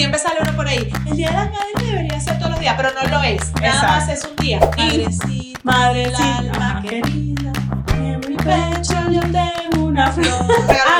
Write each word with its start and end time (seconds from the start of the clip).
siempre 0.00 0.18
sale 0.18 0.40
uno 0.40 0.56
por 0.56 0.66
ahí. 0.66 0.90
El 1.06 1.14
día 1.14 1.28
de 1.28 1.34
las 1.34 1.50
madres 1.50 1.90
debería 1.90 2.18
ser 2.20 2.38
todos 2.38 2.52
los 2.52 2.60
días, 2.60 2.74
pero 2.74 2.88
no 2.94 3.10
lo 3.10 3.22
es. 3.22 3.52
Nada 3.52 3.66
Exacto. 3.66 3.86
más 3.86 4.08
es 4.08 4.24
un 4.24 4.36
día. 4.36 4.60
Madrecita, 4.60 5.60
Madre, 5.62 6.02
del 6.04 6.14
alma 6.16 6.82
querida, 6.82 7.52
en 7.98 8.20
mi 8.20 8.36
pecho 8.36 8.94
yo 9.10 9.20
tengo 9.20 9.84
una 9.84 10.10
flor. 10.10 10.32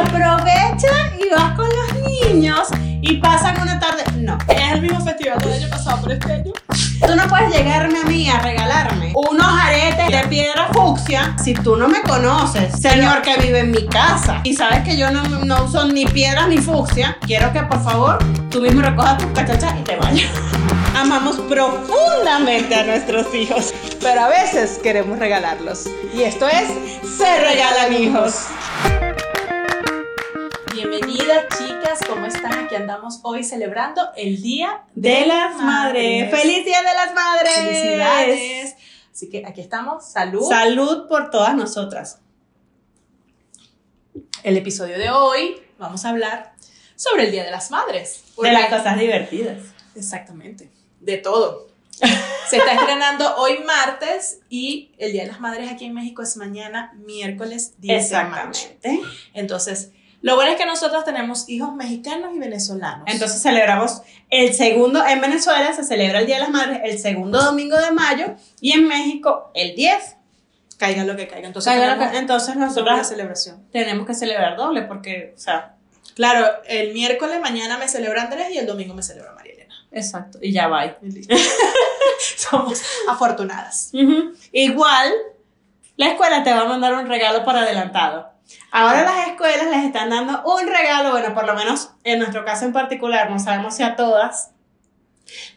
Aprovecha 0.02 1.16
y 1.18 1.34
vas 1.34 1.56
con 1.56 1.66
los 1.66 2.28
niños 2.30 2.68
y 3.00 3.16
pasan 3.16 3.58
una 3.62 3.80
tarde. 3.80 4.04
No, 4.18 4.36
Es 4.48 4.72
el 4.72 4.82
mismo 4.82 5.00
festival 5.00 5.38
del 5.38 5.52
año 5.54 5.70
pasado, 5.70 6.00
pero 6.02 6.12
este 6.12 6.32
año. 6.34 6.52
Tú 7.06 7.16
no 7.16 7.26
puedes 7.28 7.52
llegarme 7.52 8.00
a 8.00 8.04
mí 8.04 8.28
a 8.28 8.40
regalarme 8.40 9.12
unos 9.14 9.46
aretes 9.46 10.08
de 10.08 10.28
piedra 10.28 10.68
fucsia 10.72 11.34
si 11.42 11.54
tú 11.54 11.76
no 11.76 11.88
me 11.88 12.02
conoces, 12.02 12.80
señor 12.80 13.22
que 13.22 13.36
vive 13.38 13.60
en 13.60 13.70
mi 13.70 13.86
casa. 13.86 14.40
Y 14.44 14.54
sabes 14.54 14.80
que 14.80 14.96
yo 14.96 15.10
no, 15.10 15.64
uso 15.64 15.86
ni 15.86 16.06
piedras 16.06 16.48
ni 16.48 16.58
fucsia. 16.58 17.16
Quiero 17.26 17.52
que 17.52 17.60
por 17.60 17.82
favor 17.82 18.18
tú 18.50 18.60
mismo 18.60 18.82
recojas 18.82 19.18
tus 19.18 19.28
cachachas 19.28 19.74
y 19.78 19.82
te 19.82 19.96
vayas. 19.96 20.30
Amamos 20.96 21.36
profundamente 21.48 22.74
a 22.74 22.84
nuestros 22.84 23.34
hijos, 23.34 23.72
pero 24.00 24.22
a 24.22 24.28
veces 24.28 24.78
queremos 24.82 25.18
regalarlos. 25.18 25.86
Y 26.14 26.22
esto 26.22 26.46
es 26.48 26.68
Se 27.16 27.40
Regalan 27.40 27.92
Hijos. 27.92 28.46
Bienvenidas 31.10 31.58
chicas, 31.58 31.98
¿cómo 32.08 32.24
están? 32.26 32.66
Aquí 32.66 32.76
andamos 32.76 33.18
hoy 33.24 33.42
celebrando 33.42 34.00
el 34.16 34.40
Día 34.42 34.84
De 34.94 35.26
las 35.26 35.56
Madres. 35.56 36.30
¡Feliz 36.30 36.64
Día 36.64 36.82
de 36.82 36.94
las 36.94 37.14
Madres! 37.14 37.52
Felicidades. 37.52 38.76
Así 39.12 39.28
que 39.28 39.44
aquí 39.44 39.60
estamos. 39.60 40.04
Salud. 40.04 40.48
Salud 40.48 41.08
por 41.08 41.30
todas 41.30 41.56
nosotras. 41.56 42.20
el 44.44 44.56
episodio 44.56 44.98
de 44.98 45.10
hoy 45.10 45.60
vamos 45.78 46.04
a 46.04 46.10
hablar 46.10 46.54
sobre 46.94 47.24
el 47.24 47.32
Día 47.32 47.42
de 47.42 47.50
las 47.50 47.72
Madres. 47.72 48.22
De 48.40 48.52
las 48.52 48.66
cosas 48.66 48.96
divertidas. 48.96 49.58
Exactamente. 49.96 50.70
De 51.00 51.16
todo. 51.16 51.66
Se 52.48 52.56
está 52.56 52.72
estrenando 52.74 53.34
hoy 53.36 53.58
martes 53.64 54.42
y 54.48 54.92
el 54.96 55.10
Día 55.10 55.22
de 55.22 55.28
las 55.28 55.40
Madres 55.40 55.72
aquí 55.72 55.86
en 55.86 55.94
México 55.94 56.22
es 56.22 56.36
mañana, 56.36 56.92
miércoles 57.04 57.74
10 57.78 58.10
de 58.10 58.16
mayo. 58.24 58.48
Exactamente. 58.48 59.02
Entonces, 59.34 59.90
lo 60.22 60.34
bueno 60.36 60.52
es 60.52 60.58
que 60.58 60.66
nosotros 60.66 61.04
tenemos 61.04 61.48
hijos 61.48 61.74
mexicanos 61.74 62.32
y 62.34 62.38
venezolanos. 62.38 63.04
Entonces 63.06 63.40
celebramos 63.42 64.02
el 64.28 64.52
segundo, 64.54 65.04
en 65.06 65.20
Venezuela 65.20 65.72
se 65.72 65.82
celebra 65.84 66.18
el 66.20 66.26
Día 66.26 66.36
de 66.36 66.42
las 66.42 66.50
Madres 66.50 66.80
el 66.84 66.98
segundo 66.98 67.42
domingo 67.42 67.76
de 67.78 67.90
mayo 67.90 68.34
y 68.60 68.72
en 68.72 68.86
México 68.86 69.50
el 69.54 69.74
10. 69.74 70.16
caiga 70.78 71.04
lo 71.04 71.14
que 71.16 71.28
caiga. 71.28 71.46
Entonces, 71.46 71.70
Caiga 71.72 71.88
tenemos 71.94 72.10
que- 72.12 72.18
Entonces 72.18 72.54
doble 72.54 72.66
nosotros 72.66 73.06
celebración. 73.06 73.66
tenemos 73.70 74.06
que 74.06 74.14
celebrar 74.14 74.56
doble 74.56 74.82
porque, 74.82 75.34
o 75.36 75.38
sea, 75.38 75.74
Claro, 76.14 76.46
el 76.66 76.92
miércoles 76.92 77.40
mañana 77.40 77.78
me 77.78 77.88
celebra 77.88 78.22
Andrés 78.22 78.48
y 78.52 78.58
el 78.58 78.66
domingo 78.66 78.92
me 78.94 79.02
celebra 79.02 79.32
María 79.32 79.52
Elena. 79.54 79.74
exacto, 79.92 80.38
y 80.42 80.52
ya 80.52 80.68
va. 80.68 80.96
Somos 82.36 82.82
afortunadas. 83.08 83.90
Igual, 84.52 85.12
la 85.96 86.08
escuela 86.08 86.42
te 86.42 86.52
va 86.52 86.62
a 86.62 86.64
mandar 86.66 86.94
un 86.94 87.06
regalo 87.06 87.44
por 87.44 87.56
adelantado. 87.56 88.30
Ahora 88.70 89.02
las 89.02 89.28
escuelas 89.28 89.66
les 89.70 89.84
están 89.84 90.10
dando 90.10 90.42
un 90.44 90.66
regalo, 90.66 91.10
bueno, 91.10 91.34
por 91.34 91.46
lo 91.46 91.54
menos 91.54 91.90
en 92.04 92.18
nuestro 92.18 92.44
caso 92.44 92.64
en 92.64 92.72
particular, 92.72 93.30
no 93.30 93.38
sabemos 93.38 93.76
si 93.76 93.82
a 93.82 93.96
todas. 93.96 94.52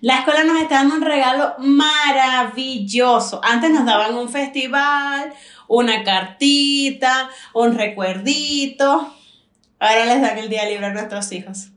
La 0.01 0.19
escuela 0.19 0.43
nos 0.43 0.61
está 0.61 0.75
dando 0.75 0.95
un 0.95 1.01
regalo 1.01 1.55
maravilloso. 1.57 3.41
Antes 3.43 3.71
nos 3.71 3.85
daban 3.85 4.15
un 4.15 4.29
festival, 4.29 5.33
una 5.67 6.03
cartita, 6.03 7.29
un 7.53 7.75
recuerdito. 7.75 9.13
Ahora 9.79 10.05
les 10.05 10.21
dan 10.21 10.37
el 10.37 10.49
día 10.49 10.65
libre 10.65 10.85
a 10.85 10.93
nuestros 10.93 11.31
hijos. 11.31 11.69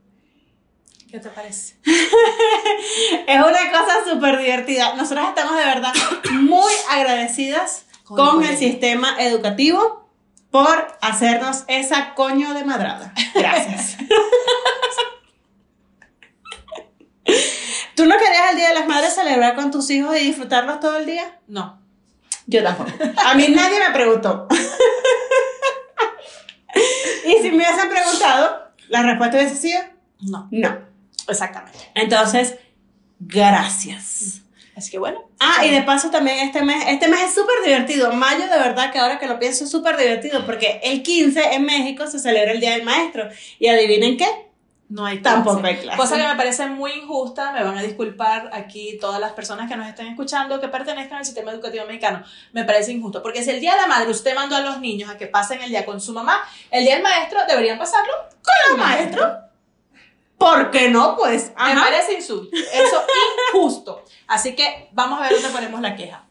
¿Qué 1.11 1.21
te 1.21 1.29
parece? 1.31 1.77
Es 3.27 3.37
una 3.37 3.71
cosa 3.71 4.05
súper 4.09 4.39
divertida. 4.39 4.95
Nosotros 4.95 5.29
estamos 5.29 5.57
de 5.57 5.65
verdad 5.65 5.93
muy 6.33 6.73
agradecidas 6.91 7.87
Con 8.05 8.17
con, 8.17 8.45
el 8.45 8.57
sistema 8.57 9.17
educativo 9.19 10.06
por 10.57 10.89
hacernos 11.03 11.65
esa 11.69 12.15
coño 12.15 12.55
de 12.55 12.65
madrada. 12.65 13.13
Gracias. 13.35 13.99
¿Tú 17.95 18.07
no 18.07 18.17
querías 18.17 18.53
el 18.53 18.57
Día 18.57 18.69
de 18.69 18.75
las 18.75 18.87
Madres 18.87 19.15
celebrar 19.15 19.55
con 19.55 19.71
tus 19.71 19.91
hijos 19.91 20.17
y 20.17 20.21
disfrutarlos 20.25 20.81
todo 20.81 20.97
el 20.97 21.05
día? 21.05 21.41
No. 21.47 21.79
Yo 22.47 22.63
tampoco. 22.63 22.91
A 23.23 23.35
mí 23.35 23.49
nadie 23.49 23.79
me 23.87 23.91
preguntó. 23.93 24.49
y 27.27 27.33
si 27.43 27.51
me 27.51 27.57
hubiesen 27.57 27.91
preguntado, 27.91 28.73
la 28.89 29.03
respuesta 29.03 29.37
hubiese 29.37 29.57
sido 29.57 29.81
No. 30.21 30.49
no. 30.51 30.79
Exactamente. 31.29 31.91
Entonces, 31.95 32.55
gracias. 33.19 34.41
Así 34.77 34.91
que 34.91 34.99
bueno. 34.99 35.23
Ah, 35.41 35.65
y 35.65 35.71
de 35.71 35.83
paso 35.83 36.11
también 36.11 36.39
este 36.41 36.63
mes, 36.63 36.85
este 36.87 37.09
mes 37.09 37.23
es 37.23 37.35
súper 37.35 37.65
divertido. 37.65 38.13
Mayo, 38.13 38.43
de 38.43 38.59
verdad 38.59 38.93
que 38.93 38.99
ahora 38.99 39.19
que 39.19 39.27
lo 39.27 39.39
pienso 39.39 39.65
es 39.65 39.71
súper 39.71 39.97
divertido 39.97 40.45
porque 40.45 40.81
el 40.83 41.03
15 41.03 41.55
en 41.55 41.65
México 41.65 42.07
se 42.07 42.19
celebra 42.19 42.53
el 42.53 42.61
Día 42.61 42.73
del 42.73 42.83
Maestro. 42.83 43.27
Y 43.59 43.69
adivinen 43.69 44.19
qué, 44.19 44.27
No 44.91 45.07
hay 45.07 45.23
Tampoco 45.23 45.65
hay 45.65 45.79
clase. 45.79 45.97
Cosa 45.97 46.19
que 46.19 46.29
me 46.29 46.37
parece 46.37 46.67
muy 46.67 46.93
injusta, 46.93 47.53
me 47.53 47.65
van 47.65 47.79
a 47.79 47.83
disculpar 47.83 48.51
aquí 48.53 48.99
todas 49.01 49.19
las 49.19 49.33
personas 49.33 49.67
que 49.67 49.77
nos 49.77 49.89
estén 49.89 50.09
escuchando 50.09 50.61
que 50.61 50.69
pertenezcan 50.69 51.19
al 51.19 51.25
sistema 51.25 51.53
educativo 51.53 51.87
mexicano. 51.87 52.23
Me 52.53 52.65
parece 52.65 52.93
injusto, 52.93 53.23
porque 53.23 53.43
si 53.43 53.51
el 53.51 53.61
día 53.61 53.77
de 53.77 53.81
la 53.81 53.87
madre 53.87 54.11
usted 54.11 54.35
mandó 54.35 54.57
a 54.57 54.61
los 54.61 54.79
niños 54.79 55.09
a 55.09 55.17
que 55.17 55.27
pasen 55.27 55.63
el 55.63 55.71
día 55.71 55.87
con 55.87 56.03
su 56.03 56.13
mamá, 56.13 56.43
el 56.71 56.85
día 56.85 56.97
del 56.97 57.03
maestro 57.03 57.41
deberían 57.49 57.79
pasarlo 57.79 58.13
con 58.43 58.73
el 58.73 58.79
maestro. 58.79 59.46
¿Por 60.39 60.71
qué 60.71 60.89
no? 60.91 61.17
Pues, 61.17 61.53
Me 61.57 61.75
parece 61.81 62.15
insulto, 62.15 62.57
eso 62.73 63.03
injusto. 63.53 64.03
Así 64.27 64.55
que 64.55 64.89
vamos 64.93 65.19
a 65.19 65.23
ver 65.23 65.33
dónde 65.35 65.49
ponemos 65.51 65.81
la 65.81 65.95
queja. 65.97 66.25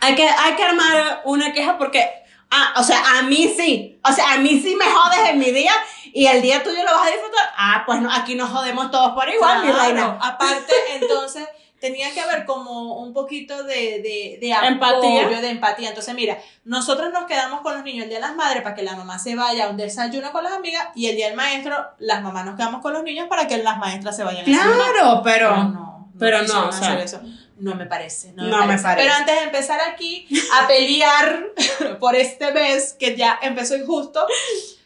Hay 0.00 0.14
que, 0.14 0.28
hay 0.28 0.54
que 0.54 0.64
armar 0.64 1.22
una 1.24 1.52
queja 1.52 1.78
porque, 1.78 2.08
ah, 2.50 2.74
o 2.76 2.82
sea, 2.82 3.18
a 3.18 3.22
mí 3.22 3.52
sí. 3.56 4.00
O 4.04 4.12
sea, 4.12 4.32
a 4.32 4.38
mí 4.38 4.60
sí 4.60 4.74
me 4.74 4.84
jodes 4.84 5.28
en 5.30 5.38
mi 5.38 5.50
día 5.52 5.72
y 6.12 6.26
el 6.26 6.42
día 6.42 6.62
tuyo 6.62 6.82
lo 6.82 6.90
vas 6.92 7.06
a 7.06 7.10
disfrutar. 7.10 7.52
Ah, 7.56 7.82
pues 7.86 8.00
no, 8.00 8.12
aquí 8.12 8.34
nos 8.34 8.50
jodemos 8.50 8.90
todos 8.90 9.12
por 9.12 9.28
igual, 9.28 9.62
mi 9.64 9.68
Claro, 9.70 9.82
reina. 9.84 10.18
Aparte, 10.20 10.74
entonces, 11.00 11.46
tenía 11.82 12.14
que 12.14 12.20
haber 12.20 12.44
como 12.44 12.98
un 12.98 13.12
poquito 13.12 13.64
de, 13.64 13.74
de, 13.74 14.38
de 14.40 14.50
Empatía. 14.68 15.22
apoyo, 15.22 15.40
de 15.40 15.50
empatía. 15.50 15.88
Entonces, 15.88 16.14
mira, 16.14 16.38
nosotros 16.64 17.12
nos 17.12 17.26
quedamos 17.26 17.60
con 17.62 17.74
los 17.74 17.82
niños 17.82 18.04
el 18.04 18.08
día 18.08 18.18
de 18.18 18.24
las 18.24 18.36
madres 18.36 18.62
para 18.62 18.76
que 18.76 18.84
la 18.84 18.94
mamá 18.94 19.18
se 19.18 19.34
vaya 19.34 19.66
a 19.66 19.68
un 19.68 19.76
desayuno 19.76 20.30
con 20.30 20.44
las 20.44 20.52
amigas 20.52 20.90
y 20.94 21.08
el 21.08 21.16
día 21.16 21.26
del 21.26 21.36
maestro, 21.36 21.74
las 21.98 22.22
mamás 22.22 22.46
nos 22.46 22.54
quedamos 22.54 22.82
con 22.82 22.92
los 22.92 23.02
niños 23.02 23.26
para 23.28 23.48
que 23.48 23.58
las 23.58 23.78
maestras 23.78 24.16
se 24.16 24.22
vayan 24.22 24.42
a 24.42 24.46
desayunar. 24.46 24.92
Claro, 24.92 25.22
pero... 25.24 25.48
Pero 25.50 25.64
no, 25.64 26.12
pero 26.20 26.38
no, 26.38 26.44
quisieron 26.44 26.68
o 26.68 26.72
sea, 26.72 26.88
hacer 26.92 27.00
eso. 27.00 27.20
No 27.58 27.74
me 27.74 27.86
parece, 27.86 28.32
no 28.32 28.44
me, 28.44 28.50
no 28.50 28.58
me 28.58 28.66
parece. 28.66 28.82
parece. 28.84 29.02
Pero 29.02 29.14
antes 29.18 29.34
de 29.34 29.42
empezar 29.42 29.80
aquí 29.92 30.28
a 30.60 30.68
pelear 30.68 31.46
por 31.98 32.14
este 32.14 32.52
mes 32.52 32.92
que 32.96 33.16
ya 33.16 33.40
empezó 33.42 33.74
injusto, 33.74 34.24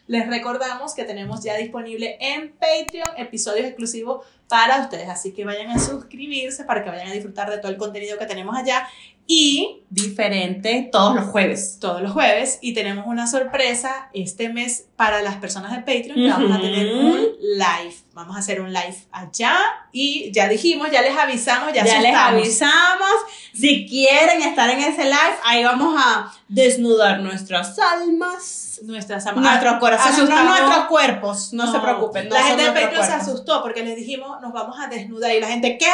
les 0.07 0.27
recordamos 0.27 0.95
que 0.95 1.03
tenemos 1.03 1.43
ya 1.43 1.55
disponible 1.57 2.17
en 2.19 2.53
Patreon 2.53 3.17
episodios 3.17 3.67
exclusivos 3.67 4.25
para 4.47 4.81
ustedes. 4.81 5.09
Así 5.09 5.33
que 5.33 5.45
vayan 5.45 5.69
a 5.71 5.79
suscribirse 5.79 6.63
para 6.63 6.83
que 6.83 6.89
vayan 6.89 7.07
a 7.07 7.11
disfrutar 7.11 7.49
de 7.49 7.57
todo 7.57 7.71
el 7.71 7.77
contenido 7.77 8.17
que 8.17 8.25
tenemos 8.25 8.55
allá. 8.55 8.87
Y 9.29 9.81
Diferente 9.89 10.87
todos 10.89 11.15
los 11.15 11.25
jueves. 11.25 11.77
todos 11.81 12.01
los 12.01 12.13
jueves. 12.13 12.59
Y 12.61 12.73
tenemos 12.73 13.05
una 13.07 13.27
sorpresa 13.27 14.09
este 14.13 14.49
mes 14.49 14.87
para 14.95 15.21
las 15.21 15.35
personas 15.35 15.71
de 15.71 15.79
Patreon 15.79 16.15
que 16.15 16.29
vamos 16.29 16.57
a 16.57 16.61
tener 16.61 16.95
un 16.95 17.13
live. 17.13 17.95
Vamos 18.17 18.35
a 18.35 18.39
hacer 18.39 18.59
un 18.59 18.73
live 18.73 18.97
allá. 19.11 19.59
Y 19.91 20.31
ya 20.31 20.47
dijimos, 20.47 20.89
ya 20.89 21.03
les 21.03 21.15
avisamos, 21.15 21.71
ya, 21.71 21.85
Ya 21.85 22.01
les 22.01 22.15
avisamos. 22.15 23.11
Si 23.53 23.85
quieren 23.87 24.41
estar 24.41 24.67
en 24.71 24.79
ese 24.79 25.03
live, 25.03 25.37
ahí 25.45 25.63
vamos 25.63 25.95
a 26.03 26.33
desnudar 26.47 27.19
nuestras 27.19 27.77
almas, 27.77 28.79
Nuestras 28.81 29.23
nuestros 29.35 29.77
corazones, 29.79 30.29
no 30.29 30.43
nuestros 30.45 30.85
cuerpos. 30.85 31.53
No, 31.53 31.71
se 31.71 31.77
preocupen. 31.77 32.29
no 32.29 32.33
la 32.33 32.43
gente 32.43 32.63
de 32.63 32.71
Patreon 32.71 33.05
se 33.05 33.13
asustó 33.13 33.61
porque 33.61 33.83
les 33.83 33.95
dijimos, 33.95 34.41
nos 34.41 34.51
vamos 34.51 34.79
a 34.79 34.87
desnudar. 34.87 35.35
Y 35.35 35.39
la 35.39 35.49
gente, 35.49 35.77
¿qué? 35.77 35.85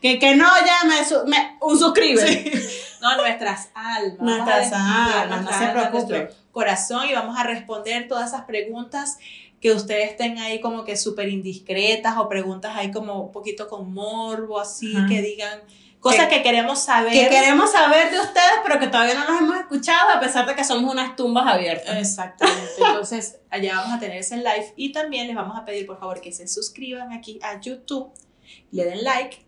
Que, 0.00 0.18
que 0.18 0.34
no, 0.34 0.48
ya 0.66 0.88
me, 0.88 1.56
un 1.60 1.78
suscribe. 1.78 2.52
No, 3.00 3.16
nuestras 3.16 3.70
almas. 3.72 4.20
Nuestras 4.20 4.72
almas, 4.74 5.42
no 5.42 5.50
se 5.50 5.66
preocupen. 5.68 6.18
nuestro 6.18 6.36
corazón 6.52 7.08
y 7.08 7.14
vamos 7.14 7.38
a 7.38 7.44
responder 7.44 8.08
todas 8.08 8.28
esas 8.28 8.42
preguntas 8.42 9.18
que 9.60 9.72
ustedes 9.72 10.10
estén 10.12 10.38
ahí 10.38 10.60
como 10.60 10.84
que 10.84 10.96
súper 10.96 11.28
indiscretas 11.28 12.16
o 12.16 12.28
preguntas 12.28 12.74
ahí 12.76 12.90
como 12.90 13.20
un 13.24 13.32
poquito 13.32 13.68
con 13.68 13.92
morbo, 13.92 14.58
así, 14.58 14.94
Ajá. 14.96 15.06
que 15.06 15.20
digan 15.20 15.60
cosas 16.00 16.28
Que- 16.28 16.36
que, 16.36 16.42
queremos 16.42 16.78
saber. 16.78 17.12
Que 17.12 17.28
queremos 17.28 17.70
saber 17.70 18.10
de 18.10 18.20
ustedes, 18.20 18.60
pero 18.64 18.80
que 18.80 18.86
todavía 18.86 19.14
no 19.14 19.30
los 19.30 19.38
hemos 19.42 19.56
escuchado, 19.58 20.08
a 20.10 20.18
pesar 20.20 20.46
de 20.46 20.54
que 20.54 20.64
somos 20.64 20.90
unas 20.90 21.14
tumbas 21.14 21.46
abiertas. 21.46 21.94
Exactamente. 21.98 22.70
Entonces, 22.78 23.38
allá 23.50 23.76
vamos 23.76 23.92
a 23.96 24.00
tener 24.00 24.16
ese 24.16 24.38
live 24.38 24.72
y 24.76 24.92
también 24.92 25.26
les 25.26 25.36
vamos 25.36 25.58
a 25.58 25.64
pedir, 25.66 25.86
por 25.86 25.98
favor, 26.00 26.22
que 26.22 26.32
se 26.32 26.48
suscriban 26.48 27.12
aquí 27.12 27.38
a 27.42 27.60
YouTube, 27.60 28.10
le 28.70 28.84
den 28.86 29.04
like 29.04 29.44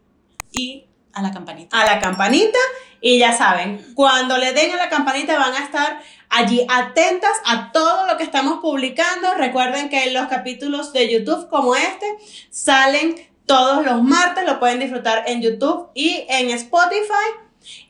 y 0.53 0.85
a 1.13 1.23
la 1.23 1.31
campanita. 1.31 1.81
a 1.81 1.85
la 1.87 2.01
campanita 2.01 2.59
y 3.01 3.19
ya 3.19 3.33
saben, 3.37 3.85
cuando 3.95 4.39
le 4.39 4.53
den 4.53 4.73
a 4.73 4.77
la 4.77 4.89
campanita 4.89 5.37
van 5.37 5.55
a 5.55 5.65
estar 5.65 6.01
allí 6.29 6.65
atentas 6.69 7.33
a 7.45 7.73
todo 7.73 8.07
lo 8.07 8.17
que 8.17 8.23
estamos 8.23 8.61
publicando. 8.61 9.35
Recuerden 9.35 9.89
que 9.89 10.13
los 10.13 10.29
capítulos 10.29 10.93
de 10.93 11.13
YouTube 11.13 11.49
como 11.49 11.75
este 11.75 12.07
salen 12.51 13.17
todos 13.45 13.85
los 13.85 14.03
martes, 14.03 14.45
lo 14.47 14.61
pueden 14.61 14.79
disfrutar 14.79 15.25
en 15.27 15.43
YouTube 15.43 15.91
y 15.95 16.25
en 16.29 16.51
Spotify. 16.51 17.29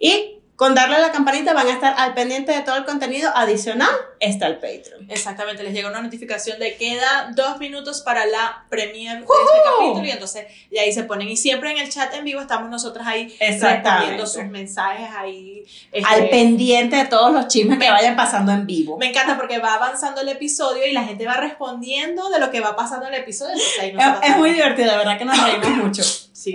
Y 0.01 0.42
con 0.57 0.75
darle 0.75 0.97
a 0.97 1.01
la 1.01 1.13
campanita 1.13 1.55
van 1.55 1.67
a 1.67 1.73
estar 1.73 1.95
al 1.97 2.15
pendiente 2.15 2.53
de 2.53 2.61
todo 2.61 2.77
el 2.77 2.85
contenido 2.85 3.31
adicional. 3.35 3.91
Está 4.21 4.47
el 4.47 4.57
Patreon. 4.57 5.07
Exactamente, 5.09 5.63
les 5.63 5.73
llega 5.73 5.89
una 5.89 6.03
notificación 6.03 6.59
de 6.61 6.77
queda 6.77 7.33
dos 7.35 7.59
minutos 7.59 8.03
para 8.03 8.27
la 8.27 8.65
premiere 8.69 9.21
de 9.21 9.25
este 9.25 9.59
capítulo 9.65 10.07
y 10.07 10.11
entonces 10.11 10.47
y 10.71 10.79
ahí 10.79 10.93
se 10.93 11.05
ponen 11.05 11.29
y 11.29 11.37
siempre 11.37 11.73
en 11.73 11.79
el 11.79 11.91
chat 11.91 12.15
en 12.15 12.25
vivo 12.25 12.41
estamos 12.41 12.71
nosotras 12.71 13.07
ahí 13.07 13.35
respondiendo 13.41 14.27
sus 14.27 14.45
mensajes 14.45 15.09
ahí 15.17 15.65
este, 15.91 16.09
Al 16.09 16.29
pendiente 16.29 16.97
de 16.97 17.07
todos 17.07 17.33
los 17.33 17.49
chismes 17.49 17.79
que 17.79 17.91
vayan 17.91 18.15
pasando 18.15 18.53
en 18.53 18.67
vivo. 18.67 18.99
me 18.99 19.09
encanta 19.09 19.37
porque 19.37 19.59
va 19.59 19.75
avanzando 19.75 20.21
el 20.21 20.29
episodio 20.29 20.87
y 20.87 20.93
la 20.93 21.03
gente 21.03 21.27
va 21.27 21.35
respondiendo 21.35 22.31
de 22.31 22.39
lo 22.39 22.51
que 22.51 22.61
va 22.61 22.77
pasando 22.77 23.07
en 23.09 23.15
el 23.15 23.21
episodio. 23.21 23.55
entonces 23.55 23.81
ahí 23.81 24.31
Es, 24.31 24.37
muy 24.37 24.51
divertido, 24.51 24.93
de 24.93 24.99
verdad 24.99 25.19
que 25.19 25.25
nos 25.25 25.43
reímos 25.43 25.71
mucho. 25.85 26.03
Sí. 26.05 26.55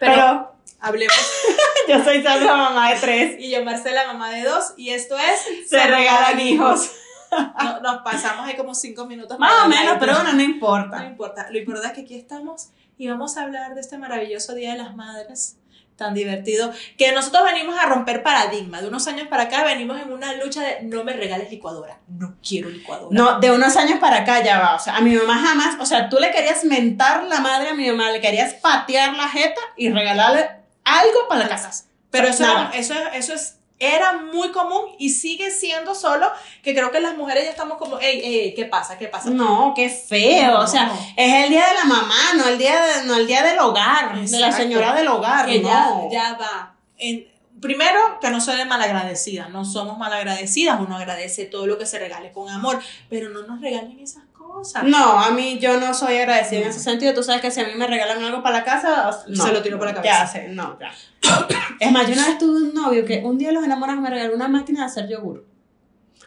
Pero, 0.00 0.12
Pero, 0.12 0.55
hablemos. 0.80 1.16
yo 1.88 2.02
soy 2.04 2.22
Sandra, 2.22 2.56
mamá 2.56 2.90
de 2.92 3.00
tres. 3.00 3.36
Y 3.38 3.50
yo, 3.50 3.64
Marcela, 3.64 4.06
mamá 4.06 4.30
de 4.30 4.42
dos. 4.44 4.74
Y 4.76 4.90
esto 4.90 5.16
es 5.18 5.68
Se 5.68 5.84
regalan 5.86 6.38
hijos. 6.40 6.90
No- 7.30 7.80
nos 7.80 8.02
pasamos 8.02 8.46
ahí 8.46 8.56
como 8.56 8.74
cinco 8.74 9.04
minutos. 9.06 9.38
Más 9.38 9.64
o 9.64 9.68
menos, 9.68 9.96
pero 9.98 10.12
bueno, 10.14 10.30
no 10.30 10.36
No 10.36 10.42
importa. 10.42 11.04
importa. 11.04 11.46
Lo 11.50 11.58
importante 11.58 11.88
es 11.88 11.94
que 11.94 12.00
aquí 12.02 12.14
estamos 12.14 12.68
y 12.98 13.08
vamos 13.08 13.36
a 13.36 13.42
hablar 13.42 13.74
de 13.74 13.80
este 13.80 13.98
maravilloso 13.98 14.54
Día 14.54 14.72
de 14.72 14.78
las 14.78 14.94
Madres. 14.94 15.56
Tan 15.96 16.12
divertido. 16.12 16.70
Que 16.98 17.12
nosotros 17.12 17.42
venimos 17.44 17.74
a 17.78 17.86
romper 17.86 18.22
paradigma. 18.22 18.82
De 18.82 18.88
unos 18.88 19.06
años 19.08 19.28
para 19.28 19.44
acá 19.44 19.64
venimos 19.64 19.98
en 19.98 20.12
una 20.12 20.34
lucha 20.34 20.60
de 20.62 20.82
no 20.82 21.04
me 21.04 21.14
regales 21.14 21.50
licuadora. 21.50 21.98
No 22.06 22.36
quiero 22.46 22.68
licuadora. 22.68 23.08
No, 23.10 23.40
de 23.40 23.50
unos 23.50 23.76
años 23.76 23.98
para 23.98 24.18
acá 24.18 24.42
ya 24.44 24.58
va. 24.60 24.74
O 24.74 24.78
sea, 24.78 24.96
a 24.96 25.00
mi 25.00 25.14
mamá 25.14 25.38
jamás, 25.38 25.76
o 25.80 25.86
sea, 25.86 26.10
tú 26.10 26.18
le 26.20 26.30
querías 26.30 26.64
mentar 26.64 27.24
la 27.24 27.40
madre 27.40 27.70
a 27.70 27.74
mi 27.74 27.88
mamá, 27.90 28.10
le 28.10 28.20
querías 28.20 28.52
patear 28.54 29.14
la 29.16 29.26
jeta 29.28 29.60
y 29.76 29.90
regalarle 29.90 30.50
algo 30.86 31.28
para 31.28 31.42
la 31.42 31.48
casa. 31.48 31.84
Pero 32.10 32.28
eso, 32.28 32.44
era, 32.44 32.70
eso, 32.74 32.94
eso 33.12 33.34
es, 33.34 33.58
era 33.78 34.14
muy 34.14 34.52
común 34.52 34.82
y 34.98 35.10
sigue 35.10 35.50
siendo 35.50 35.94
solo 35.94 36.30
que 36.62 36.72
creo 36.74 36.90
que 36.90 37.00
las 37.00 37.14
mujeres 37.16 37.44
ya 37.44 37.50
estamos 37.50 37.76
como, 37.76 37.98
ey, 37.98 38.20
ey, 38.24 38.54
¿qué 38.54 38.64
pasa? 38.64 38.96
¿Qué 38.96 39.08
pasa? 39.08 39.28
No, 39.28 39.74
qué 39.76 39.90
feo. 39.90 40.60
O 40.60 40.66
sea, 40.66 40.90
es 41.16 41.44
el 41.44 41.50
día 41.50 41.66
de 41.68 41.74
la 41.74 41.84
mamá, 41.84 42.14
no 42.36 42.46
el 42.48 42.56
día, 42.56 42.80
de- 42.80 43.04
no 43.04 43.16
el 43.16 43.26
día 43.26 43.42
del 43.42 43.58
hogar, 43.58 44.18
de 44.18 44.38
la 44.38 44.50
señora 44.52 44.94
del 44.94 45.08
hogar. 45.08 45.44
que 45.46 45.58
no. 45.60 45.68
ya, 45.68 46.08
ya 46.10 46.38
va. 46.38 46.74
En- 46.96 47.26
primero, 47.60 48.18
que 48.20 48.30
no 48.30 48.40
soy 48.40 48.64
malagradecida, 48.64 49.48
no 49.48 49.64
somos 49.64 49.98
malagradecidas, 49.98 50.78
uno 50.80 50.96
agradece 50.96 51.44
todo 51.46 51.66
lo 51.66 51.76
que 51.78 51.84
se 51.86 51.98
regale 51.98 52.30
con 52.32 52.48
amor, 52.48 52.80
pero 53.10 53.28
no 53.30 53.42
nos 53.42 53.60
regalen 53.60 53.98
esas 53.98 54.22
cosas. 54.56 54.84
No, 54.84 55.18
a 55.20 55.30
mí 55.30 55.58
yo 55.58 55.78
no 55.78 55.92
soy 55.94 56.16
agradecida 56.18 56.60
en 56.62 56.68
ese 56.68 56.80
sentido. 56.80 57.12
Tú 57.14 57.22
sabes 57.22 57.40
que 57.42 57.50
si 57.50 57.60
a 57.60 57.64
mí 57.66 57.74
me 57.76 57.86
regalan 57.86 58.22
algo 58.24 58.42
para 58.42 58.58
la 58.58 58.64
casa, 58.64 59.10
no, 59.28 59.44
Se 59.44 59.52
lo 59.52 59.62
tiro 59.62 59.78
por 59.78 59.86
la 59.88 59.94
Ya 59.94 60.02
cabeza. 60.02 60.26
sé, 60.26 60.48
no, 60.48 60.78
ya. 60.80 60.90
Es 61.80 61.92
más, 61.92 62.06
yo 62.06 62.14
una 62.14 62.26
vez 62.26 62.38
tuve 62.38 62.56
un 62.56 62.74
novio 62.74 63.04
que 63.04 63.22
un 63.24 63.36
día 63.38 63.52
los 63.52 63.64
enamorados 63.64 64.00
me 64.00 64.10
regaló 64.10 64.34
una 64.34 64.48
máquina 64.48 64.80
de 64.80 64.86
hacer 64.86 65.08
yogur. 65.08 65.44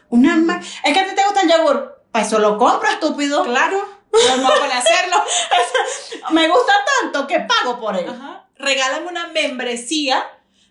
Una 0.08 0.36
ma- 0.36 0.60
Es 0.84 0.92
que 0.92 1.00
a 1.00 1.08
ti 1.08 1.14
te 1.14 1.24
gusta 1.24 1.42
el 1.42 1.50
yogur. 1.50 2.02
Pues 2.12 2.26
eso 2.26 2.38
lo 2.38 2.56
compro, 2.58 2.88
estúpido. 2.88 3.44
Claro, 3.44 3.78
no 4.12 4.48
a 4.48 4.78
hacerlo. 4.78 5.22
Me 6.32 6.48
gusta 6.48 6.72
tanto 7.02 7.26
que 7.26 7.40
pago 7.40 7.78
por 7.80 7.96
él. 7.96 8.08
Ajá. 8.08 8.46
Regálame 8.56 9.06
una 9.08 9.28
membresía 9.28 10.24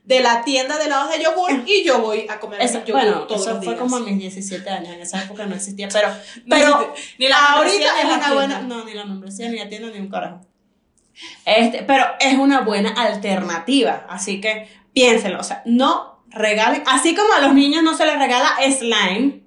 de 0.09 0.21
la 0.21 0.43
tienda 0.43 0.77
de 0.79 0.85
helados 0.85 1.11
de 1.11 1.23
yogur 1.23 1.51
y 1.67 1.83
yo 1.83 1.99
voy 2.01 2.25
a 2.27 2.39
comer 2.39 2.59
Eso- 2.61 2.79
yogur 2.83 2.93
bueno, 3.03 3.27
todos 3.27 3.41
eso 3.41 3.49
los 3.51 3.63
fue 3.63 3.73
días. 3.75 3.79
como 3.79 3.95
a 3.97 3.99
mis 3.99 4.17
17 4.17 4.67
años. 4.69 4.89
En 4.95 5.01
esa 5.01 5.23
época 5.23 5.45
no 5.45 5.53
existía, 5.55 5.87
pero, 5.87 6.09
pero. 6.49 6.93
Ni 7.19 7.27
la 7.27 7.37
ahorita 7.53 7.99
es 7.99 8.05
una 8.05 8.13
tienda. 8.19 8.33
buena. 8.33 8.61
No, 8.61 8.83
ni 8.85 8.93
la 8.95 9.05
membresía, 9.05 9.49
ni 9.49 9.59
la 9.59 9.69
tienda, 9.69 9.89
ni 9.91 9.99
un 9.99 10.09
carajo. 10.09 10.41
Este, 11.45 11.83
pero 11.83 12.05
es 12.19 12.33
una 12.39 12.61
buena 12.61 12.89
alternativa. 12.89 14.07
Así 14.09 14.41
que 14.41 14.67
piénsenlo. 14.93 15.39
O 15.39 15.43
sea, 15.43 15.61
no 15.65 16.23
regalen. 16.29 16.81
Así 16.87 17.13
como 17.15 17.31
a 17.33 17.39
los 17.41 17.53
niños 17.53 17.83
no 17.83 17.95
se 17.95 18.05
les 18.07 18.17
regala 18.17 18.49
slime, 18.71 19.41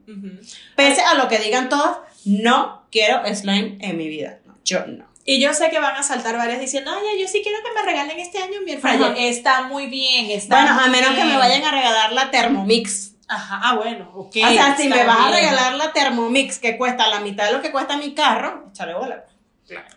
pese 0.77 1.01
a 1.03 1.15
lo 1.15 1.27
que 1.29 1.39
digan 1.41 1.69
todos, 1.69 1.97
no 2.25 2.87
quiero 2.93 3.23
slime 3.35 3.79
en 3.81 3.97
mi 3.97 4.07
vida. 4.07 4.39
No, 4.47 4.55
yo 4.65 4.87
no. 4.87 5.07
Y 5.25 5.41
yo 5.41 5.55
sé 5.55 5.71
que 5.71 5.79
van 5.79 5.97
a 5.97 6.03
saltar 6.03 6.37
varias 6.37 6.61
diciendo, 6.61 6.91
ay, 6.91 7.21
yo 7.21 7.29
sí 7.29 7.43
quiero 7.43 7.59
que 7.63 7.73
me 7.73 7.83
regalen 7.83 8.19
este 8.19 8.39
año 8.39 8.61
mi 8.65 8.73
air 8.73 8.81
fryer". 8.81 9.03
Ajá. 9.03 9.15
Está 9.17 9.63
muy 9.63 9.87
bien, 9.87 10.31
está 10.31 10.63
Bueno, 10.63 10.75
muy 10.75 10.85
a 10.85 10.89
menos 10.89 11.15
que 11.15 11.25
me 11.25 11.37
vayan 11.37 11.65
a 11.65 11.71
regalar 11.71 12.13
la 12.13 12.31
Thermomix. 12.31 13.13
Ajá, 13.29 13.61
ah, 13.63 13.77
bueno, 13.77 14.11
ok. 14.15 14.37
o 14.37 14.49
sea, 14.53 14.77
si 14.77 14.85
está 14.85 14.97
me 14.97 15.05
vas 15.05 15.21
a 15.21 15.31
regalar 15.31 15.75
la 15.75 15.93
Thermomix 15.93 16.59
que 16.59 16.77
cuesta 16.77 17.09
la 17.09 17.21
mitad 17.21 17.47
de 17.47 17.53
lo 17.53 17.63
que 17.63 17.71
cuesta 17.71 17.97
mi 17.97 18.15
carro, 18.15 18.69
échale 18.71 18.95
bola. 18.95 19.25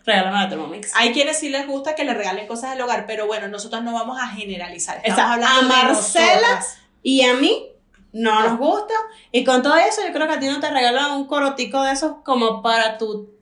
Regálame 0.04 0.38
la 0.38 0.48
Thermomix. 0.48 0.92
Hay 0.94 1.12
quienes 1.12 1.38
sí 1.38 1.48
les 1.48 1.66
gusta 1.66 1.94
que 1.94 2.04
le 2.04 2.14
regalen 2.14 2.46
cosas 2.46 2.70
del 2.70 2.80
hogar, 2.80 3.04
pero 3.06 3.26
bueno, 3.26 3.48
nosotros 3.48 3.82
no 3.82 3.92
vamos 3.92 4.18
a 4.18 4.28
generalizar. 4.28 4.98
Estamos 5.04 5.18
Exacto. 5.18 5.46
hablando 5.46 5.74
A 5.74 5.76
de 5.78 5.84
Marcela. 5.84 6.64
Y 7.02 7.22
a 7.24 7.34
mí 7.34 7.66
no 8.12 8.42
nos 8.42 8.58
gusta. 8.58 8.94
Y 9.32 9.44
con 9.44 9.62
todo 9.62 9.76
eso, 9.76 10.00
yo 10.06 10.12
creo 10.12 10.26
que 10.26 10.34
a 10.34 10.40
ti 10.40 10.46
no 10.46 10.60
te 10.60 10.70
regalan 10.70 11.12
un 11.12 11.26
corotico 11.26 11.82
de 11.82 11.92
esos 11.92 12.16
como 12.24 12.62
para 12.62 12.96
tu 12.96 13.35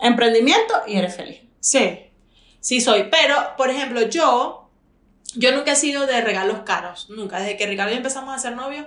emprendimiento 0.00 0.74
y 0.86 0.96
eres 0.96 1.16
feliz. 1.16 1.40
Sí, 1.60 1.98
sí 2.60 2.80
soy. 2.80 3.08
Pero, 3.10 3.54
por 3.56 3.70
ejemplo, 3.70 4.02
yo, 4.02 4.70
yo 5.34 5.52
nunca 5.52 5.72
he 5.72 5.76
sido 5.76 6.06
de 6.06 6.20
regalos 6.20 6.60
caros. 6.60 7.10
Nunca. 7.10 7.40
Desde 7.40 7.56
que 7.56 7.66
Ricardo 7.66 7.90
y 7.90 7.94
yo 7.94 7.98
empezamos 7.98 8.34
a 8.34 8.38
ser 8.38 8.54
novios, 8.54 8.86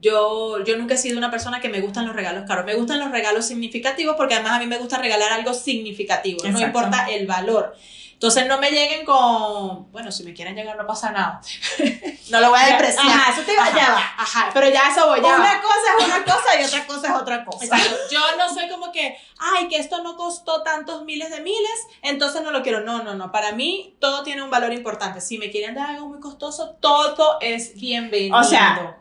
yo, 0.00 0.62
yo 0.64 0.76
nunca 0.76 0.94
he 0.94 0.98
sido 0.98 1.18
una 1.18 1.30
persona 1.30 1.60
que 1.60 1.68
me 1.68 1.80
gustan 1.80 2.06
los 2.06 2.14
regalos 2.14 2.44
caros. 2.46 2.64
Me 2.64 2.74
gustan 2.74 3.00
los 3.00 3.10
regalos 3.10 3.46
significativos 3.46 4.16
porque 4.16 4.34
además 4.34 4.52
a 4.52 4.58
mí 4.58 4.66
me 4.66 4.78
gusta 4.78 4.98
regalar 4.98 5.32
algo 5.32 5.54
significativo. 5.54 6.40
No 6.48 6.60
importa 6.60 7.06
el 7.10 7.26
valor. 7.26 7.74
Entonces 8.18 8.48
no 8.48 8.58
me 8.58 8.72
lleguen 8.72 9.04
con, 9.06 9.92
bueno, 9.92 10.10
si 10.10 10.24
me 10.24 10.34
quieren 10.34 10.56
llegar 10.56 10.76
no 10.76 10.84
pasa 10.88 11.12
nada. 11.12 11.40
no 12.30 12.40
lo 12.40 12.50
voy 12.50 12.58
a 12.58 12.66
despreciar. 12.66 13.06
Ajá, 13.06 13.30
eso 13.32 13.42
te 13.42 13.52
iba- 13.52 13.70
ya 13.70 13.92
va. 13.92 14.12
Ajá, 14.18 14.50
pero 14.52 14.68
ya 14.68 14.88
eso 14.90 15.06
voy, 15.06 15.20
ya 15.22 15.28
va. 15.28 15.36
Una 15.36 15.62
cosa 15.62 15.88
es 16.00 16.04
una 16.04 16.24
cosa 16.24 16.60
y 16.60 16.64
otra 16.64 16.86
cosa 16.88 17.06
es 17.06 17.14
otra 17.14 17.44
cosa. 17.44 17.64
Exacto. 17.64 17.96
Yo 18.10 18.18
no 18.36 18.52
soy 18.52 18.68
como 18.68 18.90
que, 18.90 19.16
ay, 19.38 19.68
que 19.68 19.76
esto 19.76 20.02
no 20.02 20.16
costó 20.16 20.64
tantos 20.64 21.04
miles 21.04 21.30
de 21.30 21.42
miles, 21.42 21.86
entonces 22.02 22.42
no 22.42 22.50
lo 22.50 22.64
quiero. 22.64 22.80
No, 22.80 23.04
no, 23.04 23.14
no. 23.14 23.30
Para 23.30 23.52
mí 23.52 23.96
todo 24.00 24.24
tiene 24.24 24.42
un 24.42 24.50
valor 24.50 24.72
importante. 24.72 25.20
Si 25.20 25.38
me 25.38 25.52
quieren 25.52 25.76
dar 25.76 25.90
algo 25.90 26.08
muy 26.08 26.18
costoso, 26.18 26.70
todo 26.80 27.38
es 27.40 27.74
bienvenido. 27.76 28.36
O 28.36 28.42
sea, 28.42 28.96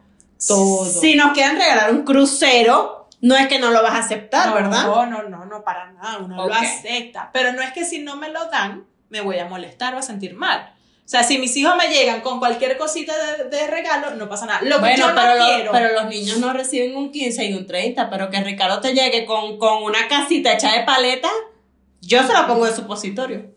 todo. 0.48 0.86
Si 0.86 1.16
nos 1.16 1.31
quieren 1.31 1.58
regalar 1.58 1.90
un 1.92 2.04
crucero, 2.04 3.08
no 3.22 3.36
es 3.36 3.48
que 3.48 3.58
no 3.58 3.72
lo 3.72 3.81
vas 3.81 3.94
a 3.96 3.98
aceptar, 3.98 4.50
no, 4.50 4.54
¿verdad? 4.54 4.84
No, 4.86 5.06
no, 5.07 5.24
no, 5.24 5.45
no, 5.45 5.64
para 5.64 5.92
nada. 5.94 6.19
Uno 6.19 6.45
lo 6.45 6.54
acepta. 6.54 7.31
Pero 7.33 7.54
no 7.54 7.64
es 7.64 7.74
que 7.74 7.83
si 7.83 7.97
no 7.97 8.16
me 8.16 8.30
lo 8.30 8.45
dan, 8.52 8.86
me 9.09 9.21
voy 9.21 9.40
a 9.40 9.45
molestar 9.45 9.95
o 9.95 9.97
a 9.99 10.02
sentir 10.02 10.33
mal. 10.35 10.73
O 11.06 11.09
sea, 11.09 11.23
si 11.23 11.37
mis 11.37 11.56
hijos 11.56 11.73
me 11.78 11.87
llegan 11.87 12.19
con 12.19 12.40
cualquier 12.40 12.78
cosita 12.78 13.14
de, 13.37 13.45
de 13.45 13.68
regalo, 13.68 14.16
no 14.16 14.28
pasa 14.28 14.45
nada. 14.45 14.59
Lo 14.64 14.81
que 14.83 14.97
yo 14.97 15.07
no 15.09 15.16
pero, 15.16 15.35
lo- 15.37 15.45
quiero. 15.45 15.71
pero 15.71 15.94
los 15.94 16.06
niños 16.07 16.37
no 16.40 16.52
reciben 16.52 16.97
un 16.97 17.11
15 17.14 17.45
y 17.45 17.54
un 17.54 17.66
30, 17.66 18.09
pero 18.09 18.30
que 18.30 18.42
Ricardo 18.42 18.81
te 18.81 18.94
llegue 18.94 19.26
con, 19.26 19.57
con 19.57 19.83
una 19.83 20.07
casita 20.09 20.52
hecha 20.54 20.73
de 20.73 20.83
paleta, 20.83 21.30
yo 22.02 22.26
se 22.28 22.33
la 22.33 22.45
pongo 22.45 22.66
de 22.66 22.76
supositorio. 22.76 23.54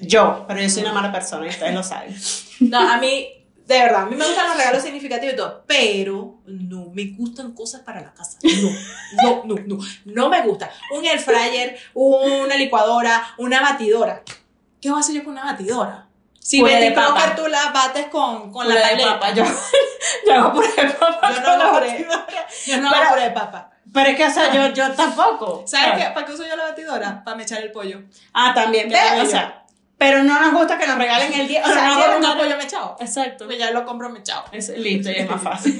Yo, 0.00 0.44
pero 0.46 0.60
yo 0.60 0.68
soy 0.68 0.82
una 0.82 0.92
mala 0.92 1.10
persona 1.10 1.46
y 1.46 1.48
ustedes 1.50 1.74
lo 1.74 1.82
saben. 1.82 2.14
No, 2.60 2.78
a 2.78 2.98
mí, 2.98 3.26
de 3.66 3.78
verdad, 3.78 4.02
a 4.02 4.06
mí 4.06 4.14
me 4.16 4.26
gustan 4.26 4.46
los 4.48 4.56
regalos 4.58 4.82
significativos 4.82 5.32
y 5.32 5.36
todo, 5.38 5.64
pero 5.66 6.42
no 6.44 6.90
me 6.92 7.06
gustan 7.16 7.54
cosas 7.54 7.80
para 7.80 8.02
la 8.02 8.12
casa. 8.12 8.36
No, 9.22 9.42
no, 9.46 9.54
no, 9.56 9.62
no, 9.66 9.78
no 10.04 10.28
me 10.28 10.42
gusta. 10.42 10.70
Un 10.94 11.06
air 11.06 11.18
fryer, 11.18 11.78
una 11.94 12.54
licuadora, 12.56 13.34
una 13.38 13.62
batidora. 13.62 14.22
¿Qué 14.80 14.90
voy 14.90 14.98
a 14.98 15.00
hacer 15.00 15.14
yo 15.14 15.24
con 15.24 15.32
una 15.32 15.44
batidora? 15.44 16.06
Si 16.38 16.60
Puré 16.60 16.80
de 16.80 16.92
papa. 16.92 17.14
Crocker 17.14 17.36
tú 17.36 17.48
la 17.48 17.70
bates 17.70 18.06
con, 18.06 18.50
con 18.50 18.66
la 18.68 18.74
de 18.74 19.04
papa, 19.04 19.32
yo, 19.32 19.44
yo 20.26 20.34
hago 20.34 20.52
puré 20.54 20.68
de 20.68 20.88
papa. 20.88 21.32
Yo 21.34 21.40
no 21.42 21.48
hago 21.50 21.72
puré. 21.74 21.90
batidora. 21.90 22.46
Yo 22.66 22.80
no 22.80 22.88
hago 22.90 23.10
puré 23.10 23.22
de 23.22 23.30
papa. 23.30 23.70
Pero 23.92 24.10
es 24.10 24.16
que, 24.16 24.24
o 24.24 24.30
sea, 24.30 24.52
yo, 24.52 24.72
yo 24.72 24.90
tampoco. 24.92 25.64
¿Sabes 25.66 25.98
qué? 25.98 26.10
¿Para 26.14 26.24
qué 26.24 26.32
uso 26.32 26.46
yo 26.46 26.56
la 26.56 26.64
batidora? 26.64 27.22
Para 27.24 27.36
mechar 27.36 27.60
el 27.62 27.72
pollo. 27.72 28.02
Ah, 28.32 28.52
también. 28.54 28.88
Qué 28.88 28.94
ve, 28.94 29.10
bello. 29.10 29.22
O 29.22 29.30
sea, 29.30 29.64
pero 29.98 30.22
no 30.22 30.40
nos 30.40 30.54
gusta 30.54 30.78
que 30.78 30.86
nos 30.86 30.96
regalen 30.96 31.32
el 31.34 31.46
día. 31.46 31.62
O 31.62 31.66
sea, 31.66 31.88
no 31.88 31.94
nunca 31.96 32.18
nunca 32.18 32.38
pollo 32.38 32.56
mechado. 32.56 32.96
Exacto. 33.00 33.44
Pues 33.44 33.58
ya 33.58 33.70
lo 33.70 33.84
compro 33.84 34.08
mechado. 34.08 34.44
Es 34.50 34.70
listo 34.70 35.10
y 35.10 35.14
es 35.16 35.28
más 35.28 35.42
fácil. 35.42 35.78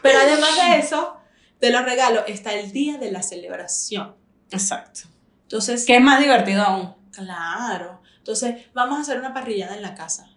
Pero 0.00 0.18
además 0.18 0.56
de 0.56 0.78
eso, 0.78 1.18
de 1.60 1.70
los 1.70 1.84
regalos, 1.84 2.24
está 2.26 2.54
el 2.54 2.72
día 2.72 2.96
de 2.96 3.10
la 3.12 3.22
celebración. 3.22 4.16
Exacto. 4.50 5.00
Entonces, 5.42 5.84
Que 5.84 5.96
es 5.96 6.00
más 6.00 6.20
divertido 6.20 6.62
aún. 6.62 7.01
Claro. 7.12 8.02
Entonces, 8.18 8.66
vamos 8.74 8.98
a 8.98 9.02
hacer 9.02 9.18
una 9.18 9.34
parrillada 9.34 9.76
en 9.76 9.82
la 9.82 9.94
casa. 9.94 10.28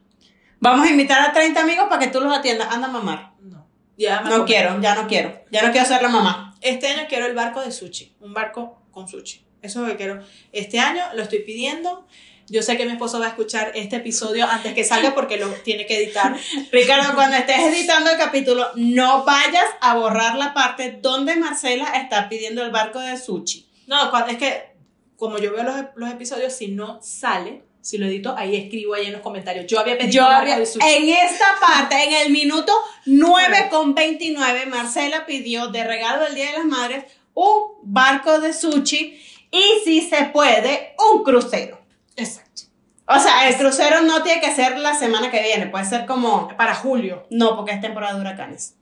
Vamos 0.59 0.87
a 0.87 0.89
invitar 0.89 1.21
a 1.21 1.33
30 1.33 1.59
amigos 1.61 1.85
para 1.89 1.99
que 1.99 2.11
tú 2.11 2.19
los 2.19 2.35
atiendas. 2.35 2.67
Anda 2.71 2.87
a 2.87 2.91
mamar. 2.91 3.33
No. 3.41 3.67
Ya 3.97 4.21
me 4.21 4.29
No 4.29 4.45
quiero, 4.45 4.81
ya 4.81 4.95
no 4.95 5.07
quiero. 5.07 5.43
Ya 5.51 5.63
no 5.63 5.71
quiero 5.71 5.87
ser 5.87 6.01
la 6.01 6.09
mamá. 6.09 6.55
Este 6.61 6.87
año 6.87 7.03
quiero 7.07 7.25
el 7.25 7.35
barco 7.35 7.61
de 7.61 7.71
sushi. 7.71 8.15
Un 8.19 8.33
barco 8.33 8.81
con 8.91 9.07
sushi. 9.07 9.45
Eso 9.61 9.79
es 9.79 9.85
lo 9.85 9.91
que 9.91 9.97
quiero. 9.97 10.23
Este 10.51 10.79
año 10.79 11.03
lo 11.13 11.23
estoy 11.23 11.39
pidiendo. 11.39 12.07
Yo 12.47 12.61
sé 12.61 12.77
que 12.77 12.85
mi 12.85 12.91
esposo 12.91 13.19
va 13.19 13.25
a 13.25 13.29
escuchar 13.29 13.71
este 13.73 13.95
episodio 13.95 14.47
antes 14.47 14.73
que 14.73 14.83
salga 14.83 15.15
porque 15.15 15.37
lo 15.37 15.49
tiene 15.49 15.85
que 15.87 15.97
editar. 15.97 16.35
Ricardo, 16.71 17.15
cuando 17.15 17.37
estés 17.37 17.59
editando 17.59 18.11
el 18.11 18.17
capítulo, 18.17 18.69
no 18.75 19.23
vayas 19.23 19.65
a 19.81 19.95
borrar 19.95 20.35
la 20.35 20.53
parte 20.53 20.99
donde 21.01 21.35
Marcela 21.37 21.85
está 21.95 22.29
pidiendo 22.29 22.63
el 22.63 22.71
barco 22.71 22.99
de 22.99 23.17
sushi. 23.17 23.67
No, 23.87 24.11
es 24.27 24.37
que 24.37 24.74
como 25.17 25.37
yo 25.37 25.53
veo 25.53 25.63
los, 25.63 25.75
los 25.95 26.11
episodios, 26.11 26.53
si 26.53 26.69
no 26.69 26.99
sale, 27.01 27.63
si 27.81 27.97
lo 27.99 28.07
edito, 28.07 28.35
ahí 28.35 28.55
escribo 28.55 28.95
ahí 28.95 29.05
en 29.05 29.13
los 29.13 29.21
comentarios. 29.21 29.67
Yo 29.67 29.79
había 29.79 29.97
pedido 29.97 30.11
Yo 30.11 30.25
había, 30.25 30.55
en 30.55 30.63
esta 31.09 31.45
parte, 31.59 32.03
en 32.03 32.13
el 32.13 32.31
minuto 32.31 32.73
9 33.05 33.67
con 33.69 33.93
29, 33.93 34.65
Marcela 34.65 35.25
pidió 35.25 35.67
de 35.67 35.83
regalo 35.83 36.23
del 36.23 36.33
Día 36.35 36.47
de 36.47 36.57
las 36.57 36.65
Madres 36.65 37.03
un 37.35 37.73
barco 37.83 38.39
de 38.39 38.53
sushi 38.53 39.21
y 39.51 39.63
si 39.83 40.01
se 40.01 40.25
puede, 40.25 40.95
un 41.13 41.23
crucero. 41.23 41.79
Exacto. 42.15 42.63
O 43.07 43.19
sea, 43.19 43.47
el 43.47 43.55
crucero 43.55 44.01
no 44.01 44.23
tiene 44.23 44.41
que 44.41 44.55
ser 44.55 44.79
la 44.79 44.95
semana 44.95 45.29
que 45.29 45.43
viene, 45.43 45.67
puede 45.67 45.85
ser 45.85 46.07
como... 46.07 46.47
Para 46.57 46.73
julio. 46.73 47.27
No, 47.29 47.55
porque 47.55 47.73
es 47.73 47.81
temporada 47.81 48.15
de 48.15 48.21
huracanes. 48.21 48.75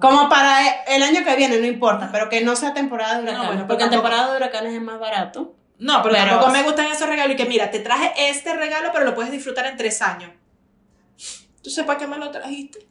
Como 0.00 0.28
para 0.28 0.64
el 0.86 1.02
año 1.02 1.24
que 1.24 1.34
viene, 1.36 1.58
no 1.58 1.66
importa, 1.66 2.08
pero 2.12 2.28
que 2.28 2.40
no 2.42 2.54
sea 2.56 2.72
temporada 2.72 3.16
de 3.16 3.22
huracanes. 3.24 3.46
bueno, 3.48 3.66
porque 3.66 3.84
tampoco- 3.84 4.02
temporada 4.02 4.30
de 4.30 4.36
huracanes 4.36 4.74
es 4.74 4.82
más 4.82 4.98
barato. 5.00 5.54
No, 5.78 6.02
pero, 6.02 6.14
Pero- 6.14 6.30
tampoco 6.30 6.50
me 6.52 6.62
gustan 6.62 6.86
esos 6.86 7.08
regalos 7.08 7.34
y 7.34 7.36
que 7.36 7.44
mira, 7.46 7.70
te 7.70 7.80
traje 7.80 8.12
este 8.30 8.54
regalo, 8.54 8.90
pero 8.92 9.04
lo 9.04 9.14
puedes 9.14 9.30
disfrutar 9.32 9.66
en 9.66 9.76
tres 9.76 10.02
años. 10.02 10.30
¿Tú 11.62 11.70
sepas 11.70 11.96
qué 11.98 12.06
me 12.06 12.16
lo 12.18 12.30
trajiste? 12.30 12.86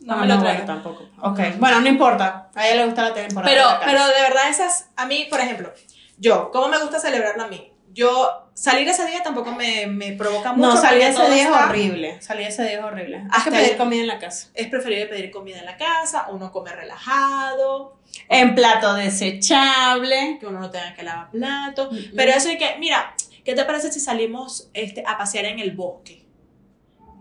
No 0.00 0.16
me 0.16 0.26
lo 0.26 0.38
traigas. 0.38 0.66
tampoco. 0.66 1.08
Ok, 1.22 1.40
bueno, 1.58 1.80
no 1.80 1.88
importa. 1.88 2.50
A 2.54 2.66
ella 2.66 2.76
le 2.76 2.86
gusta 2.86 3.02
la 3.08 3.14
temporada 3.14 3.50
Pero, 3.52 3.68
de 3.70 3.76
pero 3.84 4.06
de 4.06 4.20
verdad 4.22 4.48
esas, 4.50 4.88
a 4.96 5.06
mí, 5.06 5.26
por 5.30 5.40
ejemplo, 5.40 5.72
yo, 6.18 6.50
¿cómo 6.50 6.68
me 6.68 6.78
gusta 6.78 6.98
celebrarlo 7.00 7.44
a 7.44 7.48
mí? 7.48 7.72
Yo, 7.96 8.50
salir 8.52 8.86
ese 8.86 9.06
día 9.06 9.22
tampoco 9.22 9.52
me, 9.52 9.86
me 9.86 10.12
provoca 10.12 10.52
mucho. 10.52 10.68
No, 10.68 10.76
salir 10.80 11.02
ese 11.02 11.30
día 11.30 11.44
es 11.44 11.48
horrible. 11.50 12.20
Salir 12.20 12.46
ese 12.46 12.62
día 12.64 12.78
es 12.78 12.84
horrible. 12.84 13.16
Hay 13.16 13.26
Hasta 13.30 13.50
que 13.50 13.56
pedir 13.56 13.76
comida 13.78 14.00
en 14.02 14.06
la 14.06 14.18
casa. 14.18 14.48
Es 14.52 14.68
preferible 14.68 15.06
pedir 15.06 15.30
comida 15.30 15.58
en 15.58 15.64
la 15.64 15.78
casa, 15.78 16.26
uno 16.30 16.52
come 16.52 16.72
relajado, 16.72 17.96
En 18.28 18.54
plato 18.54 18.92
desechable. 18.94 20.36
que 20.38 20.46
uno 20.46 20.60
no 20.60 20.70
tenga 20.70 20.94
que 20.94 21.02
lavar 21.04 21.30
platos. 21.30 21.90
Mm, 21.90 22.14
Pero 22.16 22.32
eso 22.32 22.48
de 22.48 22.58
que, 22.58 22.76
mira, 22.78 23.14
¿qué 23.44 23.54
te 23.54 23.64
parece 23.64 23.90
si 23.90 23.98
salimos 24.00 24.68
este, 24.74 25.02
a 25.06 25.16
pasear 25.16 25.46
en 25.46 25.58
el 25.58 25.72
bosque? 25.72 26.26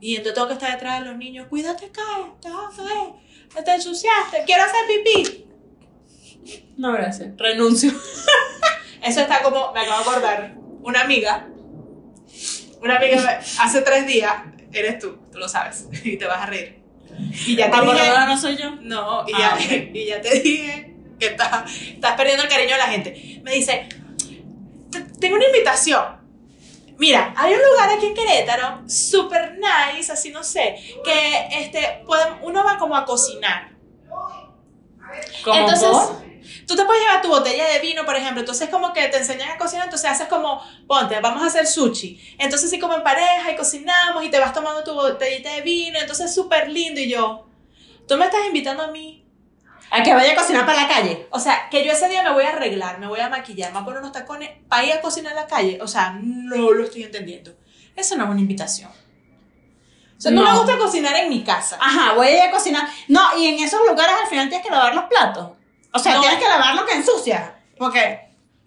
Y 0.01 0.17
entonces 0.17 0.33
tengo 0.35 0.47
que 0.47 0.53
estar 0.55 0.71
detrás 0.73 0.99
de 0.99 1.05
los 1.05 1.17
niños, 1.17 1.47
cuídate, 1.47 1.89
cae, 1.89 2.25
te 2.41 2.49
vas 2.49 2.77
a 2.77 2.83
caer, 2.83 3.63
te 3.63 3.71
ensuciaste, 3.75 4.43
quiero 4.45 4.63
hacer 4.63 4.81
pipí. 4.87 5.45
No, 6.75 6.91
gracias. 6.91 7.29
Renuncio. 7.37 7.91
Eso 9.01 9.21
está 9.21 9.41
como, 9.41 9.71
me 9.71 9.79
acabo 9.81 10.03
de 10.03 10.09
acordar, 10.09 10.55
una 10.85 11.01
amiga, 11.01 11.47
una 12.81 12.97
amiga 12.97 13.41
hace 13.59 13.81
tres 13.81 14.07
días, 14.07 14.33
eres 14.71 14.99
tú, 14.99 15.17
tú 15.31 15.37
lo 15.39 15.47
sabes, 15.49 15.87
y 16.03 16.17
te 16.17 16.25
vas 16.25 16.41
a 16.41 16.45
reír. 16.45 16.81
Y 17.47 17.55
ya 17.55 17.69
te 17.71 17.81
dije, 17.81 18.09
no 18.27 18.37
soy 18.37 18.57
yo. 18.57 18.71
no, 18.81 19.23
y, 19.27 19.33
Ah, 19.33 19.37
ya, 19.39 19.55
ok. 19.55 19.71
y 19.93 20.05
ya 20.05 20.21
te 20.21 20.39
dije 20.39 20.95
que 21.19 21.27
estás, 21.27 21.71
estás 21.81 22.15
perdiendo 22.15 22.43
el 22.43 22.49
cariño 22.49 22.71
de 22.73 22.77
la 22.77 22.87
gente. 22.87 23.39
Me 23.43 23.53
dice, 23.53 23.87
"Te- 24.91 25.01
tengo 25.19 25.35
una 25.35 25.45
invitación. 25.45 26.03
Mira, 26.97 27.33
hay 27.37 27.53
un 27.53 27.59
lugar 27.59 27.89
aquí 27.89 28.05
en 28.07 28.13
Querétaro, 28.15 28.81
super 28.89 29.57
nice, 29.59 30.11
así 30.11 30.29
no 30.31 30.43
sé, 30.43 30.75
que 31.03 31.47
este, 31.61 32.01
pueden- 32.05 32.35
uno 32.41 32.63
va 32.63 32.77
como 32.77 32.95
a 32.97 33.05
cocinar. 33.05 33.71
¿Cómo 35.43 35.59
Entonces, 35.59 35.87
por? 35.89 36.24
Tú 36.67 36.75
te 36.75 36.83
puedes 36.85 37.01
llevar 37.03 37.21
tu 37.21 37.29
botella 37.29 37.67
de 37.67 37.79
vino, 37.79 38.05
por 38.05 38.15
ejemplo, 38.15 38.39
entonces 38.41 38.69
como 38.69 38.93
que 38.93 39.07
te 39.07 39.17
enseñan 39.17 39.49
a 39.51 39.57
cocinar, 39.57 39.85
entonces 39.85 40.09
haces 40.09 40.27
como, 40.27 40.61
ponte, 40.87 41.19
vamos 41.19 41.43
a 41.43 41.47
hacer 41.47 41.67
sushi. 41.67 42.35
Entonces 42.37 42.69
sí 42.69 42.79
como 42.79 42.95
en 42.95 43.03
pareja 43.03 43.51
y 43.51 43.55
cocinamos 43.55 44.23
y 44.23 44.29
te 44.29 44.39
vas 44.39 44.53
tomando 44.53 44.83
tu 44.83 44.93
botellita 44.93 45.53
de 45.53 45.61
vino, 45.61 45.99
entonces 45.99 46.33
súper 46.33 46.69
lindo 46.69 46.99
y 46.99 47.09
yo, 47.09 47.45
tú 48.07 48.17
me 48.17 48.25
estás 48.25 48.41
invitando 48.47 48.83
a 48.83 48.87
mí. 48.87 49.21
A 49.91 50.01
que 50.01 50.13
vaya 50.15 50.33
a 50.33 50.35
cocinar 50.35 50.65
para 50.65 50.81
la 50.81 50.87
calle. 50.87 51.27
O 51.29 51.39
sea, 51.39 51.69
que 51.69 51.85
yo 51.85 51.91
ese 51.91 52.09
día 52.09 52.23
me 52.23 52.31
voy 52.31 52.43
a 52.43 52.49
arreglar, 52.49 52.99
me 52.99 53.07
voy 53.07 53.19
a 53.19 53.29
maquillar, 53.29 53.69
me 53.69 53.75
voy 53.75 53.81
a 53.83 53.85
poner 53.85 53.99
unos 54.01 54.11
tacones 54.13 54.49
para 54.67 54.83
ir 54.83 54.93
a 54.93 54.99
cocinar 54.99 55.31
en 55.33 55.35
la 55.37 55.47
calle. 55.47 55.79
O 55.81 55.87
sea, 55.87 56.17
no 56.21 56.71
lo 56.71 56.83
estoy 56.83 57.03
entendiendo. 57.03 57.55
Eso 57.95 58.15
no 58.17 58.23
es 58.25 58.29
una 58.31 58.39
invitación. 58.41 58.89
O 58.89 60.21
sea, 60.21 60.31
no, 60.31 60.41
No. 60.43 60.51
me 60.51 60.57
gusta 60.57 60.77
cocinar 60.77 61.15
en 61.17 61.29
mi 61.29 61.43
casa. 61.43 61.77
Ajá, 61.79 62.13
voy 62.13 62.27
a 62.27 62.31
ir 62.35 62.41
a 62.41 62.51
cocinar. 62.51 62.87
No, 63.07 63.21
y 63.37 63.47
en 63.47 63.63
esos 63.63 63.79
lugares 63.87 64.15
al 64.23 64.27
final 64.27 64.49
tienes 64.49 64.65
que 64.65 64.71
lavar 64.73 64.95
los 64.95 65.05
platos. 65.05 65.51
O 65.95 65.99
sea, 65.99 66.15
No. 66.15 66.21
tienes 66.21 66.39
que 66.39 66.47
lavar 66.47 66.75
lo 66.75 66.85
que 66.85 66.93
ensucia. 66.93 67.55
Porque. 67.77 68.21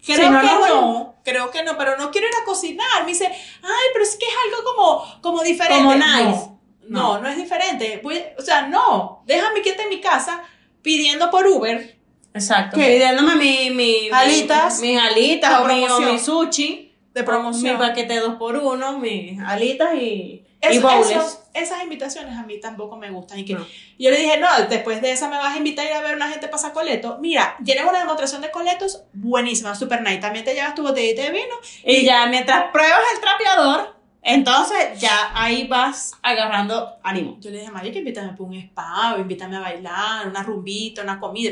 Creo 0.05 0.17
si 0.17 0.29
no, 0.29 0.39
que 0.39 0.45
no 0.47 1.15
creo 1.23 1.51
que 1.51 1.63
no, 1.63 1.77
pero 1.77 1.97
no 1.97 2.09
quiero 2.09 2.27
ir 2.27 2.33
a 2.41 2.45
cocinar. 2.45 3.01
Me 3.03 3.09
dice, 3.11 3.25
ay, 3.27 3.85
pero 3.93 4.03
es 4.03 4.15
que 4.15 4.25
es 4.25 4.33
algo 4.45 4.63
como, 4.73 5.21
como 5.21 5.43
diferente. 5.43 5.83
Como 5.83 5.93
nice. 5.95 6.49
No, 6.87 7.19
no, 7.19 7.27
es 7.29 7.37
diferente. 7.37 7.99
Voy- 8.01 8.23
o 8.37 8.41
sea, 8.41 8.63
no, 8.67 9.21
déjame 9.25 9.61
quieta 9.61 9.83
en 9.83 9.89
mi 9.89 9.99
casa 10.01 10.41
pidiendo 10.81 11.29
por 11.29 11.45
Uber. 11.45 11.97
Exacto. 12.33 12.77
¿Qué? 12.77 12.85
Pidiéndome 12.85 13.35
mi, 13.35 13.69
mi, 13.71 14.09
Alitas. 14.11 14.79
mis 14.79 14.99
alitas 14.99 15.59
o 15.59 15.65
mi, 15.65 15.83
o 15.83 15.85
promoción. 15.87 16.13
mi 16.13 16.19
sushi. 16.19 16.95
De 17.13 17.23
promoción. 17.23 17.73
Mi 17.73 17.79
paquete 17.79 18.13
de 18.13 18.19
dos 18.21 18.35
por 18.35 18.55
uno, 18.55 18.97
mis 18.99 19.39
alitas 19.41 19.93
y, 19.95 20.45
y 20.61 20.67
Eso- 20.77 20.81
bowls. 20.81 21.09
eso- 21.11 21.45
esas 21.53 21.83
invitaciones 21.83 22.37
a 22.37 22.43
mí 22.43 22.59
tampoco 22.59 22.95
me 22.97 23.09
gustan. 23.11 23.39
Y 23.39 23.45
que 23.45 23.53
No. 23.53 23.65
yo 23.97 24.09
le 24.11 24.17
dije, 24.17 24.37
no, 24.39 24.47
después 24.69 25.01
de 25.01 25.11
esa 25.11 25.29
me 25.29 25.37
vas 25.37 25.53
a 25.55 25.57
invitar 25.57 25.85
a 25.85 25.89
ir 25.89 25.95
a 25.95 26.01
ver 26.01 26.15
una 26.15 26.29
gente 26.29 26.47
pasar 26.47 26.73
coleto. 26.73 27.17
Mira, 27.21 27.55
tienes 27.63 27.85
una 27.85 27.99
demostración 27.99 28.41
de 28.41 28.51
coletos 28.51 29.03
buenísima, 29.13 29.73
super 29.75 30.01
nice. 30.01 30.17
También 30.17 30.43
te 30.45 30.53
llevas 30.53 30.75
tu 30.75 30.83
botellita 30.83 31.21
de 31.23 31.31
vino. 31.31 31.55
Y 31.85 32.03
ya 32.05 32.25
mientras 32.27 32.71
pruebas 32.71 32.99
el 33.15 33.19
trapeador, 33.21 33.95
entonces 34.21 34.99
ya 34.99 35.31
ahí 35.33 35.65
vas 35.67 36.11
agarrando 36.21 36.97
ánimo. 37.03 37.37
Yo 37.39 37.49
le 37.51 37.59
dije, 37.59 37.71
Mari, 37.71 37.91
que 37.91 37.99
invítame 37.99 38.33
por 38.33 38.47
un 38.47 38.55
spa, 38.55 39.15
o 39.15 39.19
invítame 39.19 39.57
a 39.57 39.61
bailar, 39.61 40.27
una 40.27 40.43
rumbita, 40.43 41.01
una 41.03 41.19
comida. 41.19 41.51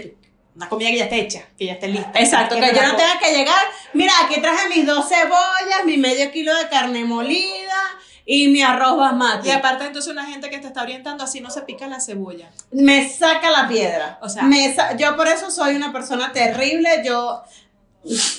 Una 0.55 0.67
comida 0.69 0.89
que 0.89 0.97
ya 0.97 1.03
esté 1.03 1.19
hecha, 1.21 1.45
que 1.55 1.65
ya 1.67 1.73
esté 1.73 1.87
lista. 1.87 2.19
Exacto, 2.19 2.55
que 2.55 2.61
me 2.61 2.73
yo 2.73 2.81
no 2.81 2.95
tenga 2.95 3.19
que 3.19 3.31
llegar. 3.31 3.63
Mira, 3.93 4.11
aquí 4.25 4.41
traje 4.41 4.67
mis 4.69 4.87
dos 4.87 5.07
cebollas, 5.07 5.85
mi 5.85 5.97
medio 5.97 6.31
kilo 6.31 6.51
de 6.55 6.67
carne 6.67 7.05
molida 7.05 7.66
y 8.29 8.49
mi 8.49 8.61
arroz 8.61 8.97
basmati. 8.97 9.47
Y 9.47 9.51
aparte, 9.51 9.85
entonces, 9.85 10.11
una 10.11 10.25
gente 10.25 10.49
que 10.49 10.59
te 10.59 10.67
está 10.67 10.81
orientando 10.81 11.23
así 11.23 11.39
no 11.39 11.49
se 11.49 11.61
pica 11.61 11.87
la 11.87 12.01
cebolla. 12.01 12.49
Me 12.71 13.07
saca 13.09 13.49
la 13.49 13.67
piedra. 13.69 14.19
O 14.21 14.27
sea- 14.27 14.43
Me 14.43 14.75
yo 14.99 15.15
por 15.15 15.27
eso 15.29 15.49
soy 15.49 15.75
una 15.77 15.93
persona 15.93 16.33
terrible. 16.33 17.01
Yo, 17.05 17.41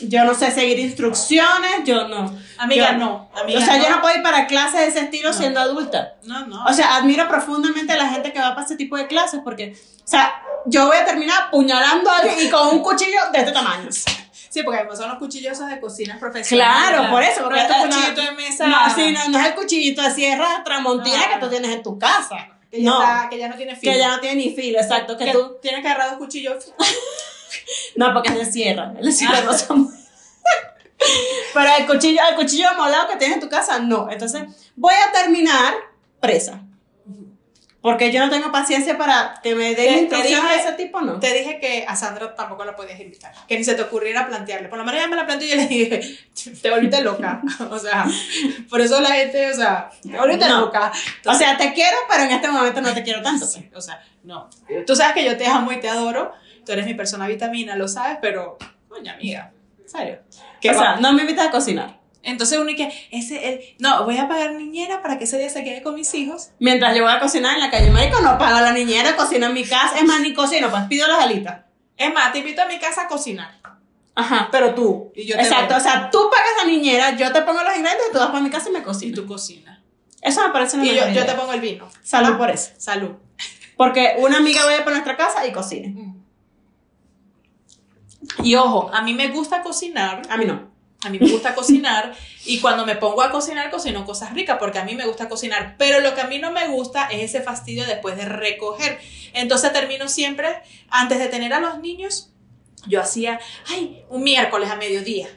yo 0.02 0.24
no 0.24 0.34
sé 0.34 0.50
seguir 0.50 0.78
instrucciones. 0.78 1.84
Yo 1.84 2.06
no. 2.06 2.30
Amiga, 2.58 2.92
Yo- 2.92 2.98
no. 2.98 3.30
Amiga, 3.40 3.60
o 3.60 3.62
sea, 3.64 3.78
no. 3.78 3.84
yo 3.84 3.90
no 3.90 4.00
puedo 4.02 4.14
ir 4.14 4.22
para 4.22 4.46
clases 4.46 4.80
de 4.80 4.86
ese 4.88 5.00
estilo 5.00 5.30
No. 5.30 5.34
siendo 5.38 5.58
adulta. 5.60 6.16
No, 6.24 6.46
no. 6.46 6.64
O 6.66 6.72
sea, 6.74 6.96
admiro 6.96 7.26
profundamente 7.28 7.94
a 7.94 7.96
la 7.96 8.08
gente 8.10 8.32
que 8.32 8.40
va 8.40 8.54
para 8.54 8.66
ese 8.66 8.76
tipo 8.76 8.96
de 8.98 9.06
clases 9.06 9.40
porque, 9.42 9.74
o 10.04 10.06
sea, 10.06 10.42
yo 10.66 10.86
voy 10.86 10.98
a 10.98 11.04
terminar 11.06 11.44
apuñalando 11.48 12.10
a 12.10 12.18
alguien 12.18 12.46
y 12.46 12.50
con 12.50 12.68
un 12.68 12.82
cuchillo 12.82 13.20
de 13.32 13.38
este 13.38 13.52
tamaño. 13.52 13.88
Sí, 14.50 14.62
porque 14.62 14.80
además 14.80 14.98
son 14.98 15.08
los 15.08 15.18
cuchillos 15.18 15.58
de 15.58 15.80
cocina 15.80 16.18
profesionales. 16.18 16.88
Claro, 16.90 17.10
por 17.10 17.22
eso, 17.22 17.40
No 17.40 17.44
porque 17.48 17.60
es 17.60 17.66
tu 17.68 17.72
eh, 17.74 17.82
cuchillito 17.82 18.22
no- 18.22 18.28
de 18.30 18.32
mesa. 18.36 18.66
No, 18.66 18.94
sí, 18.94 19.12
no, 19.12 19.28
no 19.28 19.38
es 19.38 19.46
el 19.46 19.54
cuchillito 19.54 20.02
de 20.02 20.10
sierra 20.10 20.62
tramontina 20.64 21.16
No. 21.26 21.34
que 21.34 21.40
tú 21.40 21.50
tienes 21.50 21.70
en 21.70 21.82
tu 21.82 21.98
casa. 21.98 22.48
Que 22.70 22.82
ya, 22.82 22.90
no, 22.90 23.00
está- 23.02 23.28
que 23.30 23.38
ya 23.38 23.48
no 23.48 23.56
tiene 23.56 23.76
filo. 23.76 23.92
que 23.92 23.98
ya 23.98 24.08
no 24.08 24.20
tiene 24.20 24.36
ni 24.44 24.54
filo, 24.54 24.78
exacto, 24.78 25.16
que, 25.16 25.24
que 25.26 25.32
tú... 25.32 25.56
tienes 25.62 25.80
que 25.82 25.88
agarrar 25.88 26.10
dos 26.10 26.18
cuchillos. 26.18 26.72
No, 27.96 28.12
porque 28.12 28.28
es 28.28 28.34
de 28.38 28.44
sierra, 28.52 28.92
el 28.98 29.06
de 29.06 29.12
sierra 29.12 29.38
Ah. 29.40 29.44
no 29.46 29.52
son... 29.56 29.90
Pero 31.54 31.70
el 31.78 31.86
cuchillo, 31.86 32.20
el 32.28 32.34
cuchillo 32.36 32.68
molado 32.76 33.08
que 33.08 33.16
tienes 33.16 33.36
en 33.36 33.40
tu 33.42 33.48
casa, 33.48 33.78
no. 33.78 34.08
Entonces, 34.10 34.42
voy 34.76 34.94
a 34.94 35.10
terminar 35.12 35.74
presa. 36.20 36.60
Porque 37.80 38.10
yo 38.10 38.24
no 38.24 38.28
tengo 38.28 38.50
paciencia 38.50 38.98
para 38.98 39.34
que 39.40 39.54
me 39.54 39.74
den 39.76 40.00
instrucciones 40.00 40.50
de 40.50 40.56
ese 40.56 40.72
tipo, 40.72 41.00
¿no? 41.00 41.20
Te 41.20 41.32
dije 41.32 41.60
que 41.60 41.84
a 41.86 41.94
Sandra 41.94 42.34
tampoco 42.34 42.64
la 42.64 42.74
podías 42.74 42.98
invitar. 42.98 43.32
Que 43.46 43.56
ni 43.56 43.62
se 43.62 43.76
te 43.76 43.82
ocurriera 43.82 44.26
plantearle. 44.26 44.68
Por 44.68 44.78
lo 44.78 44.84
menos 44.84 44.98
ella 45.00 45.08
me 45.08 45.14
la 45.14 45.24
planteó 45.24 45.46
y 45.46 45.50
yo 45.50 45.56
le 45.56 45.66
dije, 45.68 46.18
te 46.60 46.70
volviste 46.70 47.00
loca. 47.02 47.40
O 47.70 47.78
sea, 47.78 48.04
por 48.68 48.80
eso 48.80 49.00
la 49.00 49.10
gente, 49.10 49.50
o 49.52 49.54
sea, 49.54 49.90
te 50.02 50.18
volviste 50.18 50.48
No. 50.48 50.60
loca. 50.62 50.90
O 51.26 51.34
sea, 51.34 51.56
te 51.56 51.72
quiero, 51.72 51.96
pero 52.10 52.24
en 52.24 52.32
este 52.32 52.48
momento 52.48 52.80
no 52.80 52.92
te 52.92 53.02
quiero 53.04 53.22
tanto. 53.22 53.46
pues. 53.46 53.52
Sí, 53.52 53.70
o 53.72 53.80
sea, 53.80 54.02
no. 54.24 54.50
Tú 54.86 54.96
sabes 54.96 55.14
que 55.14 55.24
yo 55.24 55.36
te 55.36 55.46
amo 55.46 55.70
y 55.70 55.78
te 55.78 55.88
adoro. 55.88 56.32
Tú 56.66 56.72
eres 56.72 56.84
mi 56.84 56.94
persona 56.94 57.28
vitamina, 57.28 57.76
lo 57.76 57.86
sabes, 57.86 58.18
pero, 58.20 58.58
coño, 58.88 59.12
amiga, 59.12 59.52
¿en 59.80 59.88
serio? 59.88 60.18
¿Qué 60.60 60.70
o 60.70 60.74
sea, 60.74 60.96
no 60.96 61.12
me 61.12 61.22
invitas 61.22 61.46
a 61.46 61.50
cocinar. 61.50 61.97
Entonces 62.28 62.58
uno 62.58 62.70
y 62.70 62.76
que, 62.76 62.92
ese, 63.10 63.48
el- 63.48 63.60
no, 63.78 64.04
voy 64.04 64.18
a 64.18 64.28
pagar 64.28 64.52
niñera 64.52 65.02
para 65.02 65.18
que 65.18 65.24
ese 65.24 65.38
día 65.38 65.48
se 65.50 65.64
quede 65.64 65.82
con 65.82 65.94
mis 65.94 66.12
hijos. 66.14 66.50
Mientras 66.58 66.96
yo 66.96 67.02
voy 67.04 67.12
a 67.12 67.20
cocinar 67.20 67.54
en 67.54 67.60
la 67.60 67.70
calle, 67.70 67.90
marico, 67.90 68.20
no 68.20 68.38
pago 68.38 68.60
la 68.60 68.72
niñera, 68.72 69.16
cocino 69.16 69.46
en 69.46 69.54
mi 69.54 69.64
casa. 69.64 69.98
Es 69.98 70.04
más, 70.04 70.20
ni 70.20 70.34
cocino, 70.34 70.70
pues 70.70 70.82
pido 70.84 71.06
las 71.08 71.20
alitas. 71.20 71.62
Es 71.96 72.12
más, 72.12 72.32
te 72.32 72.38
invito 72.38 72.62
a 72.62 72.66
mi 72.66 72.78
casa 72.78 73.02
a 73.02 73.08
cocinar. 73.08 73.58
Ajá. 74.14 74.48
Pero 74.52 74.74
tú. 74.74 75.12
Y 75.14 75.26
yo 75.26 75.36
te 75.36 75.42
Exacto, 75.42 75.76
o 75.76 75.80
sea, 75.80 76.10
tú 76.10 76.28
pagas 76.30 76.50
la 76.58 76.64
niñera, 76.70 77.16
yo 77.16 77.32
te 77.32 77.42
pongo 77.42 77.62
los 77.62 77.76
ingredientes, 77.76 78.10
tú 78.12 78.18
vas 78.18 78.28
para 78.28 78.40
mi 78.40 78.50
casa 78.50 78.68
y 78.68 78.72
me 78.72 78.80
Y 78.80 78.82
cocinas. 78.82 79.14
tú 79.20 79.26
cocinas. 79.26 79.78
Eso 80.20 80.42
me 80.46 80.52
parece 80.52 80.76
una 80.76 80.84
Y 80.84 80.88
yo, 80.88 80.94
mejor 80.94 81.08
yo 81.08 81.20
idea. 81.22 81.26
te 81.26 81.34
pongo 81.40 81.52
el 81.52 81.60
vino. 81.60 81.88
Salud 82.02 82.36
por 82.36 82.50
eso. 82.50 82.70
Salud. 82.76 83.12
Porque 83.76 84.14
una 84.18 84.38
amiga 84.38 84.64
vaya 84.64 84.82
por 84.82 84.92
nuestra 84.92 85.16
casa 85.16 85.46
y 85.46 85.52
cocine. 85.52 86.14
Y 88.42 88.56
ojo, 88.56 88.90
a 88.92 89.02
mí 89.02 89.14
me 89.14 89.28
gusta 89.28 89.62
cocinar. 89.62 90.22
A 90.28 90.36
mí 90.36 90.44
no. 90.44 90.68
A 91.04 91.10
mí 91.10 91.18
me 91.20 91.30
gusta 91.30 91.54
cocinar 91.54 92.12
y 92.44 92.60
cuando 92.60 92.84
me 92.84 92.96
pongo 92.96 93.22
a 93.22 93.30
cocinar, 93.30 93.70
cocino 93.70 94.04
cosas 94.04 94.32
ricas 94.34 94.56
porque 94.58 94.78
a 94.80 94.84
mí 94.84 94.96
me 94.96 95.06
gusta 95.06 95.28
cocinar. 95.28 95.76
Pero 95.78 96.00
lo 96.00 96.14
que 96.14 96.22
a 96.22 96.26
mí 96.26 96.38
no 96.38 96.50
me 96.50 96.66
gusta 96.68 97.06
es 97.06 97.22
ese 97.22 97.40
fastidio 97.40 97.86
después 97.86 98.16
de 98.16 98.24
recoger. 98.24 98.98
Entonces 99.32 99.72
termino 99.72 100.08
siempre, 100.08 100.48
antes 100.90 101.20
de 101.20 101.28
tener 101.28 101.52
a 101.52 101.60
los 101.60 101.78
niños, 101.78 102.32
yo 102.86 103.00
hacía, 103.00 103.38
ay, 103.68 104.02
un 104.08 104.24
miércoles 104.24 104.70
a 104.70 104.76
mediodía. 104.76 105.28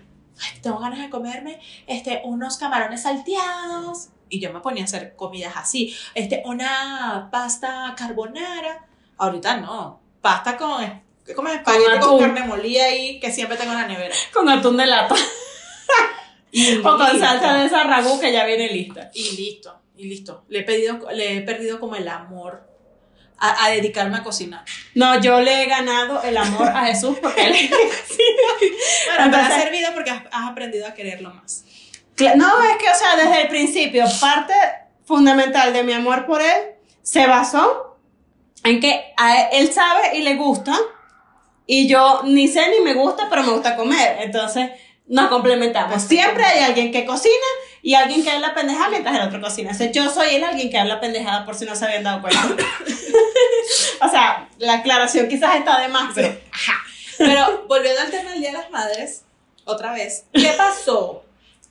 "Ay, 0.41 0.59
tengo 0.61 0.79
ganas 0.79 0.99
de 0.99 1.09
comerme 1.11 1.59
este, 1.85 2.21
unos 2.23 2.57
camarones 2.57 3.03
salteados. 3.03 4.09
Y 4.29 4.39
yo 4.39 4.51
me 4.51 4.61
ponía 4.61 4.83
a 4.83 4.85
hacer 4.85 5.15
comidas 5.15 5.53
así. 5.57 5.95
Este, 6.15 6.41
una 6.45 7.27
pasta 7.31 7.93
carbonara. 7.95 8.87
Ahorita 9.17 9.57
no. 9.57 9.99
Pasta 10.21 10.57
con. 10.57 11.03
¿Qué 11.25 11.35
comes 11.35 11.53
espagueti 11.55 11.83
con, 11.85 11.97
atún. 11.99 12.19
carne 12.19 12.43
molida 12.47 12.85
ahí 12.85 13.19
que 13.19 13.31
siempre 13.31 13.57
tengo 13.57 13.73
en 13.73 13.77
la 13.79 13.87
nevera? 13.87 14.15
Con 14.33 14.49
atún 14.49 14.77
de 14.77 14.87
lata. 14.87 15.15
Y 16.53 16.79
O 16.79 16.83
con 16.83 17.17
salsa 17.17 17.53
de 17.53 17.65
esa 17.65 17.85
ragú 17.85 18.19
que 18.19 18.33
ya 18.33 18.43
viene 18.43 18.67
lista. 18.67 19.09
Y 19.13 19.37
listo, 19.37 19.83
y 19.95 20.09
listo. 20.09 20.43
Le 20.49 20.59
he, 20.59 20.63
pedido, 20.63 20.99
le 21.13 21.37
he 21.37 21.41
perdido 21.43 21.79
como 21.79 21.95
el 21.95 22.09
amor 22.09 22.67
a, 23.37 23.65
a 23.65 23.69
dedicarme 23.69 24.17
a 24.17 24.23
cocinar. 24.23 24.65
No, 24.93 25.21
yo 25.21 25.39
le 25.39 25.63
he 25.63 25.65
ganado 25.67 26.21
el 26.23 26.35
amor 26.35 26.67
a 26.67 26.87
Jesús 26.87 27.17
porque 27.21 27.45
él. 27.45 27.55
Bueno, 29.15 29.31
me 29.31 29.37
ha 29.37 29.61
servido 29.61 29.93
porque 29.93 30.09
has, 30.09 30.23
has 30.31 30.49
aprendido 30.49 30.87
a 30.87 30.93
quererlo 30.93 31.33
más. 31.33 31.63
No, 32.35 32.63
es 32.63 32.77
que, 32.77 32.89
o 32.89 32.95
sea, 32.95 33.15
desde 33.15 33.41
el 33.41 33.47
principio, 33.47 34.05
parte 34.19 34.53
fundamental 35.05 35.73
de 35.73 35.83
mi 35.83 35.93
amor 35.93 36.25
por 36.25 36.41
él 36.41 36.75
se 37.01 37.25
basó 37.25 37.97
en 38.63 38.79
que 38.79 39.13
a 39.17 39.49
él 39.49 39.71
sabe 39.71 40.17
y 40.17 40.21
le 40.21 40.35
gusta, 40.35 40.77
y 41.65 41.87
yo 41.87 42.21
ni 42.25 42.47
sé 42.47 42.69
ni 42.69 42.83
me 42.83 42.93
gusta, 42.93 43.27
pero 43.29 43.43
me 43.43 43.53
gusta 43.53 43.75
comer. 43.75 44.17
Entonces, 44.21 44.71
nos 45.11 45.27
complementamos. 45.27 45.91
Perfecto. 45.91 46.15
Siempre 46.15 46.45
hay 46.45 46.59
alguien 46.63 46.91
que 46.91 47.05
cocina 47.05 47.33
y 47.81 47.95
alguien 47.95 48.23
que 48.23 48.31
habla 48.31 48.55
pendejada 48.55 48.89
mientras 48.89 49.13
el 49.13 49.27
otro 49.27 49.41
cocina. 49.41 49.71
O 49.71 49.73
sea, 49.73 49.91
yo 49.91 50.09
soy 50.09 50.35
el 50.35 50.43
alguien 50.43 50.69
que 50.69 50.77
habla 50.77 51.01
pendejada 51.01 51.45
por 51.45 51.53
si 51.53 51.65
no 51.65 51.75
se 51.75 51.83
habían 51.83 52.03
dado 52.03 52.21
cuenta. 52.21 52.41
o 54.01 54.09
sea, 54.09 54.49
la 54.57 54.75
aclaración 54.75 55.27
quizás 55.27 55.57
está 55.57 55.81
de 55.81 55.89
más, 55.89 56.13
pero 56.15 56.33
Pero 57.17 57.65
volviendo 57.67 57.99
al 57.99 58.09
tema 58.09 58.31
del 58.31 58.39
Día 58.39 58.51
de 58.51 58.57
las 58.57 58.71
Madres, 58.71 59.23
otra 59.65 59.91
vez, 59.91 60.25
¿qué 60.33 60.53
pasó? 60.57 61.25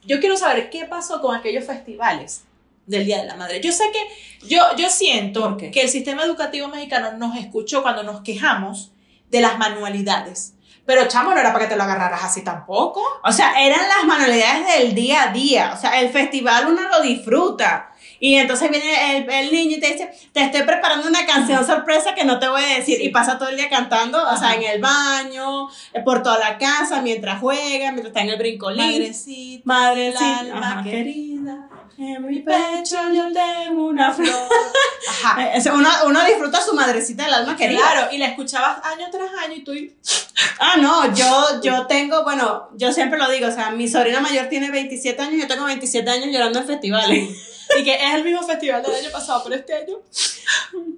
Yo 0.05 0.21
quiero 0.21 0.37
saber 0.37 0.69
qué 0.69 0.85
pasó 0.85 1.23
con 1.23 1.35
aquellos 1.35 1.65
festivales 1.65 2.43
del 2.85 3.07
Día 3.07 3.23
de 3.23 3.27
la 3.27 3.37
Madre. 3.37 3.63
Yo 3.63 3.73
sé 3.73 3.85
que, 3.91 4.47
yo, 4.47 4.63
yo 4.77 4.91
siento 4.91 5.57
que 5.57 5.81
el 5.81 5.89
sistema 5.89 6.25
educativo 6.25 6.69
mexicano 6.69 7.13
nos 7.13 7.39
escuchó 7.39 7.83
cuando 7.83 8.03
nos 8.03 8.21
quejamos 8.21 8.93
de 9.31 9.41
las 9.41 9.59
manualidades. 9.59 10.53
Pero 10.91 11.07
chamo, 11.07 11.33
no 11.33 11.39
era 11.39 11.53
para 11.53 11.67
que 11.67 11.71
te 11.71 11.77
lo 11.77 11.85
agarraras 11.85 12.25
así 12.25 12.43
tampoco. 12.43 13.01
O 13.23 13.31
sea, 13.31 13.53
eran 13.63 13.79
las 13.87 14.05
manualidades 14.09 14.67
del 14.77 14.93
día 14.93 15.23
a 15.23 15.33
día. 15.33 15.71
O 15.73 15.81
sea, 15.81 16.01
el 16.01 16.11
festival 16.11 16.67
uno 16.67 16.83
lo 16.89 17.01
disfruta. 17.01 17.93
Y 18.19 18.35
entonces 18.35 18.69
viene 18.71 19.19
el, 19.19 19.31
el 19.31 19.53
niño 19.53 19.77
y 19.77 19.81
te 19.81 19.93
dice, 19.93 20.11
te 20.33 20.41
estoy 20.41 20.63
preparando 20.63 21.07
una 21.07 21.25
canción 21.27 21.65
sorpresa 21.65 22.13
que 22.17 22.25
no 22.25 22.41
te 22.41 22.49
voy 22.49 22.61
a 22.65 22.79
decir. 22.79 22.97
Sí. 22.97 23.05
Y 23.05 23.09
pasa 23.11 23.39
todo 23.39 23.51
el 23.51 23.57
día 23.57 23.71
cantando, 23.71 24.21
o 24.21 24.37
sea, 24.37 24.55
en 24.55 24.65
el 24.65 24.81
baño, 24.81 25.69
eh, 25.93 26.01
por 26.05 26.25
toda 26.25 26.41
la 26.41 26.59
casa, 26.59 27.01
mientras 27.03 27.39
juega, 27.39 27.93
mientras 27.93 28.09
está 28.09 28.23
en 28.23 28.31
el 28.31 28.37
brincolín. 28.39 28.85
Madrecita, 28.85 29.63
Madrecita, 29.65 30.41
alma 30.41 30.73
ajá. 30.73 30.83
querida. 30.83 31.69
En 32.03 32.27
mi 32.27 32.39
pecho 32.39 32.97
yo 33.13 33.31
tengo 33.31 33.89
una 33.89 34.11
flor. 34.11 34.49
Ajá. 35.11 35.55
Eh, 35.55 35.63
uno, 35.75 35.89
uno 36.07 36.25
disfruta 36.25 36.59
su 36.63 36.73
madrecita 36.75 37.25
del 37.25 37.35
alma 37.35 37.55
querida. 37.57 37.79
Claro, 37.81 38.09
y 38.11 38.17
la 38.17 38.27
escuchabas 38.29 38.79
año 38.87 39.09
tras 39.11 39.31
año 39.45 39.55
y 39.57 39.65
tú 39.65 39.75
y- 39.75 39.95
Ah, 40.59 40.77
no, 40.79 41.15
yo, 41.15 41.61
yo 41.63 41.87
tengo, 41.87 42.23
bueno, 42.25 42.71
yo 42.75 42.91
siempre 42.93 43.19
lo 43.19 43.31
digo, 43.31 43.49
o 43.49 43.53
sea, 43.53 43.71
mi 43.71 43.87
sobrina 43.87 44.21
mayor 44.21 44.47
tiene 44.49 44.71
27 44.71 45.21
años, 45.21 45.43
yo 45.43 45.47
tengo 45.47 45.67
27 45.67 46.09
años 46.11 46.29
llorando 46.33 46.59
en 46.61 46.67
festivales. 46.67 47.29
y 47.79 47.85
que 47.85 47.95
es 47.95 48.15
el 48.15 48.25
mismo 48.25 48.43
festival 48.43 48.83
del 48.83 48.95
año 48.95 49.11
pasado, 49.13 49.43
pero 49.45 49.57
este 49.57 49.75
año. 49.75 49.97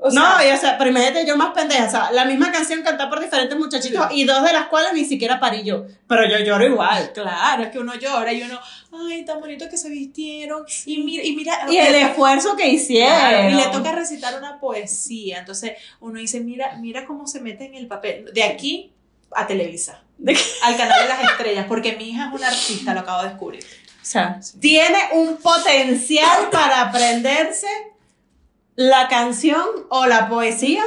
O 0.05 0.11
no, 0.11 0.39
sea, 0.39 0.49
y 0.49 0.53
o 0.53 0.57
sea, 0.61 0.77
pero 0.79 0.91
imagínate 0.91 1.25
yo 1.27 1.37
más 1.37 1.55
pendeja, 1.55 1.87
o 1.87 1.91
sea, 1.91 2.11
la 2.13 2.25
misma 2.25 2.51
canción 2.51 2.83
cantada 2.83 3.09
por 3.09 3.21
diferentes 3.21 3.57
muchachitos 3.57 4.07
y 4.11 4.25
dos 4.25 4.43
de 4.43 4.53
las 4.53 4.67
cuales 4.67 4.93
ni 4.95 5.05
siquiera 5.05 5.39
parí 5.39 5.63
yo, 5.63 5.87
pero 6.09 6.29
yo 6.29 6.39
lloro 6.45 6.67
igual. 6.67 7.13
Claro, 7.13 7.63
es 7.63 7.69
que 7.71 7.79
uno 7.79 7.95
llora 7.95 8.33
y 8.33 8.43
uno, 8.43 8.59
ay, 9.09 9.25
tan 9.25 9.39
bonito 9.41 9.69
que 9.69 9.77
se 9.77 9.89
vistieron. 9.89 10.65
Y 10.87 10.99
mira, 11.05 11.23
y 11.25 11.33
mira. 11.37 11.67
Y 11.71 11.77
el 11.77 11.95
esfuerzo 11.95 12.57
que 12.57 12.67
hicieron. 12.69 13.17
Claro, 13.17 13.51
y 13.51 13.55
le 13.55 13.67
toca 13.69 13.93
recitar 13.93 14.37
una 14.39 14.59
poesía. 14.59 15.39
Entonces 15.39 15.73
uno 16.01 16.19
dice, 16.19 16.41
mira, 16.41 16.77
mira 16.81 17.07
cómo 17.07 17.27
se 17.27 17.41
mete 17.41 17.65
en 17.67 17.75
el 17.75 17.87
papel. 17.87 18.31
De 18.35 18.43
aquí 18.43 18.93
a 19.35 19.47
Televisa. 19.47 20.03
De- 20.19 20.37
Al 20.65 20.77
canal 20.77 21.03
de 21.03 21.09
las 21.09 21.23
estrellas, 21.31 21.67
porque 21.69 21.97
mi 21.97 22.11
hija 22.11 22.27
es 22.29 22.35
una 22.35 22.49
artista, 22.49 22.93
lo 22.95 23.01
acabo 23.01 23.23
de 23.23 23.29
descubrir. 23.31 23.65
O 23.65 24.05
sea, 24.05 24.41
tiene 24.61 24.99
un 25.13 25.37
potencial 25.37 26.49
para 26.51 26.83
aprenderse 26.83 27.69
la 28.77 29.09
canción 29.09 29.67
o 29.89 30.07
la 30.07 30.29
poesía. 30.29 30.83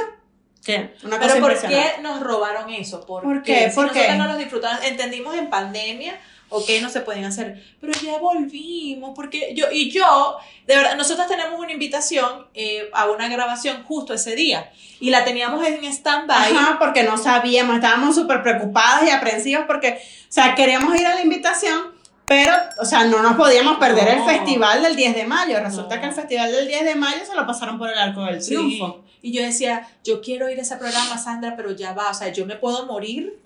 ¿Qué? 0.64 0.94
Una 1.04 1.18
cosa 1.18 1.34
Pero 1.34 1.46
¿por 1.46 1.68
qué 1.68 1.92
nos 2.02 2.20
robaron 2.20 2.70
eso? 2.70 3.06
¿Por, 3.06 3.22
¿Por 3.22 3.42
qué? 3.42 3.70
Si 3.70 3.76
¿Por 3.76 3.86
nosotros 3.86 4.06
qué? 4.12 4.18
no 4.18 4.26
los 4.26 4.38
disfrutamos, 4.38 4.84
entendimos 4.84 5.36
en 5.36 5.48
pandemia, 5.48 6.18
ok, 6.48 6.68
no 6.80 6.88
se 6.88 7.00
pueden 7.00 7.24
hacer, 7.24 7.62
pero 7.80 7.92
ya 7.92 8.18
volvimos, 8.18 9.12
porque 9.14 9.54
yo, 9.54 9.66
y 9.70 9.90
yo, 9.90 10.36
de 10.66 10.76
verdad, 10.76 10.96
nosotros 10.96 11.26
tenemos 11.26 11.58
una 11.58 11.72
invitación 11.72 12.46
eh, 12.54 12.88
a 12.92 13.06
una 13.06 13.28
grabación 13.28 13.84
justo 13.84 14.14
ese 14.14 14.36
día, 14.36 14.72
y 15.00 15.10
la 15.10 15.24
teníamos 15.24 15.64
en 15.66 15.84
stand-by, 15.84 16.52
Ajá, 16.52 16.78
porque 16.78 17.02
no 17.02 17.16
sabíamos, 17.16 17.76
estábamos 17.76 18.14
súper 18.14 18.42
preocupadas 18.42 19.04
y 19.06 19.10
aprensivas 19.10 19.64
porque, 19.66 20.00
o 20.02 20.32
sea, 20.32 20.54
queríamos 20.54 20.94
ir 20.98 21.06
a 21.06 21.14
la 21.14 21.22
invitación, 21.22 21.95
pero, 22.26 22.52
o 22.80 22.84
sea, 22.84 23.04
no 23.04 23.22
nos 23.22 23.34
podíamos 23.36 23.78
perder 23.78 24.08
el 24.08 24.24
festival 24.24 24.82
del 24.82 24.96
10 24.96 25.14
de 25.14 25.24
mayo. 25.26 25.58
Resulta 25.60 25.94
No. 25.96 26.00
que 26.02 26.08
el 26.08 26.14
festival 26.14 26.52
del 26.52 26.66
10 26.68 26.84
de 26.84 26.94
mayo 26.96 27.24
se 27.24 27.34
lo 27.34 27.46
pasaron 27.46 27.78
por 27.78 27.88
el 27.90 27.98
arco 27.98 28.24
del 28.24 28.42
Sí. 28.42 28.54
triunfo. 28.54 29.04
Y 29.22 29.32
yo 29.32 29.42
decía, 29.42 29.88
yo 30.04 30.20
quiero 30.20 30.48
ir 30.50 30.58
a 30.58 30.62
ese 30.62 30.76
programa, 30.76 31.18
Sandra, 31.18 31.54
pero 31.56 31.72
ya 31.72 31.92
va, 31.92 32.10
o 32.10 32.14
sea, 32.14 32.28
yo 32.28 32.46
me 32.46 32.56
puedo 32.56 32.86
morir 32.86 33.38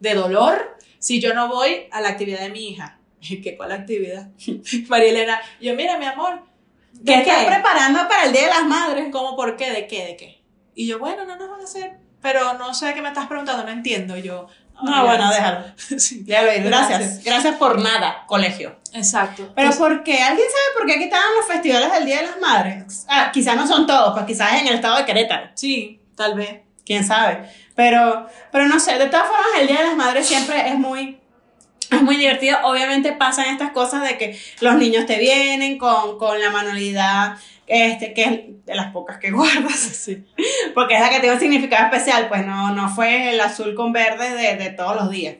de 0.00 0.14
dolor 0.14 0.76
si 0.98 1.20
yo 1.20 1.34
no 1.34 1.48
voy 1.48 1.86
a 1.90 2.00
la 2.00 2.08
actividad 2.10 2.40
de 2.40 2.48
mi 2.50 2.68
hija. 2.70 2.98
¿Qué 3.42 3.56
cuál 3.56 3.72
actividad? 3.72 4.28
María 4.88 5.10
Elena, 5.10 5.40
yo, 5.60 5.74
mira, 5.74 5.98
mi 5.98 6.06
amor, 6.06 6.40
¿Qué 7.04 7.12
¿de 7.12 7.20
estás 7.22 7.44
preparando 7.44 8.08
para 8.08 8.24
el 8.24 8.32
Día 8.32 8.42
de 8.42 8.48
las 8.48 8.64
Madres? 8.64 9.06
¿Cómo 9.12 9.36
por 9.36 9.56
qué? 9.56 9.70
¿De 9.70 9.86
qué? 9.86 10.06
¿De 10.06 10.16
qué? 10.16 10.40
Y 10.74 10.86
yo, 10.86 10.98
bueno, 10.98 11.24
no 11.24 11.36
nos 11.36 11.50
van 11.50 11.60
a 11.60 11.64
hacer, 11.64 11.96
pero 12.22 12.54
no 12.54 12.72
sé 12.74 12.94
qué 12.94 13.02
me 13.02 13.08
estás 13.08 13.26
preguntando, 13.26 13.64
no 13.64 13.70
entiendo. 13.70 14.16
Y 14.16 14.22
yo, 14.22 14.46
No, 14.82 14.94
"Ah, 14.94 15.02
bueno, 15.04 15.24
ya". 15.30 15.34
déjalo. 15.36 15.64
Sí, 15.98 16.24
Ya 16.26 16.42
lo 16.42 16.48
Gracias. 16.48 16.64
Gracias. 17.00 17.24
Gracias 17.24 17.56
por 17.56 17.80
nada, 17.80 18.24
colegio. 18.26 18.76
Exacto. 18.92 19.50
Pero 19.54 19.68
Pues, 19.68 19.78
¿por 19.78 20.02
qué? 20.04 20.22
¿Alguien 20.22 20.46
sabe 20.48 20.76
por 20.78 20.86
qué 20.86 20.94
aquí 20.94 21.04
estaban 21.04 21.26
los 21.36 21.46
festivales 21.46 21.92
del 21.92 22.04
Día 22.06 22.16
de 22.18 22.26
las 22.28 22.38
Madres? 22.40 23.04
Ah, 23.08 23.30
quizás 23.32 23.56
no 23.56 23.66
son 23.66 23.86
todos, 23.86 24.12
pues 24.14 24.24
quizás 24.26 24.60
en 24.60 24.66
el 24.68 24.74
estado 24.74 24.96
de 24.96 25.04
Querétaro. 25.04 25.48
sí, 25.54 26.00
tal 26.16 26.34
vez. 26.34 26.60
quién 26.86 27.04
sabe. 27.06 27.48
Pero, 27.74 28.26
pero 28.50 28.66
no 28.66 28.80
sé, 28.80 28.98
de 28.98 29.06
todas 29.06 29.26
formas, 29.26 29.46
el 29.60 29.66
Día 29.68 29.78
de 29.80 29.86
las 29.88 29.96
Madres 29.96 30.26
siempre 30.26 30.68
es 30.68 30.74
muy, 30.76 31.20
es 31.90 32.02
muy 32.02 32.16
divertido. 32.16 32.58
Obviamente 32.64 33.12
pasan 33.12 33.46
estas 33.46 33.72
cosas 33.72 34.02
de 34.02 34.16
que 34.16 34.38
los 34.60 34.74
niños 34.76 35.04
te 35.06 35.18
vienen 35.18 35.76
con, 35.78 36.18
con 36.18 36.40
la 36.40 36.50
manualidad, 36.50 37.36
este, 37.68 38.12
que 38.14 38.24
es 38.24 38.66
de 38.66 38.74
las 38.74 38.92
pocas 38.92 39.18
que 39.18 39.30
guardas, 39.32 39.74
Sí. 39.78 40.24
porque 40.74 40.94
es 40.94 41.00
la 41.00 41.10
que 41.10 41.20
tiene 41.20 41.34
un 41.34 41.40
significado 41.40 41.84
especial, 41.86 42.28
pues 42.28 42.46
no, 42.46 42.74
no 42.74 42.88
fue 42.88 43.30
el 43.30 43.40
azul 43.40 43.74
con 43.74 43.92
verde 43.92 44.30
de, 44.34 44.56
de 44.56 44.70
todos 44.70 44.96
los 44.96 45.10
días. 45.10 45.36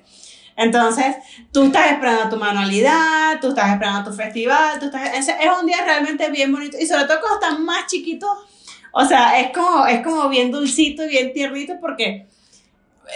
Entonces, 0.56 1.14
tú 1.52 1.66
estás 1.66 1.92
esperando 1.92 2.28
tu 2.30 2.36
manualidad, 2.36 3.38
tú 3.40 3.50
estás 3.50 3.70
esperando 3.72 4.10
tu 4.10 4.16
festival, 4.16 4.78
tú 4.80 4.86
estás, 4.86 5.14
es, 5.16 5.28
es 5.28 5.48
un 5.60 5.66
día 5.66 5.84
realmente 5.84 6.28
bien 6.30 6.50
bonito 6.52 6.76
y 6.80 6.86
sobre 6.86 7.04
todo 7.04 7.20
cuando 7.20 7.40
están 7.40 7.64
más 7.64 7.86
chiquitos, 7.86 8.28
o 8.92 9.04
sea, 9.04 9.38
es 9.40 9.52
como, 9.52 9.86
es 9.86 10.02
como 10.02 10.28
bien 10.28 10.50
dulcito 10.50 11.04
y 11.04 11.08
bien 11.08 11.32
tiernito 11.32 11.74
porque 11.80 12.26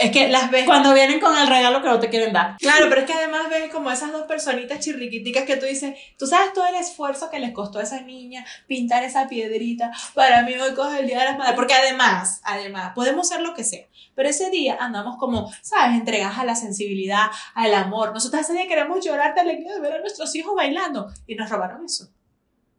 Es 0.01 0.11
que 0.11 0.29
las 0.29 0.51
ves. 0.51 0.65
cuando 0.65 0.95
vienen 0.95 1.21
con 1.21 1.37
el 1.37 1.47
regalo 1.47 1.83
que 1.83 1.89
no 1.89 2.01
te 2.01 2.09
quieren 2.09 2.33
dar. 2.33 2.57
Claro, 2.59 2.87
pero 2.89 3.03
es 3.03 3.07
que 3.07 3.13
además 3.13 3.49
ves 3.51 3.71
como 3.71 3.91
esas 3.91 4.13
dos 4.13 4.23
personitas 4.23 4.81
chirriquiticas 4.81 5.45
que 5.45 5.57
tú 5.57 5.67
dices, 5.67 5.95
tú 6.19 6.27
sabes 6.27 6.53
todo 6.53 6.67
el 6.67 6.75
esfuerzo 6.77 7.31
que 7.31 7.39
les 7.39 7.53
costó 7.53 7.79
a 7.79 7.83
esa 7.83 8.01
niña 8.01 8.45
pintar 8.67 9.05
esa 9.05 9.29
piedrita 9.29 9.93
para 10.15 10.43
mí 10.43 10.55
hoy 10.55 10.75
coge 10.75 11.01
el 11.01 11.07
Día 11.07 11.21
de 11.21 11.25
las 11.27 11.39
Madres, 11.39 11.57
porque 11.57 11.75
además, 11.75 12.41
además, 12.45 12.93
podemos 12.95 13.29
ser 13.29 13.41
lo 13.41 13.55
que 13.55 13.65
sea, 13.65 13.87
pero 14.15 14.29
ese 14.29 14.51
día 14.51 14.77
andamos 14.81 15.17
como, 15.17 15.53
¿sabes? 15.63 15.97
Entregadas 15.97 16.39
a 16.39 16.45
la 16.45 16.55
sensibilidad, 16.55 17.27
al 17.55 17.75
amor. 17.75 18.13
Nosotros 18.13 18.43
ese 18.43 18.53
día 18.53 18.67
queremos 18.69 19.05
llorar 19.05 19.35
de 19.35 19.41
alegría 19.41 19.75
de 19.75 19.81
ver 19.81 19.95
a 19.95 20.01
nuestros 20.01 20.35
hijos 20.35 20.55
bailando 20.55 21.13
y 21.27 21.35
nos 21.35 21.51
robaron 21.51 21.85
eso. 21.85 22.09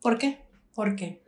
¿Por 0.02 0.18
qué? 0.18 0.42
¿Por 0.74 0.96
qué? 0.96 1.24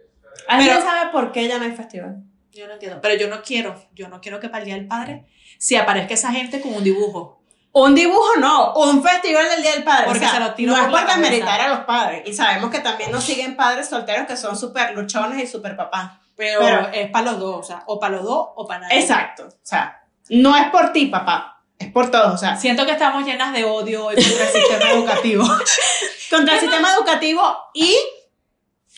¿Alguien 0.47 0.81
sabe 0.81 1.11
por 1.11 1.31
qué 1.31 1.47
ya 1.47 1.57
no 1.57 1.65
hay 1.65 1.71
festival? 1.71 2.23
Yo 2.55 2.67
no 2.67 2.73
entiendo, 2.73 2.99
pero 3.01 3.15
yo 3.15 3.27
no 3.27 3.41
quiero, 3.43 3.75
yo 3.93 4.07
no 4.07 4.21
quiero 4.21 4.39
que 4.39 4.47
para 4.49 4.59
el 4.59 4.65
Día 4.65 4.75
del 4.75 4.87
Padre 4.87 5.25
si 5.59 5.75
aparezca 5.75 6.13
esa 6.13 6.31
gente 6.31 6.61
con 6.61 6.73
un 6.73 6.83
dibujo. 6.83 7.41
Un 7.73 7.93
dibujo 7.93 8.35
no, 8.39 8.73
un 8.75 9.03
festival 9.03 9.49
del 9.49 9.61
Día 9.61 9.73
del 9.73 9.83
Padre. 9.83 10.05
Porque 10.05 10.19
o 10.25 10.29
sea, 10.29 10.31
se 10.31 10.39
lo 10.39 10.53
tiro 10.53 10.71
no 10.75 10.89
por 10.89 10.99
es 10.99 11.05
cabeza. 11.05 11.15
demeritar 11.17 11.59
a 11.61 11.67
los 11.67 11.79
padres. 11.81 12.23
Y 12.25 12.33
sabemos 12.33 12.69
que 12.71 12.79
también 12.79 13.11
nos 13.11 13.23
siguen 13.23 13.57
padres 13.57 13.89
solteros 13.89 14.25
que 14.27 14.37
son 14.37 14.57
súper 14.57 14.93
luchones 14.95 15.43
y 15.43 15.47
súper 15.47 15.75
papás. 15.75 16.13
Pero, 16.37 16.61
Pero- 16.61 16.87
es 16.93 17.09
para 17.11 17.31
los 17.31 17.39
dos, 17.39 17.55
o 17.59 17.63
sea, 17.63 17.83
o 17.87 17.99
para 17.99 18.15
los 18.15 18.23
dos 18.23 18.47
o 18.55 18.65
para 18.65 18.79
nadie. 18.81 18.99
Exacto. 18.99 19.47
O 19.47 19.59
sea, 19.61 20.01
no 20.29 20.55
es 20.55 20.67
por 20.69 20.93
ti, 20.93 21.07
papá. 21.07 21.61
Es 21.77 21.91
por 21.91 22.09
todos. 22.09 22.33
O 22.33 22.37
sea, 22.37 22.55
Siento 22.55 22.85
que 22.85 22.93
estamos 22.93 23.25
llenas 23.25 23.51
de 23.51 23.65
odio 23.65 24.05
hoy 24.05 24.15
contra 24.15 24.43
el 24.47 24.49
sistema 24.53 24.91
educativo. 24.91 25.45
contra 26.29 26.53
el 26.53 26.59
sistema 26.61 26.93
educativo 26.93 27.57
y 27.73 27.93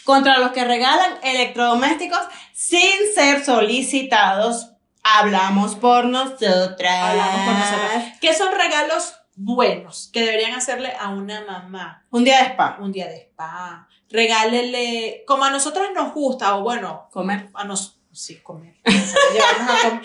contra 0.08 0.38
los 0.40 0.52
que 0.54 0.64
regalan 0.64 1.20
electrodomésticos 1.22 2.22
sin 2.54 2.90
ser 3.14 3.44
solicitados. 3.44 4.72
Hablamos 5.04 5.76
por 5.76 6.06
nosotras. 6.06 7.04
Hablamos 7.04 7.42
por 7.46 7.54
nosotras. 7.54 8.04
¿Qué 8.22 8.34
son 8.34 8.54
regalos 8.56 9.16
buenos 9.36 10.10
que 10.14 10.22
deberían 10.22 10.54
hacerle 10.54 10.94
a 10.98 11.10
una 11.10 11.42
mamá 11.46 12.06
Un 12.10 12.24
día 12.24 12.38
de 12.40 12.46
spa. 12.52 12.78
un 12.80 12.92
día 12.94 13.08
de 13.08 13.18
spa. 13.18 13.88
Regálele, 14.10 15.24
como 15.28 15.44
a 15.44 15.50
nosotras 15.52 15.90
nos 15.94 16.14
gusta, 16.14 16.56
o 16.56 16.64
bueno, 16.64 17.10
Comer. 17.12 17.50
a 17.54 17.66
nos, 17.66 18.00
sí, 18.14 18.38
comer. 18.38 18.76
Llevarnos 18.86 19.86
a 19.86 19.90
com- 19.90 20.02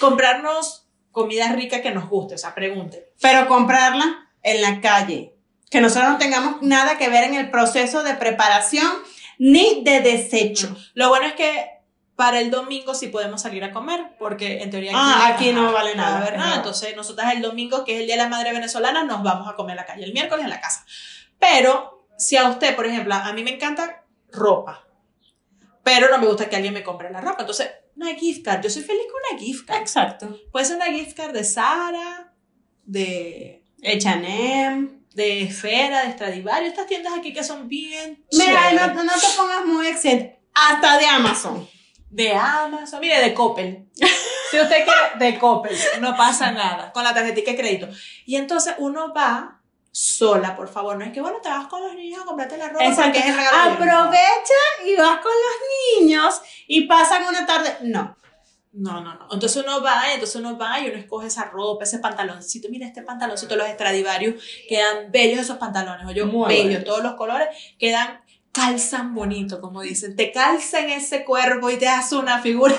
comprarnos 0.00 0.86
comida 1.10 1.52
rica 1.52 1.82
que 1.82 1.90
nos 1.90 2.08
guste, 2.08 2.36
o 2.36 2.38
sea, 2.38 2.54
pregunten. 2.54 3.00
Pero 3.20 3.46
comprarla 3.48 4.30
en 4.42 4.62
la 4.62 4.80
calle. 4.80 5.34
Que 5.70 5.80
nosotros 5.82 6.10
no 6.10 6.18
tengamos 6.18 6.62
nada 6.62 6.96
que 6.98 7.08
ver 7.10 7.24
en 7.24 7.34
el 7.34 7.50
proceso 7.50 8.02
de 8.02 8.14
preparación 8.14 8.90
ni 9.42 9.82
de 9.82 10.00
desecho. 10.00 10.72
Lo 10.94 11.08
bueno 11.08 11.26
es 11.26 11.32
que 11.32 11.68
para 12.14 12.38
el 12.38 12.52
domingo 12.52 12.94
sí 12.94 13.08
podemos 13.08 13.42
salir 13.42 13.64
a 13.64 13.72
comer, 13.72 14.14
porque 14.16 14.62
en 14.62 14.70
teoría 14.70 14.92
Ah, 14.94 15.32
aquí 15.34 15.52
no 15.52 15.72
vale 15.72 15.96
nada, 15.96 16.20
nada. 16.20 16.30
verdad. 16.30 16.56
Entonces, 16.58 16.94
nosotras 16.94 17.34
el 17.34 17.42
domingo, 17.42 17.84
que 17.84 17.94
es 17.94 18.00
el 18.00 18.06
Día 18.06 18.14
de 18.14 18.22
la 18.22 18.28
Madre 18.28 18.52
Venezolana, 18.52 19.02
nos 19.02 19.24
vamos 19.24 19.48
a 19.48 19.56
comer 19.56 19.72
a 19.76 19.82
la 19.82 19.86
calle. 19.86 20.04
El 20.04 20.12
miércoles 20.12 20.44
en 20.44 20.50
la 20.50 20.60
casa. 20.60 20.86
Pero, 21.40 22.06
si 22.16 22.36
a 22.36 22.48
usted, 22.48 22.76
por 22.76 22.86
ejemplo, 22.86 23.14
a 23.14 23.32
mí 23.32 23.42
me 23.42 23.54
encanta 23.54 24.04
ropa, 24.30 24.86
pero 25.82 26.08
no 26.08 26.18
me 26.18 26.26
gusta 26.28 26.48
que 26.48 26.54
alguien 26.54 26.74
me 26.74 26.84
compre 26.84 27.10
la 27.10 27.20
ropa. 27.20 27.38
Entonces, 27.40 27.68
una 27.96 28.14
gift 28.14 28.44
card. 28.44 28.62
Yo 28.62 28.70
soy 28.70 28.82
feliz 28.82 29.06
con 29.10 29.20
una 29.28 29.42
gift 29.44 29.66
card. 29.66 29.80
Exacto. 29.80 30.38
Puede 30.52 30.66
ser 30.66 30.76
una 30.76 30.86
gift 30.86 31.16
card 31.16 31.32
de 31.32 31.42
Sara, 31.42 32.32
de, 32.84 33.64
H&M. 33.82 35.01
De 35.14 35.42
Esfera, 35.42 36.04
de 36.04 36.12
Stradivarius, 36.12 36.70
estas 36.70 36.86
tiendas 36.86 37.12
aquí 37.18 37.32
que 37.32 37.44
son 37.44 37.68
bien 37.68 38.24
Mira, 38.32 38.72
no, 38.72 39.04
no 39.04 39.12
te 39.12 39.26
pongas 39.36 39.64
muy 39.64 39.86
exigente. 39.86 40.40
Hasta 40.54 40.98
de 40.98 41.06
Amazon. 41.06 41.68
De 42.10 42.34
Amazon, 42.34 43.00
mire, 43.00 43.20
de 43.20 43.34
Coppel. 43.34 43.86
Si 44.50 44.60
usted 44.60 44.84
quiere, 44.84 45.32
de 45.32 45.38
Coppel, 45.38 45.74
no 46.00 46.14
pasa 46.14 46.50
nada, 46.50 46.92
con 46.92 47.02
la 47.02 47.14
tarjetita 47.14 47.52
de 47.52 47.56
crédito. 47.56 47.88
Y 48.26 48.36
entonces 48.36 48.74
uno 48.76 49.14
va 49.14 49.62
sola, 49.90 50.54
por 50.54 50.68
favor, 50.68 50.98
no 50.98 51.06
es 51.06 51.12
que, 51.12 51.22
bueno, 51.22 51.38
te 51.42 51.48
vas 51.48 51.68
con 51.68 51.82
los 51.82 51.94
niños 51.94 52.20
a 52.20 52.26
comprarte 52.26 52.58
la 52.58 52.68
ropa 52.68 52.84
Exacto. 52.84 53.12
porque 53.12 53.18
es 53.20 53.26
el 53.26 53.34
regalo. 53.34 53.56
de 53.56 53.68
ellos. 53.68 53.80
Aprovecha 53.80 54.84
y 54.84 54.96
vas 54.96 55.20
con 55.20 55.32
los 55.32 56.02
niños 56.02 56.42
y 56.66 56.82
pasan 56.82 57.24
una 57.26 57.46
tarde. 57.46 57.78
No. 57.80 58.14
No, 58.74 59.02
no, 59.02 59.14
no. 59.14 59.28
Entonces 59.30 59.62
uno 59.62 59.82
va, 59.82 60.08
y 60.08 60.14
entonces 60.14 60.36
uno 60.36 60.56
va 60.56 60.80
y 60.80 60.88
uno 60.88 60.96
escoge 60.96 61.26
esa 61.26 61.44
ropa, 61.44 61.84
ese 61.84 61.98
pantaloncito. 61.98 62.68
Mira, 62.70 62.86
este 62.86 63.02
pantaloncito, 63.02 63.54
los 63.54 63.68
Stradivarius, 63.68 64.42
quedan 64.66 65.12
bellos 65.12 65.40
esos 65.40 65.58
pantalones, 65.58 66.06
oye, 66.06 66.24
bellos, 66.48 66.82
todos 66.82 67.02
los 67.02 67.12
colores, 67.14 67.48
quedan, 67.78 68.21
calzan 68.52 69.14
bonito, 69.14 69.60
como 69.62 69.80
dicen, 69.80 70.14
te 70.14 70.30
calzan 70.30 70.90
ese 70.90 71.24
cuerpo 71.24 71.70
y 71.70 71.78
te 71.78 71.88
hace 71.88 72.16
una 72.16 72.40
figura. 72.40 72.74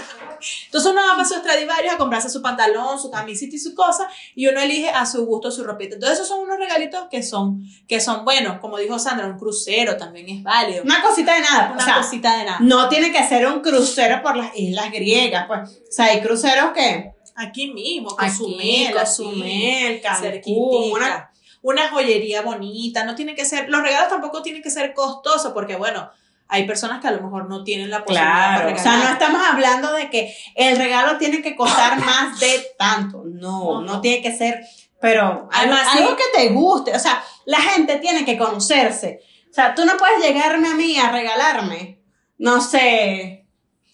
Entonces 0.66 0.92
uno 0.92 1.02
va 1.02 1.16
para 1.16 1.26
su 1.28 1.34
Stradivarius 1.36 1.94
a 1.94 1.98
comprarse 1.98 2.30
su 2.30 2.42
pantalón, 2.42 3.00
su 3.00 3.10
camisita 3.10 3.56
y 3.56 3.60
su 3.60 3.74
cosa, 3.74 4.08
y 4.36 4.46
uno 4.48 4.60
elige 4.60 4.90
a 4.90 5.06
su 5.06 5.26
gusto 5.26 5.50
su 5.50 5.64
ropita. 5.64 5.96
Entonces 5.96 6.20
esos 6.20 6.28
son 6.28 6.42
unos 6.42 6.60
regalitos 6.60 7.08
que 7.10 7.24
son, 7.24 7.64
que 7.88 8.00
son 8.00 8.24
buenos, 8.24 8.60
como 8.60 8.78
dijo 8.78 9.00
Sandra, 9.00 9.26
un 9.26 9.40
crucero 9.40 9.98
también 9.98 10.30
es 10.30 10.44
válido. 10.44 10.84
Una 10.84 11.02
cosita 11.02 11.34
de 11.34 11.42
nada. 11.42 11.72
Una 11.74 11.82
o 11.82 11.86
sea, 11.86 11.96
cosita 11.98 12.38
de 12.38 12.46
nada. 12.46 12.60
no 12.62 12.88
tiene 12.88 13.12
que 13.12 13.24
ser 13.28 13.48
un 13.48 13.62
crucero 13.62 14.22
por 14.22 14.36
las 14.38 14.56
islas 14.56 14.92
griegas. 14.92 15.48
Pues. 15.48 15.70
O 15.70 15.92
sea, 15.92 16.06
hay 16.06 16.22
cruceros 16.22 16.72
que. 16.74 17.14
Aquí 17.36 17.74
mismo, 17.74 18.16
Cozumel. 18.16 18.94
Cozumel, 18.94 20.02
Cancún, 20.02 20.92
una- 20.92 21.33
Una, 21.64 21.90
joyería 21.90 22.42
bonita, 22.44 23.04
no 23.06 23.16
tiene 23.16 23.34
que 23.34 23.46
ser, 23.46 23.68
los 23.70 23.82
regalos 23.82 24.10
tampoco 24.10 24.44
tienen 24.44 24.62
que 24.62 24.70
ser 24.70 24.94
costosos, 24.94 25.52
porque 25.54 25.76
bueno, 25.76 26.12
hay 26.48 26.68
personas 26.68 27.02
que 27.02 27.08
a 27.08 27.12
lo 27.12 27.22
mejor 27.24 27.50
no 27.50 27.64
tienen 27.64 27.90
la 27.90 28.04
posibilidad 28.06 28.34
Claro, 28.58 28.64
para 28.66 28.76
o 28.76 28.84
sea, 28.84 28.98
no 28.98 29.10
estamos 29.10 29.42
hablando 29.44 29.92
de 29.94 30.10
que 30.12 30.36
el 30.56 30.78
regalo 30.78 31.18
tiene 31.18 31.42
que 31.42 31.56
costar 31.56 31.98
más 32.06 32.40
de 32.40 32.64
tanto. 32.78 33.24
No, 33.26 33.82
No, 33.82 34.02
tiene 34.02 34.22
que 34.22 34.36
ser, 34.38 34.60
pero 35.02 35.50
Además, 35.52 35.88
algo 35.96 36.12
sí. 36.12 36.16
que 36.18 36.40
te 36.42 36.50
guste. 36.54 36.96
O 36.96 37.00
sea, 37.00 37.24
la 37.46 37.60
gente 37.60 37.96
tiene 37.98 38.24
que 38.26 38.38
conocerse. 38.38 39.22
O 39.50 39.54
sea, 39.54 39.74
tú 39.74 39.86
no 39.86 39.98
puedes 39.98 40.22
llegarme 40.24 40.68
a 40.68 40.76
mí 40.76 40.98
a 41.00 41.12
regalarme, 41.12 42.00
no 42.38 42.60
sé, 42.60 43.46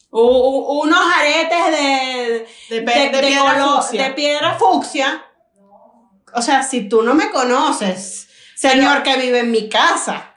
u- 0.09 0.19
u- 0.21 0.81
unos 0.81 0.99
aretes 1.17 1.65
de, 1.67 2.47
de, 2.69 2.79
de, 2.79 2.81
pe- 2.81 2.99
de 2.99 3.09
de 3.09 3.27
piedra 3.27 3.53
color- 3.53 3.81
fucsia. 3.83 4.03
de 4.03 4.09
piedra 4.13 4.53
fucsia. 4.55 5.25
O 6.33 6.41
sea, 6.41 6.63
si 6.63 6.87
tú 6.89 7.01
no 7.03 7.15
me 7.15 7.29
conoces, 7.31 8.27
señor 8.55 9.03
que 9.03 9.17
vive 9.17 9.39
en 9.39 9.51
mi 9.51 9.69
casa, 9.69 10.35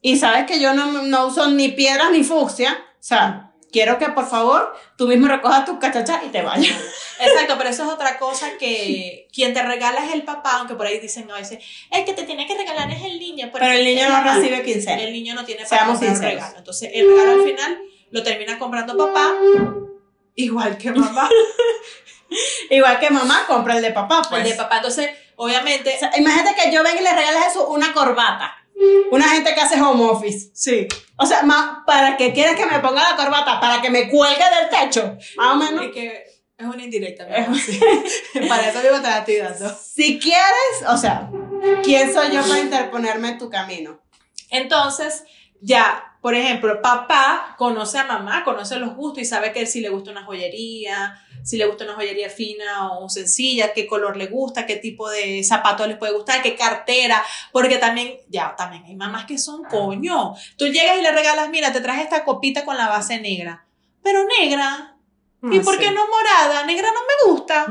y 0.00 0.16
sabes 0.18 0.46
que 0.46 0.60
yo 0.60 0.74
no, 0.74 1.02
no 1.02 1.26
uso 1.26 1.50
ni 1.50 1.68
piedras 1.68 2.10
ni 2.10 2.24
fucsia, 2.24 2.76
o 2.94 3.02
sea, 3.02 3.52
quiero 3.70 3.98
que 3.98 4.08
por 4.10 4.28
favor 4.28 4.74
tú 4.96 5.06
mismo 5.08 5.28
recojas 5.28 5.64
tus 5.64 5.78
cachachas 5.78 6.22
y 6.24 6.28
te 6.28 6.42
vayas. 6.42 6.76
Exacto, 7.20 7.54
pero 7.56 7.70
eso 7.70 7.84
es 7.84 7.88
otra 7.88 8.18
cosa 8.18 8.58
que 8.58 9.28
quien 9.32 9.54
te 9.54 9.62
regala 9.62 10.04
es 10.04 10.12
el 10.12 10.24
papá, 10.24 10.58
aunque 10.58 10.74
por 10.74 10.86
ahí 10.86 10.98
dicen 10.98 11.30
a 11.30 11.36
veces, 11.36 11.64
el 11.90 12.04
que 12.04 12.12
te 12.14 12.24
tiene 12.24 12.46
que 12.46 12.56
regalar 12.56 12.90
es 12.90 13.02
el 13.02 13.18
niño. 13.18 13.48
porque 13.52 13.66
Pero 13.66 13.78
el 13.78 13.84
niño 13.84 14.08
no 14.08 14.22
recibe 14.24 14.62
quincena. 14.62 15.00
El 15.02 15.12
niño 15.12 15.34
no 15.34 15.44
tiene 15.44 15.62
para 15.64 15.68
Seamos 15.82 16.00
un 16.00 16.06
sinceros. 16.08 16.34
regalo. 16.34 16.58
Entonces, 16.58 16.90
el 16.92 17.08
regalo 17.08 17.32
al 17.32 17.42
final 17.44 17.78
lo 18.10 18.22
termina 18.24 18.58
comprando 18.58 18.96
papá, 18.96 19.32
igual 20.34 20.76
que 20.78 20.90
mamá. 20.90 21.28
Igual 22.70 22.98
que 23.00 23.10
mamá 23.10 23.44
compra 23.46 23.76
el 23.76 23.82
de 23.82 23.90
papá, 23.92 24.22
pues. 24.28 24.42
el 24.44 24.50
de 24.50 24.56
papá. 24.56 24.76
Entonces, 24.76 25.10
obviamente, 25.36 25.94
O 25.96 25.98
sea, 25.98 26.10
imagínate 26.16 26.54
que 26.60 26.72
yo 26.72 26.82
venga 26.82 27.00
y 27.00 27.04
le 27.04 27.12
regales 27.12 27.46
eso, 27.48 27.68
una 27.68 27.92
corbata. 27.92 28.54
Una 29.10 29.28
gente 29.28 29.54
que 29.54 29.60
hace 29.60 29.80
home 29.80 30.04
office. 30.04 30.50
sí. 30.54 30.88
O 31.18 31.26
sea, 31.26 31.42
ma- 31.44 31.84
¿para 31.86 32.16
qué 32.16 32.32
quieres 32.32 32.56
que 32.56 32.66
me 32.66 32.80
ponga 32.80 33.08
la 33.10 33.14
corbata? 33.16 33.60
¿Para 33.60 33.80
que 33.80 33.90
me 33.90 34.08
cuelgue 34.10 34.42
del 34.42 34.68
techo? 34.70 35.16
Más 35.36 35.52
o 35.52 35.56
menos. 35.56 35.84
Es 35.84 35.92
que 35.92 36.24
es 36.58 36.66
una 36.66 36.82
indirecta. 36.82 37.26
sí. 37.54 37.78
Para 38.48 38.68
eso 38.68 38.80
mismo 38.80 38.96
te 39.00 39.08
la 39.08 39.18
estoy 39.18 39.36
dando. 39.36 39.72
Si 39.78 40.18
quieres, 40.18 40.82
o 40.88 40.96
sea, 40.96 41.30
¿quién 41.84 42.12
soy 42.12 42.32
yo 42.32 42.42
para 42.42 42.58
interponerme 42.58 43.28
en 43.28 43.38
tu 43.38 43.48
camino? 43.50 44.00
Entonces, 44.50 45.22
ya, 45.60 46.11
por 46.22 46.34
ejemplo, 46.36 46.80
papá 46.80 47.54
conoce 47.58 47.98
a 47.98 48.04
mamá, 48.04 48.44
conoce 48.44 48.76
los 48.78 48.94
gustos 48.94 49.22
y 49.22 49.26
sabe 49.26 49.52
que 49.52 49.66
si 49.66 49.80
le 49.80 49.88
gusta 49.90 50.12
una 50.12 50.24
joyería, 50.24 51.20
si 51.42 51.56
le 51.56 51.66
gusta 51.66 51.82
una 51.84 51.94
joyería 51.94 52.30
fina 52.30 52.92
o 52.92 53.08
sencilla, 53.08 53.72
qué 53.72 53.88
color 53.88 54.16
le 54.16 54.28
gusta, 54.28 54.64
qué 54.64 54.76
tipo 54.76 55.10
de 55.10 55.42
zapatos 55.42 55.88
les 55.88 55.96
puede 55.98 56.12
gustar, 56.12 56.40
qué 56.40 56.54
cartera, 56.54 57.22
porque 57.50 57.78
también, 57.78 58.14
ya, 58.28 58.54
también 58.56 58.84
hay 58.84 58.94
mamás 58.94 59.26
que 59.26 59.36
son 59.36 59.64
coño. 59.64 60.34
Tú 60.56 60.68
llegas 60.68 60.96
y 60.96 61.02
le 61.02 61.10
regalas, 61.10 61.50
mira, 61.50 61.72
te 61.72 61.80
traje 61.80 62.02
esta 62.02 62.24
copita 62.24 62.64
con 62.64 62.76
la 62.76 62.88
base 62.88 63.20
negra, 63.20 63.66
pero 64.02 64.20
negra. 64.40 64.96
¿Y 65.50 65.58
Ah, 65.58 65.62
por 65.64 65.76
qué 65.76 65.90
no 65.90 66.06
morada? 66.06 66.64
Negra 66.66 66.88
no 66.94 67.00
me 67.00 67.32
gusta. 67.32 67.66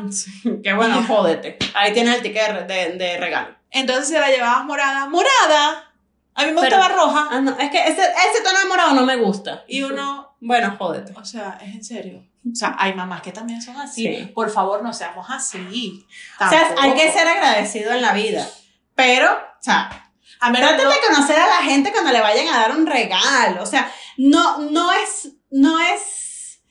Qué 0.62 0.74
bueno, 0.74 1.02
jódete. 1.08 1.58
Ahí 1.74 1.94
tienes 1.94 2.16
el 2.18 2.22
ticket 2.22 2.68
de, 2.68 2.98
de 2.98 3.18
regalo. 3.18 3.56
Entonces 3.70 4.10
se 4.10 4.20
la 4.20 4.28
llevabas 4.28 4.66
morada. 4.66 5.08
¡Morada! 5.08 5.91
A 6.36 6.46
mí 6.46 6.52
me 6.54 6.62
Pero- 6.62 6.78
gustaba 6.78 6.88
roja. 6.96 7.28
Ah, 7.32 7.42
no, 7.42 7.52
es 7.58 7.70
que 7.72 7.78
ese, 7.84 8.02
ese 8.02 8.44
tono 8.44 8.60
de 8.60 8.66
morado 8.66 8.94
no 8.94 9.06
me 9.06 9.18
gusta. 9.18 9.64
Y 9.68 9.84
uno, 9.84 10.36
Bueno, 10.40 10.76
jódete. 10.78 11.14
O 11.20 11.26
sea, 11.26 11.60
es 11.62 11.76
en 11.76 11.84
serio. 11.84 12.24
O 12.52 12.56
sea, 12.56 12.76
hay 12.80 12.94
mamás 12.94 13.22
que 13.22 13.32
también 13.32 13.62
son 13.62 13.76
así. 13.78 14.04
Sí. 14.04 14.32
Por 14.34 14.50
favor, 14.50 14.82
no 14.82 14.92
seamos 14.94 15.28
así. 15.30 16.06
O 16.40 16.50
sea, 16.50 16.74
hay 16.80 16.94
que 16.94 17.12
ser 17.12 17.28
agradecido 17.28 17.92
en 17.94 18.02
la 18.02 18.14
vida. 18.14 18.48
Pero, 18.96 19.32
o 19.32 19.64
sea, 19.64 20.10
A 20.40 20.50
menos 20.50 20.72
de 20.76 20.84
conocer 21.08 21.38
a 21.38 21.48
la 21.48 21.64
gente 21.70 21.92
cuando 21.92 22.12
le 22.12 22.20
vayan 22.22 22.48
a 22.48 22.58
dar 22.62 22.72
un 22.76 22.88
regalo. 22.88 23.62
O 23.62 23.66
sea, 23.68 23.92
no, 24.18 24.58
no 24.58 24.92
es, 24.92 25.34
no 25.52 25.78
es, 25.80 26.62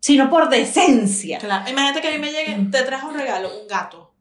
sino 0.00 0.28
por 0.28 0.48
decencia. 0.48 1.38
Claro, 1.38 1.70
Imagínate 1.70 2.00
que 2.00 2.08
a 2.08 2.10
mí 2.12 2.18
me 2.18 2.32
llegue, 2.32 2.56
te 2.72 2.82
trajo 2.82 3.06
un 3.08 3.14
regalo, 3.14 3.50
un 3.60 3.68
gato. 3.68 4.12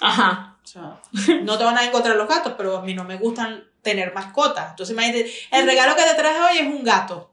Ajá. 0.00 0.58
O 0.64 0.66
sea, 0.66 1.00
no 1.44 1.56
te 1.58 1.64
van 1.64 1.78
a 1.78 1.84
encontrar 1.84 2.16
los 2.16 2.28
gatos, 2.28 2.54
pero 2.56 2.78
a 2.78 2.82
mí 2.82 2.94
no 2.94 3.04
me 3.04 3.16
gustan 3.18 3.64
tener 3.82 4.12
mascotas. 4.14 4.70
Entonces, 4.70 4.92
imagínate, 4.94 5.30
el 5.52 5.66
regalo 5.66 5.94
que 5.96 6.02
te 6.02 6.14
traje 6.14 6.40
hoy 6.40 6.58
es 6.66 6.74
un 6.74 6.84
gato. 6.84 7.32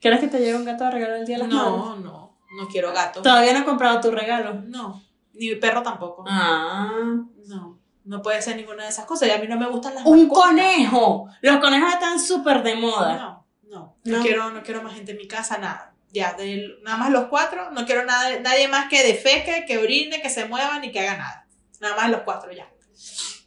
¿Quieres 0.00 0.20
que 0.20 0.28
te 0.28 0.38
lleve 0.38 0.56
un 0.56 0.64
gato 0.64 0.84
a 0.84 0.90
regalo 0.90 1.16
el 1.16 1.26
día 1.26 1.36
de 1.38 1.44
las 1.44 1.52
madres? 1.52 1.72
No, 1.72 1.96
no, 1.96 2.38
no 2.58 2.68
quiero 2.68 2.92
gato. 2.92 3.22
Todavía 3.22 3.52
no 3.52 3.60
he 3.60 3.64
comprado 3.64 4.00
tu 4.00 4.10
regalo. 4.10 4.54
No, 4.66 5.02
ni 5.34 5.54
perro 5.56 5.82
tampoco. 5.82 6.24
Ah. 6.28 6.90
No, 7.46 7.80
no 8.04 8.22
puede 8.22 8.40
ser 8.42 8.56
ninguna 8.56 8.84
de 8.84 8.90
esas 8.90 9.04
cosas. 9.06 9.28
Y 9.28 9.32
a 9.32 9.38
mí 9.38 9.46
no 9.48 9.56
me 9.56 9.66
gustan 9.68 9.94
las 9.94 10.04
Un 10.06 10.26
mascotas. 10.28 10.44
conejo. 10.50 11.28
Los 11.40 11.56
conejos 11.58 11.92
están 11.92 12.20
súper 12.20 12.62
de 12.62 12.74
moda. 12.76 13.16
No, 13.16 13.46
no, 13.68 13.96
no, 14.04 14.16
No. 14.18 14.22
quiero, 14.22 14.50
no 14.50 14.62
quiero 14.62 14.82
más 14.82 14.94
gente 14.94 15.12
en 15.12 15.18
mi 15.18 15.26
casa, 15.26 15.58
nada. 15.58 15.94
Ya, 16.12 16.32
de, 16.34 16.76
nada 16.82 16.96
más 16.96 17.10
los 17.10 17.26
cuatro, 17.26 17.70
no 17.72 17.84
quiero 17.84 18.04
nada, 18.04 18.38
nadie 18.40 18.68
más 18.68 18.88
que 18.88 19.02
defeque, 19.02 19.64
que 19.66 19.76
orine, 19.78 20.22
que 20.22 20.30
se 20.30 20.46
mueva 20.46 20.78
ni 20.78 20.90
que 20.92 21.00
haga 21.00 21.18
nada. 21.18 21.46
Nada 21.80 21.96
más 21.96 22.10
los 22.10 22.20
cuatro 22.22 22.52
ya. 22.52 22.70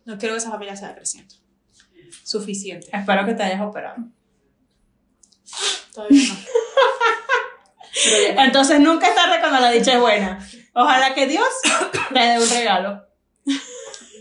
No 0.06 0.17
quiero 0.17 0.36
que 0.36 0.39
esa 0.39 0.52
familia 0.52 0.75
sea 0.75 0.93
creciendo. 0.93 1.34
Suficiente. 2.30 2.88
Espero 2.94 3.26
que 3.26 3.34
te 3.34 3.42
hayas 3.42 3.62
operado. 3.62 3.98
Todavía 5.94 6.28
no. 6.30 6.39
Entonces 8.44 8.80
nunca 8.80 9.08
es 9.08 9.15
tarde 9.15 9.39
cuando 9.39 9.60
la 9.60 9.72
dicha 9.72 9.94
es 9.94 10.00
buena. 10.00 10.48
Ojalá 10.74 11.15
que 11.15 11.26
Dios 11.26 11.48
te 12.13 12.20
dé 12.20 12.38
un 12.39 12.50
regalo. 12.50 13.04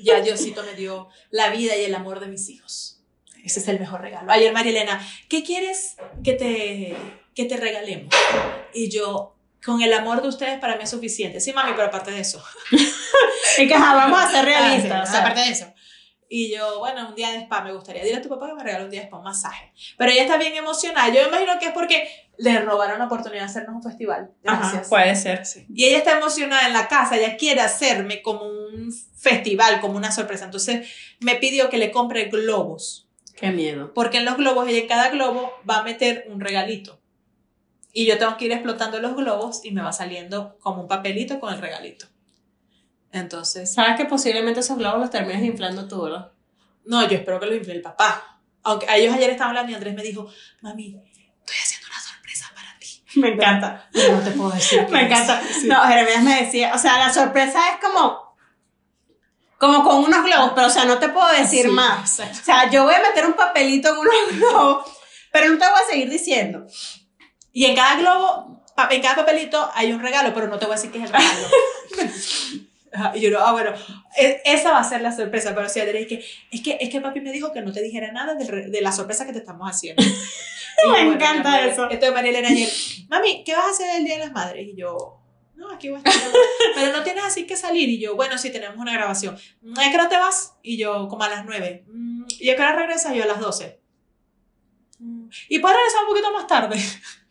ya 0.03 0.21
Diosito 0.23 0.63
me 0.65 0.73
dio 0.75 1.09
la 1.31 1.51
vida 1.51 1.77
y 1.77 1.85
el 1.85 1.95
amor 1.95 2.21
de 2.21 2.29
mis 2.29 2.49
hijos. 2.49 3.03
Ese 3.45 3.61
es 3.61 3.69
el 3.69 3.79
mejor 3.79 4.01
regalo. 4.01 4.33
Ayer 4.33 4.53
María 4.55 4.71
Elena, 4.73 5.07
¿qué 5.29 5.45
quieres 5.45 5.97
que 6.25 6.33
te, 6.33 6.97
que 7.35 7.45
te 7.45 7.57
regalemos? 7.59 8.15
Y 8.73 8.89
yo, 8.91 9.37
con 9.65 9.83
el 9.83 9.93
amor 9.93 10.23
de 10.23 10.29
ustedes 10.29 10.59
para 10.59 10.77
mí 10.77 10.85
es 10.85 10.91
suficiente. 10.91 11.41
Sí, 11.41 11.53
mami, 11.53 11.73
pero 11.73 11.89
aparte 11.89 12.11
de 12.11 12.21
eso. 12.21 12.43
Y 13.59 13.67
que 13.67 13.75
ajá, 13.75 13.95
vamos 13.95 14.21
a 14.21 14.31
ser 14.31 14.41
Ah, 14.41 14.43
realistas. 14.45 15.09
sí, 15.09 15.09
o 15.09 15.13
sea, 15.13 15.21
aparte 15.21 15.41
de 15.41 15.51
eso. 15.51 15.73
Y 16.31 16.55
yo, 16.55 16.79
bueno, 16.81 17.09
un 17.09 17.15
día 17.15 17.31
de 17.33 17.39
spa 17.39 17.63
me 17.63 17.73
gustaría. 17.73 18.05
Dile 18.05 18.17
a 18.19 18.23
tu 18.23 18.29
papá 18.29 18.49
que 18.49 18.55
me 18.55 18.63
regale 18.63 18.85
un 18.85 18.91
día 18.91 19.01
de 19.01 19.07
spa, 19.07 19.17
un 19.19 19.25
masaje. 19.25 19.73
Pero 19.97 20.11
ella 20.13 20.23
está 20.23 20.37
bien 20.37 20.55
emocionada. 20.55 21.09
Yo 21.09 21.23
me 21.23 21.29
imagino 21.29 21.59
que 21.59 21.67
es 21.67 21.73
porque 21.73 22.07
le 22.37 22.61
robaron 22.61 22.99
la 22.99 23.07
oportunidad 23.07 23.41
de 23.43 23.47
hacernos 23.47 23.77
un 23.77 23.83
festival. 23.83 24.31
ajá, 24.45 24.59
Gracias. 24.61 24.89
puede 24.89 25.17
ser. 25.17 25.43
Y 25.75 25.87
ella 25.87 25.99
está 25.99 26.19
emocionada 26.19 26.67
en 26.67 26.75
la 26.75 26.87
casa, 26.87 27.17
ella 27.17 27.37
quiere 27.37 27.63
hacerme 27.63 28.21
como 28.23 28.43
un 28.45 28.93
festival, 29.17 29.81
como 29.81 29.97
una 29.97 30.13
sorpresa. 30.13 30.45
Entonces 30.45 30.89
me 31.21 31.35
pidió 31.37 31.71
que 31.71 31.79
le 31.79 31.91
compre 31.91 32.27
globos, 32.27 33.09
Qué 33.35 33.51
miedo. 33.51 33.93
porque 33.95 34.19
en 34.19 34.25
los 34.27 34.37
globos 34.37 34.69
ella 34.69 34.81
en 34.81 34.87
cada 34.89 35.09
globo 35.09 35.51
va 35.69 35.79
a 35.79 35.83
meter 35.83 36.27
un 36.29 36.41
regalito. 36.41 37.01
Y 37.93 38.05
yo 38.07 38.19
tengo 38.19 38.37
que 38.37 38.45
ir 38.45 38.53
explotando 38.53 39.01
los 39.01 39.17
globos 39.17 39.65
y 39.65 39.71
me 39.73 39.81
va 39.83 39.93
saliendo 39.93 40.59
como 40.61 40.83
un 40.83 40.89
papelito 40.89 41.41
con 41.41 41.53
el 41.55 41.61
regalito. 41.61 42.07
Entonces, 43.13 43.73
Sabes 43.73 43.97
que 43.97 44.05
posiblemente 44.05 44.61
esos 44.61 44.77
globos 44.79 45.01
los 45.01 45.11
termines 45.11 45.43
inflando 45.43 45.89
tú, 45.89 46.03
¿verdad? 46.03 46.33
no, 46.85 47.07
yo 47.09 47.17
espero 47.19 47.39
que 47.41 47.47
lo 47.47 47.55
infle 47.55 47.75
el 47.75 47.83
papá. 47.83 48.41
Aunque 48.63 48.89
a 48.89 48.97
ellos 48.97 49.15
ayer 49.15 49.31
estaban 49.31 49.51
hablando 49.51 49.73
y 49.73 49.75
Andrés 49.75 49.95
me 49.95 50.03
dijo, 50.03 50.27
mami, 50.63 50.87
estoy 50.87 51.57
haciendo 51.63 51.87
una 51.87 52.01
sorpresa 52.01 52.47
para 52.55 52.79
ti. 52.79 53.03
Me 53.21 53.29
encanta. 53.29 53.89
Pero 53.93 54.17
no 54.17 54.23
te 54.23 54.31
puedo 54.33 54.51
decir. 54.51 54.87
Me 54.91 55.03
encanta. 55.07 55.43
Sí. 55.43 55.69
No, 55.69 55.83
Jeremías 55.87 56.23
me 56.23 56.43
decía, 56.45 56.73
o 56.75 56.79
sea, 56.79 56.99
la 56.99 57.13
sorpresa 57.13 57.59
es 57.73 57.77
como, 57.85 58.37
como 59.59 59.83
con 59.85 60.05
unos 60.05 60.25
globos, 60.25 60.53
pero 60.55 60.67
o 60.67 60.71
sea, 60.71 60.85
no 60.85 60.99
te 60.99 61.09
puedo 61.09 61.29
decir 61.33 61.67
Sí, 61.67 61.69
más. 61.71 62.19
exacto. 62.21 62.39
O 62.41 62.45
sea, 62.45 62.71
yo 62.71 62.85
voy 62.85 62.95
a 62.95 63.01
meter 63.01 63.27
un 63.27 63.35
papelito 63.35 63.89
en 63.91 63.99
unos 63.99 64.13
globos, 64.33 64.87
pero 65.33 65.49
no 65.49 65.59
te 65.59 65.65
voy 65.67 65.81
a 65.85 65.91
seguir 65.91 66.09
diciendo. 66.11 66.67
Y 67.53 67.65
en 67.67 67.75
cada 67.77 67.97
globo, 67.97 68.63
en 68.91 69.03
cada 69.03 69.17
papelito 69.17 69.71
hay 69.75 69.93
un 69.93 70.01
regalo, 70.01 70.33
pero 70.33 70.47
no 70.49 70.59
te 70.59 70.67
voy 70.67 70.75
a 70.75 70.77
decir 70.77 70.91
qué 70.93 70.99
es 70.99 71.05
el 71.05 71.13
regalo. 71.13 71.49
Ajá, 72.99 73.17
Y 73.17 73.21
yo, 73.21 73.31
no, 73.31 73.39
ah, 73.39 73.53
bueno, 73.53 73.73
e- 74.19 74.43
esa 74.45 74.73
va 74.73 74.81
a 74.81 74.85
ser 74.85 75.01
la 75.03 75.15
sorpresa, 75.15 75.55
pero 75.55 75.69
si 75.69 75.79
Adriana, 75.81 76.01
es 76.01 76.07
que, 76.09 76.25
es 76.51 76.63
que, 76.63 76.79
es 76.81 76.91
que 76.91 77.01
papi 77.01 77.21
me 77.21 77.31
dijo 77.33 77.53
que 77.53 77.61
no 77.63 77.73
te 77.73 77.83
dijera 77.83 78.11
nada 78.13 78.35
de, 78.35 78.45
de 78.69 78.81
la 78.81 78.91
sorpresa 78.93 79.25
que 79.27 79.33
te 79.33 79.39
estamos 79.39 79.69
haciendo. 79.71 80.03
Me 80.85 80.91
bueno, 80.91 81.13
encanta 81.15 81.55
amor, 81.57 81.69
eso. 81.69 81.83
Entonces 81.85 82.13
María 82.13 82.31
Elena 82.31 82.49
ayer, 82.49 82.69
mami, 83.09 83.43
¿qué 83.45 83.53
vas 83.55 83.67
a 83.67 83.71
hacer 83.71 83.97
el 83.97 84.05
Día 84.05 84.15
de 84.15 84.21
las 84.21 84.33
Madres? 84.33 84.67
Y 84.69 84.77
yo, 84.77 85.19
no, 85.57 85.73
aquí 85.73 85.89
voy 85.89 86.01
a 86.05 86.09
estar. 86.09 86.31
Pero 86.77 86.93
no 86.97 87.03
tienes 87.03 87.25
así 87.25 87.47
que 87.49 87.57
salir. 87.57 87.89
Y 87.89 87.99
yo, 87.99 88.15
bueno, 88.15 88.39
sí, 88.39 88.51
tenemos 88.51 88.77
una 88.79 88.93
grabación. 88.93 89.37
¿A 89.77 89.91
qué 89.91 89.97
hora 89.97 90.09
te 90.09 90.17
vas? 90.17 90.55
Y 90.63 90.77
yo, 90.79 91.09
como 91.09 91.25
a 91.25 91.29
las 91.29 91.45
9. 91.45 91.85
"Mm, 91.89 92.25
¿Y 92.41 92.51
a 92.51 92.55
qué 92.57 92.63
hora 92.63 92.77
regresas? 92.77 93.13
Yo 93.15 93.25
a 93.25 93.27
las 93.27 93.41
12. 93.41 93.81
"Mm, 95.01 95.29
¿Y 95.49 95.59
puedes 95.59 95.77
regresar 95.77 96.03
un 96.03 96.09
poquito 96.09 96.33
más 96.33 96.47
tarde? 96.47 96.77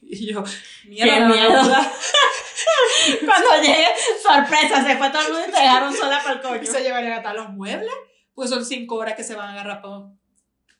Y 0.09 0.31
yo, 0.33 0.43
mierda, 0.85 1.27
miedo. 1.27 1.63
mudar". 1.63 1.91
Cuando 3.25 3.61
llegue, 3.61 3.87
sorpresa, 4.25 4.85
se 4.85 4.97
fue 4.97 5.09
todo 5.09 5.21
el 5.27 5.33
mundo 5.33 5.47
y 5.47 5.51
te 5.51 5.59
dejaron 5.61 5.93
sola 5.95 6.21
para 6.23 6.35
el 6.35 6.41
coño. 6.41 6.61
Y 6.63 6.65
se 6.65 6.81
llevarían 6.81 7.13
hasta 7.13 7.33
los 7.33 7.49
muebles, 7.49 7.91
pues 8.33 8.49
son 8.49 8.65
cinco 8.65 8.95
horas 8.95 9.15
que 9.15 9.23
se 9.23 9.35
van 9.35 9.49
a 9.49 9.51
agarrar 9.53 9.81
pa- 9.81 10.09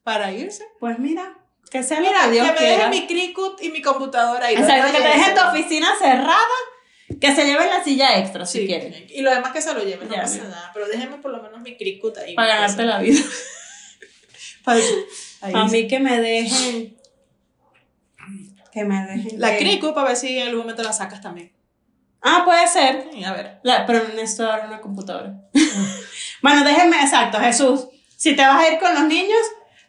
para 0.03 0.31
irse. 0.31 0.65
Pues 0.79 0.97
mira, 0.99 1.37
que 1.69 1.83
sea 1.83 1.99
Mira, 1.99 2.23
lo 2.23 2.29
que 2.29 2.31
Dios 2.35 2.51
que 2.51 2.59
me 2.61 2.65
dejen 2.69 2.89
mi 2.89 3.07
Cricut 3.07 3.61
y 3.61 3.69
mi 3.69 3.81
computadora. 3.81 4.51
Y 4.51 4.55
lo 4.55 4.61
Exacto, 4.61 4.91
que 4.95 5.01
te 5.03 5.07
dejen 5.09 5.35
tu 5.35 5.41
oficina 5.41 5.89
cerrada, 5.99 6.37
que 7.19 7.35
se 7.35 7.45
lleven 7.45 7.69
la 7.69 7.83
silla 7.83 8.17
extra 8.19 8.45
si 8.45 8.65
quieren. 8.65 9.05
Y 9.09 9.21
lo 9.21 9.31
demás 9.31 9.51
que 9.51 9.61
se 9.61 9.73
lo 9.73 9.83
lleven, 9.83 10.07
no 10.07 10.15
Ya, 10.15 10.21
pasa 10.21 10.35
mira. 10.35 10.49
nada. 10.49 10.71
Pero 10.73 10.87
déjenme 10.87 11.17
por 11.17 11.31
lo 11.31 11.41
menos 11.43 11.59
mi 11.61 11.75
Cricut 11.77 12.17
ahí. 12.17 12.35
Para 12.35 12.55
ganarte 12.55 12.83
la 12.83 12.99
vida. 12.99 13.21
Para- 14.63 14.79
ahí 15.41 15.53
A 15.53 15.63
mí 15.65 15.87
que 15.87 15.99
me 15.99 16.19
dejen. 16.19 16.96
Que 18.77 18.85
me 18.85 19.05
dejen. 19.07 19.39
La 19.39 19.57
Cricut 19.57 19.95
para 19.95 20.09
ver 20.09 20.17
si 20.17 20.37
en 20.37 20.49
algún 20.49 20.59
momento 20.61 20.83
la 20.83 20.93
sacas 20.93 21.19
también. 21.19 21.51
Ah, 22.21 22.43
puede 22.45 22.67
ser. 22.67 23.09
Sí, 23.11 23.23
a 23.23 23.33
ver. 23.33 23.59
La- 23.63 23.87
pero 23.87 24.03
necesito 24.09 24.45
ahora 24.51 24.67
una 24.67 24.81
computadora. 24.81 25.33
bueno, 26.43 26.63
déjenme, 26.63 27.01
exacto, 27.01 27.39
Jesús. 27.39 27.87
Si 28.15 28.35
te 28.35 28.43
vas 28.45 28.63
a 28.63 28.71
ir 28.71 28.77
con 28.79 28.93
los 28.93 29.05
niños, 29.05 29.39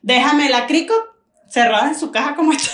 déjame 0.00 0.48
la 0.48 0.66
Cricut 0.66 1.02
cerrada 1.48 1.88
en 1.88 1.98
su 1.98 2.10
caja 2.10 2.34
como 2.34 2.52
está. 2.52 2.70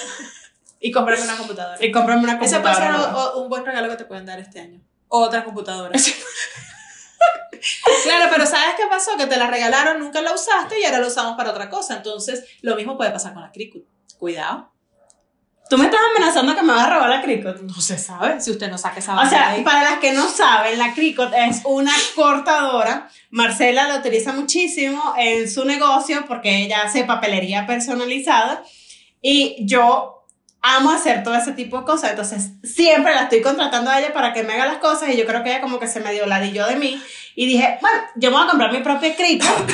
Y 0.78 0.92
comprarme 0.92 1.24
una 1.24 1.36
computadora. 1.36 1.84
Y 1.84 1.90
cómprame 1.90 2.22
una 2.22 2.32
Ese 2.34 2.60
puede 2.60 2.74
computadora. 2.74 3.02
ser 3.02 3.10
nueva. 3.12 3.24
o- 3.24 3.38
o 3.38 3.42
un 3.42 3.48
buen 3.48 3.64
regalo 3.64 3.88
que 3.88 3.96
te 3.96 4.04
pueden 4.04 4.26
dar 4.26 4.38
este 4.38 4.60
año. 4.60 4.80
O 5.08 5.18
otra 5.20 5.42
computadora. 5.44 5.98
claro, 8.04 8.26
pero 8.30 8.46
¿sabes 8.46 8.74
qué 8.76 8.84
pasó? 8.88 9.16
Que 9.16 9.26
te 9.26 9.36
la 9.36 9.46
regalaron, 9.48 9.98
nunca 9.98 10.20
la 10.22 10.32
usaste 10.34 10.80
y 10.80 10.84
ahora 10.84 10.98
la 11.00 11.06
usamos 11.06 11.36
para 11.36 11.50
otra 11.50 11.68
cosa. 11.70 11.96
Entonces, 11.96 12.44
lo 12.62 12.76
mismo 12.76 12.96
puede 12.96 13.10
pasar 13.10 13.32
con 13.32 13.42
la 13.42 13.50
Cricut. 13.52 13.84
Cuidado. 14.18 14.70
Tú 15.68 15.78
me 15.78 15.86
estás 15.86 16.00
amenazando 16.14 16.54
que 16.54 16.62
me 16.62 16.72
vas 16.72 16.86
a 16.86 16.90
robar 16.90 17.08
la 17.08 17.22
Cricut. 17.22 17.62
No 17.62 17.80
se 17.80 17.96
sabe 17.96 18.40
si 18.40 18.50
usted 18.50 18.70
no 18.70 18.76
saca 18.76 18.98
esa 18.98 19.18
O 19.18 19.28
sea, 19.28 19.56
para 19.64 19.82
las 19.82 19.98
que 19.98 20.12
no 20.12 20.28
saben, 20.28 20.78
la 20.78 20.92
Cricut 20.92 21.32
es 21.34 21.62
una 21.64 21.92
cortadora. 22.14 23.08
Marcela 23.30 23.88
la 23.88 23.96
utiliza 23.96 24.32
muchísimo 24.32 25.14
en 25.16 25.50
su 25.50 25.64
negocio 25.64 26.26
porque 26.28 26.64
ella 26.64 26.82
hace 26.82 27.04
papelería 27.04 27.66
personalizada. 27.66 28.62
Y 29.22 29.56
yo 29.66 30.26
amo 30.60 30.90
hacer 30.90 31.22
todo 31.22 31.34
ese 31.34 31.52
tipo 31.52 31.78
de 31.78 31.84
cosas. 31.84 32.10
Entonces, 32.10 32.52
siempre 32.62 33.14
la 33.14 33.22
estoy 33.22 33.40
contratando 33.40 33.90
a 33.90 33.98
ella 33.98 34.12
para 34.12 34.34
que 34.34 34.42
me 34.42 34.52
haga 34.52 34.66
las 34.66 34.78
cosas. 34.78 35.08
Y 35.10 35.16
yo 35.16 35.24
creo 35.24 35.42
que 35.42 35.50
ella 35.50 35.62
como 35.62 35.78
que 35.78 35.88
se 35.88 36.00
me 36.00 36.12
dio 36.12 36.26
ladillo 36.26 36.66
de 36.66 36.76
mí. 36.76 37.02
Y 37.36 37.46
dije, 37.46 37.78
bueno, 37.80 37.98
yo 38.16 38.30
me 38.30 38.36
voy 38.36 38.46
a 38.46 38.50
comprar 38.50 38.70
mi 38.70 38.80
propia 38.80 39.16
Cricut 39.16 39.70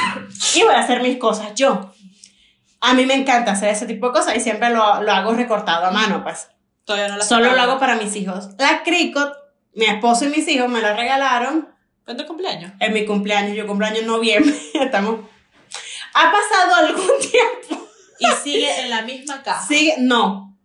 y 0.54 0.62
voy 0.62 0.74
a 0.74 0.80
hacer 0.80 1.02
mis 1.02 1.16
cosas 1.16 1.52
yo. 1.56 1.92
A 2.80 2.94
mí 2.94 3.04
me 3.06 3.14
encanta 3.14 3.52
hacer 3.52 3.68
ese 3.68 3.86
tipo 3.86 4.06
de 4.06 4.12
cosas 4.12 4.36
y 4.36 4.40
siempre 4.40 4.70
lo, 4.70 5.02
lo 5.02 5.12
hago 5.12 5.32
recortado 5.34 5.86
a 5.86 5.90
mano, 5.90 6.22
pues. 6.22 6.48
Todavía 6.84 7.08
no 7.08 7.18
la 7.18 7.24
Solo 7.24 7.54
lo 7.54 7.60
hago 7.60 7.78
para 7.78 7.96
mis 7.96 8.16
hijos. 8.16 8.48
La 8.58 8.82
Cricut, 8.82 9.32
mi 9.74 9.84
esposo 9.84 10.24
y 10.24 10.28
mis 10.28 10.48
hijos 10.48 10.68
me 10.68 10.80
la 10.80 10.94
regalaron 10.94 11.68
¿Cuándo 12.04 12.26
cumpleaños? 12.26 12.72
en 12.80 12.92
mi 12.92 13.04
cumpleaños. 13.06 13.56
Yo 13.56 13.66
cumpleaños 13.66 14.00
en 14.00 14.06
noviembre. 14.06 14.54
Estamos. 14.74 15.20
Ha 16.14 16.32
pasado 16.32 16.74
algún 16.86 17.10
tiempo. 17.20 17.86
Y 18.18 18.26
sigue 18.42 18.80
en 18.82 18.90
la 18.90 19.02
misma 19.02 19.42
caja. 19.42 19.64
Sí, 19.66 19.94
no. 19.98 20.56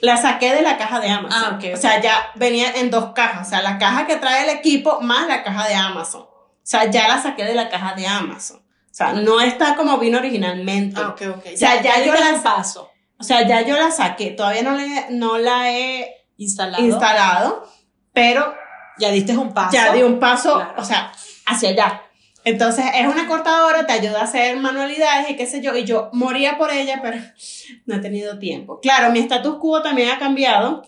La 0.00 0.16
saqué 0.16 0.54
de 0.54 0.62
la 0.62 0.76
caja 0.78 1.00
de 1.00 1.10
Amazon. 1.10 1.44
Ah, 1.44 1.56
ok, 1.56 1.64
ok. 1.68 1.74
O 1.74 1.76
sea, 1.76 2.00
ya 2.00 2.30
venía 2.34 2.72
en 2.76 2.90
dos 2.90 3.12
cajas. 3.14 3.46
O 3.46 3.50
sea, 3.50 3.62
la 3.62 3.78
caja 3.78 4.06
que 4.06 4.16
trae 4.16 4.44
el 4.44 4.50
equipo 4.50 5.00
más 5.00 5.26
la 5.26 5.42
caja 5.42 5.68
de 5.68 5.74
Amazon. 5.74 6.22
O 6.22 6.50
sea, 6.62 6.90
ya 6.90 7.08
la 7.08 7.20
saqué 7.20 7.44
de 7.44 7.54
la 7.54 7.68
caja 7.68 7.94
de 7.94 8.06
Amazon. 8.06 8.62
O 8.92 8.94
sea, 8.94 9.14
no 9.14 9.40
está 9.40 9.74
como 9.74 9.96
vino 9.98 10.18
originalmente. 10.18 11.00
Ah, 11.02 11.08
ok, 11.08 11.22
ok. 11.38 11.46
O 11.54 11.56
sea, 11.56 11.80
ya 11.82 12.04
yo 12.04 12.12
la- 12.14 12.42
paso. 12.42 12.90
O 13.18 13.24
sea, 13.24 13.46
ya 13.48 13.62
yo 13.62 13.76
la 13.76 13.90
saqué. 13.90 14.30
Todavía 14.32 14.62
no, 14.62 14.72
le, 14.76 15.06
no 15.10 15.38
la 15.38 15.70
he 15.70 16.14
Instalado. 16.36 16.84
instalado, 16.84 17.68
pero 18.12 18.54
Ya 18.98 19.10
diste 19.10 19.34
un 19.36 19.54
paso. 19.54 19.72
ya 19.72 19.92
di 19.92 20.02
un 20.02 20.20
paso, 20.20 20.54
Claro. 20.56 20.74
o 20.76 20.84
sea, 20.84 21.10
hacia 21.46 21.70
allá. 21.70 22.02
Entonces 22.44 22.84
es 22.94 23.06
una 23.06 23.26
cortadora, 23.28 23.86
te 23.86 23.92
ayuda 23.92 24.20
a 24.20 24.24
hacer 24.24 24.56
manualidades 24.56 25.30
y 25.30 25.36
qué 25.36 25.46
sé 25.46 25.62
yo, 25.62 25.74
y 25.76 25.84
yo 25.84 26.10
moría 26.12 26.58
por 26.58 26.70
ella, 26.72 26.98
pero 27.00 27.16
no 27.86 27.94
he 27.94 27.98
tenido 28.00 28.38
tiempo. 28.38 28.78
Claro, 28.80 29.10
mi 29.12 29.20
status 29.20 29.56
quo 29.58 29.80
también 29.80 30.10
ha 30.10 30.18
cambiado 30.18 30.82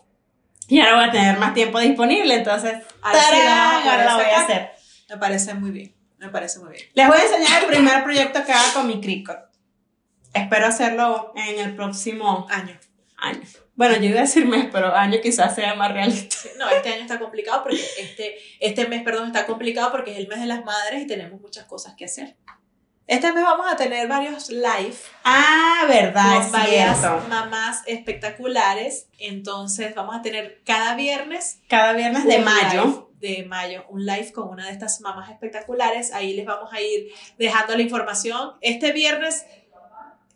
y 0.68 0.80
ahora 0.80 0.96
voy 0.96 1.04
a 1.04 1.10
tener 1.12 1.38
más 1.38 1.54
tiempo 1.54 1.78
disponible, 1.78 2.34
entonces 2.34 2.82
poder 3.00 3.48
ahora 3.48 4.04
la 4.04 4.14
voy 4.16 4.24
a 4.24 4.40
hacer. 4.40 4.70
Me 5.08 5.16
parece 5.18 5.54
muy 5.54 5.70
bien. 5.70 5.93
Me 6.24 6.30
parece 6.30 6.58
muy 6.58 6.72
bien. 6.72 6.84
Les 6.94 7.06
voy 7.06 7.18
a 7.18 7.22
enseñar 7.22 7.62
el 7.64 7.68
primer 7.68 8.02
proyecto 8.02 8.44
que 8.44 8.52
haga 8.52 8.72
con 8.72 8.86
mi 8.86 9.00
Cricut. 9.00 9.36
Espero 10.32 10.66
hacerlo 10.66 11.32
en 11.36 11.58
el 11.58 11.76
próximo 11.76 12.46
Año. 12.50 12.78
año. 13.18 13.40
Bueno, 13.76 13.96
yo 13.96 14.04
iba 14.04 14.18
a 14.20 14.22
decir 14.22 14.46
mes, 14.46 14.68
pero 14.72 14.94
año 14.94 15.18
quizás 15.22 15.54
sea 15.54 15.74
más 15.74 15.92
realista. 15.92 16.36
No, 16.58 16.68
este 16.70 16.88
año 16.92 17.02
está 17.02 17.18
complicado 17.18 17.62
porque 17.64 17.80
este, 17.98 18.36
este 18.60 18.86
mes, 18.88 19.02
perdón, 19.02 19.26
está 19.26 19.46
complicado 19.46 19.90
porque 19.90 20.12
es 20.12 20.18
el 20.18 20.28
mes 20.28 20.40
de 20.40 20.46
las 20.46 20.64
madres 20.64 21.02
y 21.02 21.06
tenemos 21.06 21.40
muchas 21.40 21.64
cosas 21.66 21.94
que 21.96 22.04
hacer. 22.06 22.36
Este 23.06 23.32
mes 23.32 23.42
vamos 23.44 23.70
a 23.70 23.76
tener 23.76 24.08
varios 24.08 24.48
live 24.48 24.96
Ah, 25.24 25.84
verdad, 25.88 26.34
con 26.36 26.42
es 26.44 26.52
varias 26.52 26.98
cierto. 27.00 27.22
mamás 27.28 27.82
espectaculares. 27.86 29.08
Entonces 29.18 29.94
vamos 29.94 30.16
a 30.16 30.22
tener 30.22 30.62
cada 30.64 30.94
viernes 30.94 31.60
Cada 31.68 31.92
viernes 31.92 32.24
de 32.24 32.38
mayo. 32.38 32.84
live 32.84 33.03
de 33.24 33.44
mayo, 33.44 33.84
un 33.88 34.04
live 34.04 34.32
con 34.32 34.48
una 34.50 34.66
de 34.66 34.72
estas 34.72 35.00
mamás 35.00 35.30
espectaculares. 35.30 36.12
Ahí 36.12 36.34
les 36.34 36.44
vamos 36.44 36.72
a 36.72 36.80
ir 36.80 37.08
dejando 37.38 37.74
la 37.74 37.82
información. 37.82 38.52
Este 38.60 38.92
viernes, 38.92 39.44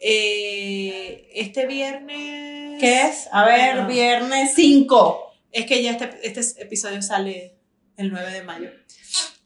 eh, 0.01 1.29
este 1.35 1.67
viernes... 1.67 2.81
¿Qué 2.81 3.03
es? 3.03 3.29
A 3.33 3.45
ver, 3.45 3.87
viernes 3.87 4.53
5. 4.55 5.33
Es 5.53 5.67
que 5.67 5.83
ya 5.83 5.93
este, 5.93 6.19
este 6.23 6.63
episodio 6.63 7.03
sale 7.03 7.57
el 7.97 8.11
9 8.11 8.31
de 8.33 8.43
mayo. 8.43 8.71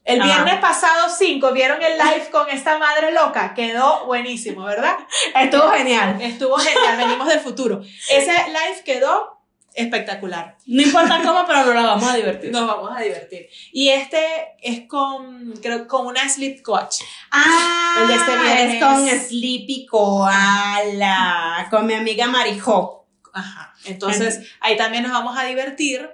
El 0.05 0.21
Ah. 0.21 0.25
viernes 0.25 0.59
pasado 0.59 1.09
5, 1.09 1.51
¿vieron 1.53 1.81
el 1.81 1.97
live 1.97 2.29
con 2.31 2.49
esta 2.49 2.77
madre 2.77 3.11
loca? 3.13 3.53
Quedó 3.53 4.05
buenísimo, 4.05 4.63
¿verdad? 4.63 4.95
Estuvo 5.35 5.69
genial. 5.71 6.21
Estuvo 6.21 6.57
genial, 6.57 6.97
venimos 6.97 7.27
del 7.27 7.39
futuro. 7.39 7.81
Ese 8.09 8.31
live 8.47 8.83
quedó 8.85 9.41
espectacular. 9.75 10.57
No 10.65 10.81
importa 10.81 11.19
cómo, 11.23 11.45
pero 11.47 11.65
nos 11.65 11.75
la 11.75 11.81
vamos 11.81 12.09
a 12.09 12.15
divertir. 12.15 12.51
Nos 12.51 12.67
vamos 12.67 12.91
a 12.95 13.01
divertir. 13.01 13.47
Y 13.71 13.89
este 13.89 14.19
es 14.61 14.87
con, 14.87 15.53
creo, 15.61 15.87
con 15.87 16.05
una 16.07 16.27
sleep 16.29 16.61
coach. 16.61 16.97
Ah, 17.31 17.97
El 18.01 18.07
de 18.07 18.13
este 18.15 18.31
viernes. 18.37 18.73
es 18.75 18.83
con 18.83 19.07
Sleepy 19.29 19.85
Koala, 19.87 21.67
con 21.69 21.85
mi 21.85 21.93
amiga 21.93 22.27
Marijó. 22.27 23.05
Ajá. 23.33 23.73
Entonces, 23.85 24.41
ahí 24.59 24.77
también 24.77 25.03
nos 25.03 25.11
vamos 25.11 25.37
a 25.37 25.45
divertir. 25.45 26.09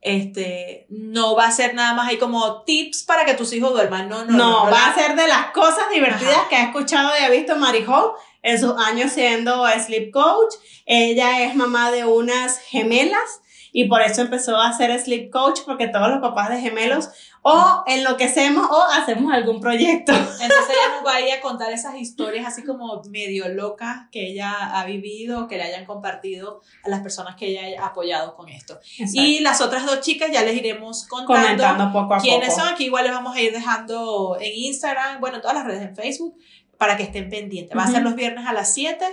Este, 0.00 0.86
no 0.90 1.34
va 1.34 1.46
a 1.46 1.50
ser 1.50 1.74
nada 1.74 1.92
más 1.92 2.08
ahí 2.08 2.18
como 2.18 2.62
tips 2.62 3.02
para 3.02 3.24
que 3.24 3.34
tus 3.34 3.52
hijos 3.52 3.72
duerman. 3.72 4.08
No, 4.08 4.24
no, 4.24 4.30
No, 4.36 4.36
no. 4.36 4.64
va 4.66 4.70
la- 4.70 4.86
a 4.90 4.94
ser 4.94 5.16
de 5.16 5.26
las 5.26 5.46
cosas 5.50 5.90
divertidas 5.92 6.36
Ajá. 6.36 6.48
que 6.48 6.56
ha 6.56 6.62
escuchado 6.66 7.10
y 7.20 7.24
ha 7.24 7.28
visto 7.30 7.56
Marijó 7.56 8.14
en 8.48 8.58
sus 8.58 8.74
años 8.78 9.12
siendo 9.12 9.66
sleep 9.68 10.10
coach. 10.10 10.54
Ella 10.86 11.44
es 11.44 11.54
mamá 11.54 11.90
de 11.90 12.06
unas 12.06 12.58
gemelas 12.58 13.40
y 13.72 13.84
por 13.84 14.00
eso 14.00 14.22
empezó 14.22 14.56
a 14.56 14.72
ser 14.72 14.98
sleep 14.98 15.30
coach 15.30 15.60
porque 15.66 15.88
todos 15.88 16.08
los 16.08 16.20
papás 16.20 16.48
de 16.48 16.60
gemelos 16.60 17.10
o 17.42 17.84
enloquecemos 17.86 18.66
o 18.70 18.82
hacemos 18.82 19.32
algún 19.32 19.60
proyecto. 19.60 20.12
Entonces 20.12 20.68
ella 20.68 20.96
nos 20.96 21.06
va 21.06 21.16
a 21.16 21.20
ir 21.20 21.32
a 21.32 21.40
contar 21.40 21.72
esas 21.72 21.96
historias 21.96 22.46
así 22.46 22.64
como 22.64 23.02
medio 23.10 23.48
locas 23.48 24.08
que 24.10 24.30
ella 24.30 24.78
ha 24.78 24.84
vivido, 24.84 25.48
que 25.48 25.56
le 25.56 25.64
hayan 25.64 25.84
compartido 25.86 26.60
a 26.84 26.88
las 26.88 27.00
personas 27.00 27.36
que 27.36 27.48
ella 27.48 27.64
haya 27.64 27.86
apoyado 27.86 28.34
con 28.34 28.48
esto. 28.48 28.78
Y 29.12 29.40
las 29.40 29.60
otras 29.60 29.86
dos 29.86 30.00
chicas 30.00 30.30
ya 30.32 30.42
les 30.42 30.56
iremos 30.56 31.06
contando, 31.06 31.42
comentando 31.42 31.92
poco 31.92 32.14
a 32.14 32.18
quiénes 32.18 32.50
poco. 32.50 32.60
son. 32.60 32.74
Aquí 32.74 32.84
igual 32.86 33.04
les 33.04 33.12
vamos 33.12 33.36
a 33.36 33.40
ir 33.40 33.52
dejando 33.52 34.36
en 34.40 34.52
Instagram, 34.54 35.20
bueno, 35.20 35.36
en 35.36 35.42
todas 35.42 35.56
las 35.56 35.66
redes 35.66 35.82
en 35.82 35.94
Facebook, 35.94 36.36
para 36.78 36.96
que 36.96 37.02
estén 37.02 37.28
pendientes. 37.28 37.76
Va 37.76 37.84
a 37.84 37.88
ser 37.88 38.02
los 38.02 38.14
viernes 38.14 38.46
a 38.46 38.52
las 38.52 38.72
7 38.72 39.04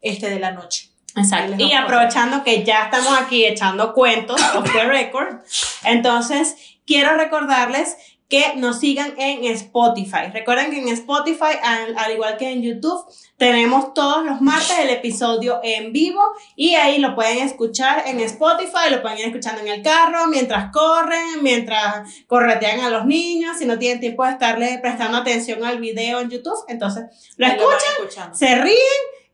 este, 0.00 0.30
de 0.30 0.40
la 0.40 0.50
noche. 0.50 0.88
Exacto. 1.16 1.54
Y 1.58 1.72
aprovechando 1.72 2.42
que 2.42 2.64
ya 2.64 2.84
estamos 2.84 3.16
aquí 3.20 3.44
echando 3.44 3.92
cuentos 3.92 4.40
of 4.56 4.70
the 4.72 4.84
record, 4.84 5.42
entonces 5.84 6.56
quiero 6.86 7.16
recordarles 7.16 7.96
que 8.28 8.56
nos 8.56 8.80
sigan 8.80 9.14
en 9.18 9.44
Spotify. 9.44 10.30
Recuerden 10.32 10.70
que 10.70 10.78
en 10.78 10.88
Spotify, 10.88 11.58
al, 11.62 11.96
al 11.96 12.12
igual 12.12 12.36
que 12.36 12.50
en 12.50 12.62
YouTube, 12.62 13.04
tenemos 13.36 13.92
todos 13.94 14.24
los 14.24 14.40
martes 14.40 14.78
el 14.78 14.90
episodio 14.90 15.60
en 15.62 15.92
vivo 15.92 16.22
y 16.56 16.74
ahí 16.74 16.98
lo 16.98 17.14
pueden 17.14 17.38
escuchar 17.38 18.04
en 18.06 18.20
Spotify, 18.20 18.90
lo 18.90 19.02
pueden 19.02 19.18
ir 19.18 19.26
escuchando 19.26 19.60
en 19.60 19.68
el 19.68 19.82
carro, 19.82 20.26
mientras 20.28 20.72
corren, 20.72 21.42
mientras 21.42 22.08
corretean 22.26 22.80
a 22.80 22.90
los 22.90 23.06
niños, 23.06 23.58
si 23.58 23.66
no 23.66 23.78
tienen 23.78 24.00
tiempo 24.00 24.24
de 24.24 24.32
estarle 24.32 24.78
prestando 24.80 25.18
atención 25.18 25.64
al 25.64 25.78
video 25.78 26.20
en 26.20 26.30
YouTube, 26.30 26.64
entonces 26.68 27.04
lo 27.36 27.46
escuchan, 27.46 28.34
se 28.34 28.54
ríen 28.56 28.78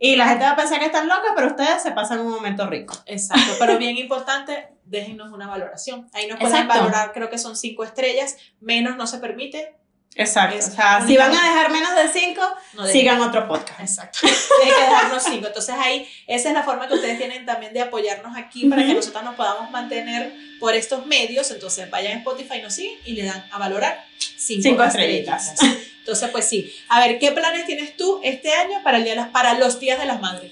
y 0.03 0.17
la 0.17 0.29
gente 0.29 0.45
va 0.45 0.53
a 0.53 0.57
pensar 0.57 0.79
que 0.79 0.87
están 0.87 1.07
locas, 1.07 1.33
pero 1.37 1.49
ustedes 1.49 1.83
se 1.83 1.93
pasan 1.93 2.21
un 2.21 2.31
momento 2.33 2.67
rico. 2.67 2.95
Exacto, 3.05 3.53
pero 3.59 3.77
bien 3.77 3.99
importante, 3.99 4.69
déjennos 4.91 5.33
una 5.33 5.47
valoración. 5.47 6.09
Ahí 6.13 6.27
nos 6.27 6.39
pueden 6.39 6.57
Exacto. 6.57 6.79
valorar, 6.81 7.13
creo 7.13 7.31
que 7.31 7.39
son 7.39 7.57
cinco 7.57 7.85
estrellas, 7.85 8.37
menos 8.61 8.97
no 8.97 9.07
se 9.07 9.19
permite. 9.19 9.75
Exacto. 10.17 10.57
Es 10.57 10.69
o 10.69 10.71
sea, 10.73 11.07
si 11.07 11.17
van 11.17 11.31
a 11.31 11.41
dejar 11.41 11.71
menos 11.71 11.95
de 11.95 12.09
cinco, 12.13 12.43
No 12.75 12.85
sigan 12.85 13.21
otro 13.21 13.47
podcast. 13.47 13.79
Exacto. 13.81 14.19
Tienen 14.23 14.75
que 14.75 14.83
dejarnos 14.83 15.23
cinco. 15.23 15.47
Entonces 15.47 15.75
ahí, 15.79 16.09
esa 16.27 16.49
es 16.49 16.55
la 16.55 16.65
forma 16.65 16.89
que 16.89 16.95
ustedes 16.95 17.17
tienen 17.17 17.47
también 17.47 17.73
de 17.73 17.81
apoyarnos 17.81 18.37
aquí 18.37 18.69
para 18.69 18.83
que 18.85 18.93
nosotros 18.93 19.23
nos 19.23 19.37
podamos 19.37 19.71
mantener 19.71 20.35
por 20.59 20.75
estos 20.75 21.07
medios. 21.07 21.49
Entonces 21.53 21.89
vayan 21.91 22.15
a 22.15 22.17
Spotify, 22.19 22.61
nos 22.61 22.75
siguen 22.75 22.99
y 23.05 23.13
le 23.13 23.23
dan 23.25 23.47
a 23.53 23.59
valorar 23.59 24.05
cinco, 24.19 24.63
Cinco 24.65 24.83
estrellitas. 24.83 25.53
estrellitas. 25.53 25.89
Entonces, 26.01 26.29
pues 26.31 26.45
sí. 26.45 26.75
A 26.89 26.99
ver, 26.99 27.21
¿qué 27.21 27.31
planes 27.31 27.67
tienes 27.67 27.97
tú 27.97 28.21
este 28.25 28.53
año 28.53 28.83
para, 28.83 28.99
el 28.99 29.05
día 29.05 29.13
de 29.13 29.21
las, 29.21 29.29
para 29.29 29.55
los 29.55 29.79
días 29.79 30.01
de 30.01 30.07
las 30.07 30.21
madres? 30.21 30.51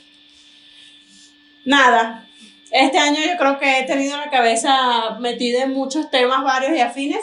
Nada. 1.64 2.27
Este 2.70 2.98
año 2.98 3.20
yo 3.20 3.36
creo 3.38 3.58
que 3.58 3.80
he 3.80 3.82
tenido 3.84 4.16
la 4.16 4.30
cabeza 4.30 5.18
metida 5.20 5.62
en 5.62 5.72
muchos 5.72 6.10
temas 6.10 6.44
varios 6.44 6.76
y 6.76 6.80
afines. 6.80 7.20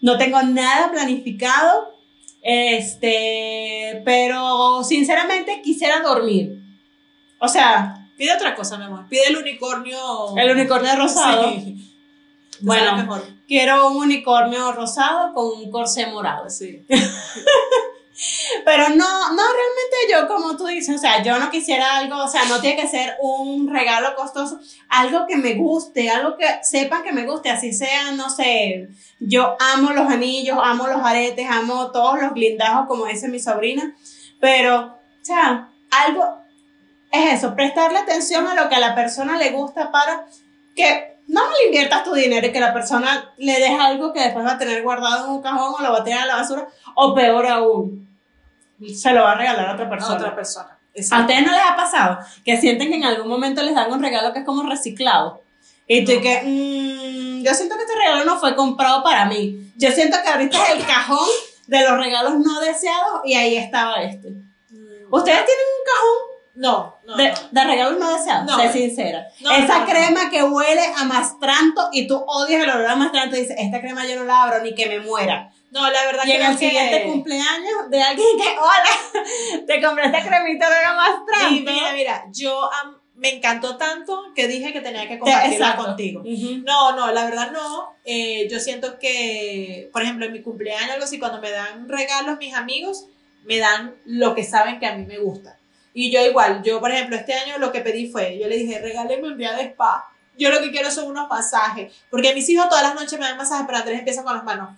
No 0.00 0.18
tengo 0.18 0.42
nada 0.42 0.90
planificado. 0.90 1.94
Este, 2.42 4.02
pero 4.04 4.82
sinceramente 4.84 5.60
quisiera 5.62 6.00
dormir. 6.00 6.62
O 7.40 7.48
sea, 7.48 7.98
Pide 8.18 8.34
otra 8.34 8.56
cosa, 8.56 8.76
mi 8.76 8.84
amor. 8.84 9.06
Pide 9.08 9.28
el 9.28 9.36
unicornio. 9.36 10.36
el 10.36 10.50
unicornio 10.50 10.94
rosado. 10.96 11.50
Sí. 11.50 11.84
Bueno. 12.60 12.96
Mejor. 12.96 13.24
Quiero 13.46 13.86
un 13.86 13.98
unicornio 13.98 14.72
rosado 14.72 15.32
con 15.32 15.46
un 15.46 15.70
corsé 15.70 16.08
morado. 16.08 16.50
Sí. 16.50 16.84
Pero 18.64 18.88
no, 18.90 19.32
no, 19.32 19.42
realmente 19.42 19.96
yo, 20.10 20.26
como 20.26 20.56
tú 20.56 20.66
dices, 20.66 20.96
o 20.96 20.98
sea, 20.98 21.22
yo 21.22 21.38
no 21.38 21.50
quisiera 21.50 21.98
algo, 21.98 22.16
o 22.16 22.28
sea, 22.28 22.44
no 22.46 22.60
tiene 22.60 22.80
que 22.80 22.88
ser 22.88 23.16
un 23.20 23.72
regalo 23.72 24.14
costoso, 24.16 24.58
algo 24.88 25.26
que 25.26 25.36
me 25.36 25.54
guste, 25.54 26.10
algo 26.10 26.36
que 26.36 26.46
sepan 26.62 27.04
que 27.04 27.12
me 27.12 27.24
guste, 27.24 27.50
así 27.50 27.72
sea, 27.72 28.10
no 28.12 28.28
sé, 28.28 28.88
yo 29.20 29.56
amo 29.60 29.92
los 29.92 30.10
anillos, 30.10 30.58
amo 30.60 30.88
los 30.88 31.00
aretes, 31.02 31.46
amo 31.48 31.92
todos 31.92 32.20
los 32.20 32.32
blindajos, 32.32 32.88
como 32.88 33.06
dice 33.06 33.28
mi 33.28 33.38
sobrina, 33.38 33.94
pero, 34.40 34.86
o 34.86 35.24
sea, 35.24 35.68
algo, 35.90 36.38
es 37.12 37.34
eso, 37.34 37.54
prestarle 37.54 37.98
atención 37.98 38.46
a 38.48 38.54
lo 38.54 38.68
que 38.68 38.74
a 38.74 38.80
la 38.80 38.94
persona 38.94 39.38
le 39.38 39.50
gusta 39.50 39.92
para 39.92 40.26
que 40.74 41.17
no 41.28 41.40
le 41.52 41.66
inviertas 41.66 42.04
tu 42.04 42.12
dinero 42.14 42.46
y 42.46 42.52
que 42.52 42.60
la 42.60 42.72
persona 42.72 43.32
le 43.38 43.52
deje 43.52 43.78
algo 43.78 44.12
que 44.12 44.20
después 44.20 44.44
va 44.44 44.52
a 44.52 44.58
tener 44.58 44.82
guardado 44.82 45.26
en 45.26 45.30
un 45.32 45.42
cajón 45.42 45.74
o 45.78 45.82
lo 45.82 45.92
va 45.92 45.98
a 45.98 46.04
tirar 46.04 46.22
a 46.22 46.26
la 46.26 46.36
basura, 46.36 46.66
o 46.94 47.14
peor 47.14 47.46
aún, 47.46 48.08
se 48.94 49.12
lo 49.12 49.22
va 49.22 49.32
a 49.32 49.34
regalar 49.36 49.68
a 49.68 49.72
otra 49.74 49.86
A 49.86 49.90
persona. 49.90 50.14
otra 50.16 50.34
persona. 50.34 50.78
¿A 51.12 51.20
ustedes 51.20 51.46
no 51.46 51.52
les 51.52 51.60
ha 51.64 51.76
pasado 51.76 52.18
que 52.44 52.56
sienten 52.56 52.88
que 52.88 52.96
en 52.96 53.04
algún 53.04 53.28
momento 53.28 53.62
les 53.62 53.74
dan 53.74 53.92
un 53.92 54.02
regalo 54.02 54.32
que 54.32 54.40
es 54.40 54.44
como 54.44 54.62
reciclado? 54.68 55.40
Y 55.86 56.04
tú 56.04 56.12
No. 56.14 56.20
que, 56.20 56.42
"Mm, 56.42 57.44
yo 57.44 57.54
siento 57.54 57.76
que 57.76 57.82
este 57.82 57.94
regalo 57.96 58.24
no 58.24 58.38
fue 58.38 58.54
comprado 58.56 59.02
para 59.04 59.24
mí. 59.26 59.70
Yo 59.76 59.90
siento 59.92 60.16
que 60.22 60.28
ahorita 60.28 60.62
es 60.64 60.70
el 60.80 60.86
cajón 60.86 61.28
de 61.66 61.82
los 61.88 61.98
regalos 61.98 62.34
no 62.38 62.60
deseados 62.60 63.20
y 63.24 63.34
ahí 63.34 63.56
estaba 63.56 64.02
este. 64.02 64.28
Mm, 64.30 65.12
¿Ustedes 65.14 65.44
tienen 65.44 65.64
un 65.78 65.84
cajón 65.86 66.27
No, 66.60 66.96
no, 67.06 67.16
de, 67.16 67.28
no. 67.30 67.34
de 67.52 67.64
regalos 67.64 67.98
no 68.00 68.16
deseados? 68.16 68.46
No. 68.50 68.60
Sé 68.60 68.72
sincera. 68.72 69.28
No, 69.40 69.52
Esa 69.52 69.78
no, 69.80 69.86
crema 69.86 70.28
que 70.28 70.42
huele 70.42 70.82
a 70.96 71.04
mastranto 71.04 71.88
y 71.92 72.08
tú 72.08 72.16
odias 72.26 72.64
el 72.64 72.70
olor 72.70 72.86
a 72.86 72.96
mastranto 72.96 73.36
y 73.36 73.40
dices, 73.42 73.56
esta 73.58 73.80
crema 73.80 74.04
yo 74.06 74.16
no 74.16 74.24
la 74.24 74.42
abro 74.42 74.60
ni 74.62 74.74
que 74.74 74.86
me 74.86 74.98
muera. 74.98 75.52
No, 75.70 75.88
la 75.88 76.04
verdad 76.06 76.22
Y 76.26 76.32
en 76.32 76.38
creo 76.38 76.50
el 76.50 76.58
siguiente 76.58 77.02
que... 77.02 77.04
cumpleaños 77.08 77.90
de 77.90 78.02
alguien 78.02 78.26
que, 78.36 78.48
hola, 78.58 79.64
te 79.66 79.80
compré 79.82 80.06
esta 80.06 80.20
cremita 80.26 80.68
de 80.68 80.76
mastranto. 80.96 81.54
Y 81.54 81.60
mira, 81.60 81.92
mira, 81.92 82.24
yo 82.32 82.64
am- 82.72 82.96
me 83.14 83.34
encantó 83.36 83.76
tanto 83.76 84.20
que 84.34 84.48
dije 84.48 84.72
que 84.72 84.80
tenía 84.80 85.06
que 85.06 85.18
compartirla 85.18 85.54
Exacto. 85.66 85.84
contigo. 85.84 86.22
No, 86.64 86.96
no, 86.96 87.12
la 87.12 87.24
verdad 87.24 87.50
no. 87.52 87.94
Eh, 88.04 88.48
yo 88.50 88.58
siento 88.58 88.98
que, 88.98 89.90
por 89.92 90.02
ejemplo, 90.02 90.26
en 90.26 90.32
mi 90.32 90.40
cumpleaños, 90.42 90.90
algo 90.92 91.04
así, 91.04 91.18
cuando 91.20 91.40
me 91.40 91.50
dan 91.50 91.88
regalos 91.88 92.38
mis 92.38 92.54
amigos, 92.54 93.06
me 93.44 93.58
dan 93.58 93.94
lo 94.06 94.34
que 94.34 94.42
saben 94.44 94.78
que 94.80 94.86
a 94.86 94.96
mí 94.96 95.04
me 95.06 95.18
gusta. 95.18 95.57
Y 95.94 96.10
yo 96.10 96.24
igual, 96.24 96.62
yo, 96.62 96.80
por 96.80 96.90
ejemplo, 96.90 97.16
este 97.16 97.34
año 97.34 97.58
lo 97.58 97.72
que 97.72 97.80
pedí 97.80 98.10
fue, 98.10 98.38
yo 98.38 98.46
le 98.46 98.56
dije, 98.56 98.78
regálenme 98.80 99.28
un 99.28 99.38
día 99.38 99.54
de 99.54 99.64
spa. 99.64 100.10
Yo 100.36 100.50
lo 100.50 100.60
que 100.60 100.70
quiero 100.70 100.90
son 100.90 101.06
unos 101.06 101.28
masajes. 101.28 101.92
Porque 102.10 102.34
mis 102.34 102.48
hijos 102.48 102.68
todas 102.68 102.84
las 102.84 102.94
noches 102.94 103.18
me 103.18 103.24
dan 103.24 103.36
masajes, 103.36 103.66
pero 103.66 103.78
Andrés 103.78 103.98
empieza 103.98 104.22
con 104.22 104.34
las 104.34 104.44
manos. 104.44 104.70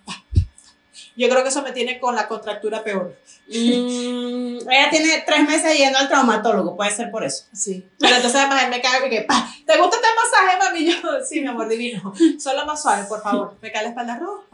Yo 1.16 1.29
creo 1.29 1.42
que 1.42 1.51
eso 1.51 1.62
me 1.62 1.73
tiene 1.73 2.01
con 2.01 2.14
la 2.14 2.27
contractura 2.27 2.83
peor. 2.83 3.14
Mm, 3.49 4.59
ella 4.70 4.90
tiene 4.90 5.23
tres 5.27 5.46
meses 5.46 5.77
yendo 5.77 5.99
al 5.99 6.09
traumatólogo, 6.09 6.77
puede 6.77 6.90
ser 6.92 7.11
por 7.11 7.25
eso. 7.25 7.44
Sí. 7.53 7.87
Pero 7.99 8.16
entonces 8.16 8.40
además 8.40 8.62
él 8.64 8.70
me 8.70 8.81
cae 8.81 9.07
y 9.07 9.11
que, 9.11 9.23
pa, 9.23 9.46
¿te 9.66 9.77
gusta 9.77 9.96
este 9.96 10.09
masaje, 10.16 10.59
mami? 10.59 10.87
Yo, 10.87 11.25
sí, 11.29 11.40
mi 11.40 11.49
amor, 11.49 11.68
divino. 11.68 12.14
Solo 12.38 12.64
más 12.64 12.81
suave, 12.81 13.05
por 13.05 13.23
favor. 13.23 13.57
Me 13.61 13.73
cae 13.73 13.83
la 13.83 13.88
espalda 13.90 14.18
roja. 14.18 14.44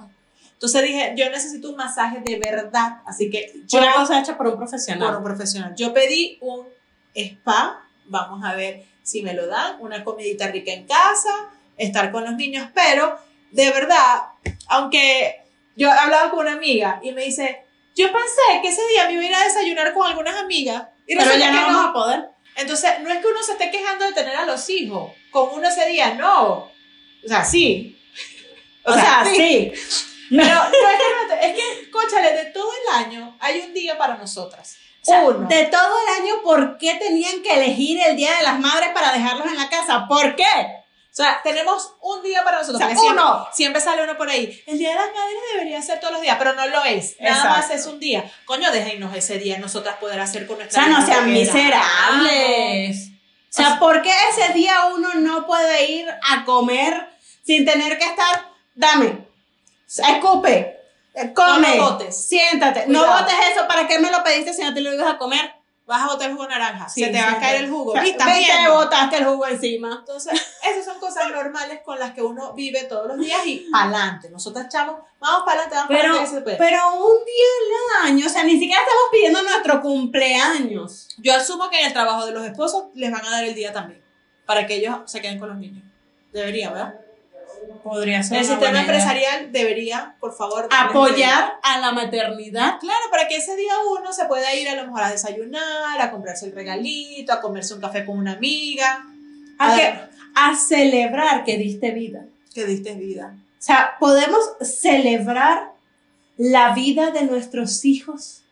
Entonces 0.56 0.82
dije, 0.84 1.12
yo 1.16 1.28
necesito 1.30 1.68
un 1.68 1.76
masaje 1.76 2.22
de 2.24 2.38
verdad. 2.38 3.02
Así 3.04 3.28
que 3.28 3.52
yo, 3.66 3.78
Una 3.78 3.92
cosa 3.92 4.18
hecha 4.18 4.38
por 4.38 4.46
un 4.46 4.52
por 4.52 4.60
profesional. 4.60 5.16
un 5.16 5.22
profesional, 5.22 5.74
yo 5.76 5.92
pedí 5.92 6.38
un 6.40 6.66
spa. 7.14 7.82
Vamos 8.06 8.42
a 8.42 8.54
ver 8.54 8.84
si 9.02 9.20
me 9.22 9.34
lo 9.34 9.46
dan. 9.46 9.76
Una 9.80 10.02
comidita 10.02 10.48
rica 10.48 10.72
en 10.72 10.86
casa, 10.86 11.50
estar 11.76 12.10
con 12.10 12.24
los 12.24 12.34
niños. 12.36 12.70
Pero, 12.74 13.18
de 13.50 13.70
verdad, 13.70 14.22
aunque 14.68 15.42
yo 15.76 15.88
he 15.88 15.92
hablado 15.92 16.30
con 16.30 16.40
una 16.46 16.54
amiga 16.54 17.00
y 17.02 17.12
me 17.12 17.24
dice, 17.24 17.64
yo 17.94 18.06
pensé 18.06 18.62
que 18.62 18.68
ese 18.68 18.80
día 18.94 19.06
me 19.06 19.12
iba 19.12 19.22
a 19.22 19.26
ir 19.26 19.34
a 19.34 19.44
desayunar 19.44 19.92
con 19.92 20.06
algunas 20.06 20.36
amigas. 20.36 20.84
Y 21.06 21.16
Pero 21.16 21.36
ya 21.36 21.50
no 21.52 21.80
a 21.80 21.92
poder. 21.92 22.30
entonces, 22.56 22.92
no 23.02 23.10
es 23.10 23.18
que 23.18 23.26
uno 23.26 23.42
se 23.42 23.52
esté 23.52 23.70
quejando 23.70 24.06
de 24.06 24.14
tener 24.14 24.36
a 24.36 24.46
los 24.46 24.68
hijos 24.70 25.12
con 25.30 25.50
uno 25.52 25.68
ese 25.68 25.86
día, 25.86 26.14
no. 26.14 26.70
O 27.24 27.28
sea, 27.28 27.44
sí. 27.44 28.00
O, 28.84 28.94
sea, 28.94 29.22
sí. 29.34 29.72
Pero 30.30 30.54
no 30.54 30.64
es 31.40 31.40
que, 31.40 31.48
es 31.48 31.54
que, 31.54 31.90
cóchale, 31.90 32.32
de 32.32 32.44
todo 32.46 32.70
el 32.72 33.04
año 33.04 33.36
hay 33.40 33.60
un 33.60 33.74
día 33.74 33.96
para 33.98 34.16
nosotras. 34.16 34.76
O 35.02 35.04
sea, 35.04 35.22
uno. 35.22 35.46
de 35.48 35.64
todo 35.66 35.94
el 36.02 36.22
año, 36.22 36.42
¿por 36.42 36.78
qué 36.78 36.94
tenían 36.94 37.42
que 37.42 37.54
elegir 37.54 38.00
el 38.04 38.16
Día 38.16 38.36
de 38.36 38.42
las 38.42 38.58
Madres 38.58 38.90
para 38.92 39.12
dejarlos 39.12 39.46
en 39.46 39.56
la 39.56 39.68
casa? 39.68 40.06
¿Por 40.08 40.34
qué? 40.34 40.44
O 40.44 41.16
sea, 41.16 41.40
tenemos 41.42 41.94
un 42.02 42.22
día 42.22 42.44
para 42.44 42.58
nosotros. 42.58 42.82
O 42.82 42.86
sea, 42.86 42.94
siempre, 42.94 43.22
uno. 43.22 43.48
siempre 43.50 43.80
sale 43.80 44.02
uno 44.02 44.18
por 44.18 44.28
ahí. 44.28 44.62
El 44.66 44.76
día 44.76 44.90
de 44.90 44.96
las 44.96 45.06
madres 45.06 45.36
debería 45.54 45.80
ser 45.80 45.98
todos 45.98 46.12
los 46.12 46.20
días, 46.20 46.36
pero 46.38 46.52
no 46.52 46.66
lo 46.66 46.84
es. 46.84 47.16
Nada 47.20 47.36
Exacto. 47.36 47.56
más 47.56 47.70
es 47.70 47.86
un 47.86 47.98
día. 47.98 48.30
Coño, 48.44 48.70
déjenos 48.70 49.16
ese 49.16 49.38
día 49.38 49.58
nosotras 49.58 49.96
poder 49.96 50.20
hacer 50.20 50.46
con 50.46 50.56
O 50.56 50.58
nuestra 50.58 50.84
sea, 50.84 50.92
no 50.92 51.06
sean 51.06 51.32
lo 51.32 51.38
que 51.38 51.46
queramos. 51.46 52.22
miserables. 52.22 53.08
O 53.08 53.12
sea, 53.48 53.78
¿por 53.78 54.02
qué 54.02 54.12
ese 54.30 54.52
día 54.52 54.86
uno 54.94 55.14
no 55.14 55.46
puede 55.46 55.90
ir 55.90 56.06
a 56.10 56.44
comer 56.44 57.08
sin 57.42 57.64
tener 57.64 57.96
que 57.98 58.04
estar, 58.04 58.50
dame, 58.74 59.25
escupe, 59.86 60.80
come, 61.34 61.76
No 61.76 61.98
siéntate, 62.10 62.86
no 62.88 63.06
botes 63.06 63.34
eso, 63.52 63.66
¿para 63.68 63.86
qué 63.86 63.98
me 63.98 64.10
lo 64.10 64.22
pediste 64.22 64.52
si 64.52 64.62
no 64.62 64.74
te 64.74 64.80
lo 64.80 64.92
ibas 64.92 65.14
a 65.14 65.18
comer? 65.18 65.54
vas 65.86 66.02
a 66.02 66.06
botar 66.06 66.28
el 66.28 66.32
jugo 66.32 66.48
de 66.48 66.50
naranja, 66.50 66.88
Sí, 66.88 67.04
se 67.04 67.10
te 67.10 67.22
va 67.22 67.30
a 67.30 67.38
caer 67.38 67.62
el 67.62 67.70
jugo. 67.70 67.92
O 67.92 67.94
sea, 67.94 68.04
¿Y 68.04 68.10
estás 68.10 68.26
ves 68.26 68.44
que 68.44 68.52
viendo? 68.52 68.74
botaste 68.74 69.18
el 69.18 69.24
jugo 69.24 69.46
encima. 69.46 69.96
Entonces, 70.00 70.32
esas 70.68 70.84
son 70.84 70.98
cosas 70.98 71.30
normales 71.30 71.80
con 71.84 71.96
las 72.00 72.10
que 72.12 72.22
uno 72.22 72.54
vive 72.54 72.82
todos 72.84 73.06
los 73.06 73.18
días 73.20 73.38
y 73.46 73.68
pa'lante. 73.72 74.28
Nosotros 74.30 74.64
echamos, 74.66 74.96
vamos 75.20 75.42
pa'lante, 75.46 75.76
vamos 75.76 75.88
Pero, 75.88 76.14
pa'lante. 76.16 76.40
puede. 76.40 76.56
pero 76.56 76.92
un 76.96 77.24
día 77.24 78.02
al 78.02 78.06
año, 78.08 78.26
o 78.26 78.28
sea, 78.28 78.42
ni 78.42 78.58
siquiera 78.58 78.80
estamos 78.82 79.04
pidiendo 79.12 79.42
nuestro 79.42 79.80
cumpleaños. 79.80 81.08
Yo 81.18 81.34
asumo 81.34 81.70
que 81.70 81.78
en 81.78 81.86
el 81.86 81.92
trabajo 81.92 82.26
de 82.26 82.32
los 82.32 82.44
esposos 82.44 82.86
les 82.94 83.12
van 83.12 83.24
a 83.24 83.30
dar 83.30 83.44
el 83.44 83.54
día 83.54 83.72
también, 83.72 84.02
para 84.44 84.66
que 84.66 84.74
ellos 84.74 84.98
se 85.06 85.20
queden 85.20 85.38
con 85.38 85.50
los 85.50 85.58
niños. 85.58 85.84
Debería, 86.32 86.70
¿verdad? 86.70 87.00
Podría 87.82 88.22
ser. 88.22 88.38
El 88.38 88.44
sistema 88.44 88.80
empresarial 88.80 89.52
debería, 89.52 90.16
por 90.20 90.34
favor. 90.36 90.68
Apoyar 90.70 91.54
a 91.62 91.78
la 91.78 91.92
maternidad. 91.92 92.78
Claro, 92.80 93.04
para 93.10 93.28
que 93.28 93.36
ese 93.36 93.56
día 93.56 93.72
uno 93.98 94.12
se 94.12 94.24
pueda 94.26 94.54
ir 94.54 94.68
a 94.68 94.74
lo 94.74 94.84
mejor 94.86 95.02
a 95.02 95.10
desayunar, 95.10 96.00
a 96.00 96.10
comprarse 96.10 96.46
el 96.46 96.52
regalito, 96.52 97.32
a 97.32 97.40
comerse 97.40 97.74
un 97.74 97.80
café 97.80 98.04
con 98.04 98.18
una 98.18 98.32
amiga. 98.32 99.04
A, 99.58 99.72
A 99.72 99.76
que- 99.76 99.98
a 100.34 100.54
celebrar 100.56 101.44
que 101.44 101.56
diste 101.58 101.90
vida. 101.92 102.24
Que 102.54 102.64
diste 102.66 102.94
vida. 102.94 103.34
O 103.58 103.62
sea, 103.62 103.96
podemos 103.98 104.40
celebrar 104.60 105.72
la 106.36 106.74
vida 106.74 107.10
de 107.10 107.22
nuestros 107.22 107.84
hijos 107.84 108.42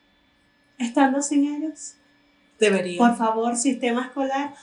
estando 0.78 1.20
sin 1.22 1.54
ellos. 1.54 1.94
Debería. 2.58 2.98
Por 2.98 3.16
favor, 3.16 3.56
sistema 3.56 4.06
escolar, 4.06 4.54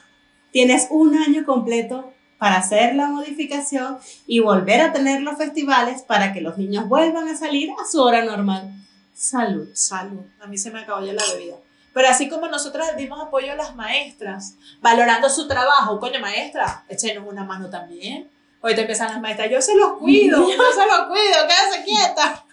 tienes 0.52 0.88
un 0.89 1.16
año 1.16 1.45
completo 1.45 2.14
para 2.42 2.58
hacer 2.58 2.96
la 2.96 3.06
modificación 3.06 4.00
y 4.26 4.39
volver 4.39 4.82
a 4.82 4.92
tener 4.92 5.22
los 5.22 5.38
festivales 5.38 6.02
para 6.02 6.34
que 6.34 6.42
los 6.42 6.58
niños 6.58 6.88
vuelvan 6.88 7.28
a 7.28 7.38
salir 7.38 7.70
a 7.80 7.88
su 7.88 8.02
hora 8.02 8.26
normal. 8.26 8.68
Salud. 9.14 9.70
Salud. 9.76 10.22
A 10.42 10.48
mí 10.48 10.58
se 10.58 10.72
me 10.72 10.80
acabó 10.80 11.06
ya 11.06 11.14
la 11.14 11.22
bebida. 11.32 11.58
Pero 11.94 12.08
así 12.08 12.30
como 12.30 12.48
nosotros 12.48 12.88
dimos 12.98 13.22
apoyo 13.22 13.52
a 13.52 13.56
las 13.56 13.76
maestras, 13.76 14.56
valorando 14.82 15.30
su 15.30 15.48
trabajo, 15.48 16.00
coño, 16.00 16.20
maestra, 16.20 16.84
échenos 16.89 17.26
una 17.30 17.44
mano 17.44 17.70
también. 17.70 18.28
Hoy 18.62 18.74
te 18.74 18.82
empiezan 18.82 19.10
las 19.10 19.22
maestras, 19.22 19.52
yo 19.52 19.62
se 19.62 19.76
los 19.76 20.00
cuido, 20.00 20.39
yo 20.50 20.64
se 20.74 20.88
los 20.88 21.08
cuido, 21.10 21.48
quédese 21.48 21.84
quieta. 21.86 22.44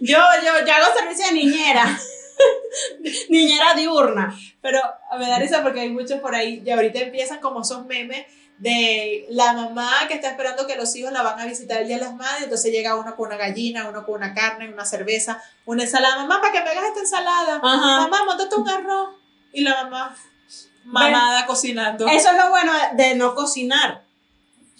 Yo, 0.00 0.16
yo, 0.42 0.66
yo 0.66 0.72
hago 0.72 0.98
servicio 0.98 1.26
de 1.26 1.32
niñera. 1.32 2.00
niñera 3.28 3.74
diurna. 3.74 4.34
Pero 4.62 4.80
me 5.18 5.28
da 5.28 5.38
risa 5.38 5.62
porque 5.62 5.80
hay 5.80 5.90
muchos 5.90 6.20
por 6.20 6.34
ahí, 6.34 6.62
y 6.64 6.70
ahorita 6.70 7.00
empiezan 7.00 7.40
como 7.40 7.60
esos 7.60 7.84
memes 7.84 8.24
de 8.64 9.26
la 9.28 9.52
mamá 9.52 9.90
que 10.08 10.14
está 10.14 10.30
esperando 10.30 10.66
que 10.66 10.74
los 10.74 10.96
hijos 10.96 11.12
la 11.12 11.20
van 11.20 11.38
a 11.38 11.44
visitar 11.44 11.82
el 11.82 11.86
Día 11.86 11.98
de 11.98 12.04
las 12.04 12.14
Madres, 12.14 12.44
entonces 12.44 12.72
llega 12.72 12.96
uno 12.96 13.14
con 13.14 13.26
una 13.26 13.36
gallina, 13.36 13.86
uno 13.90 14.06
con 14.06 14.14
una 14.14 14.32
carne, 14.32 14.72
una 14.72 14.86
cerveza, 14.86 15.42
una 15.66 15.82
ensalada, 15.82 16.16
mamá, 16.16 16.40
para 16.40 16.50
que 16.50 16.62
me 16.62 16.70
hagas 16.70 16.84
esta 16.84 17.00
ensalada, 17.00 17.56
Ajá. 17.62 18.00
mamá, 18.00 18.24
montate 18.24 18.56
un 18.56 18.66
arroz, 18.66 19.16
y 19.52 19.60
la 19.60 19.84
mamá, 19.84 20.16
mamada 20.84 21.44
cocinando. 21.44 22.08
Eso 22.08 22.30
es 22.30 22.36
lo 22.38 22.48
bueno 22.48 22.72
de 22.94 23.14
no 23.16 23.34
cocinar. 23.34 24.02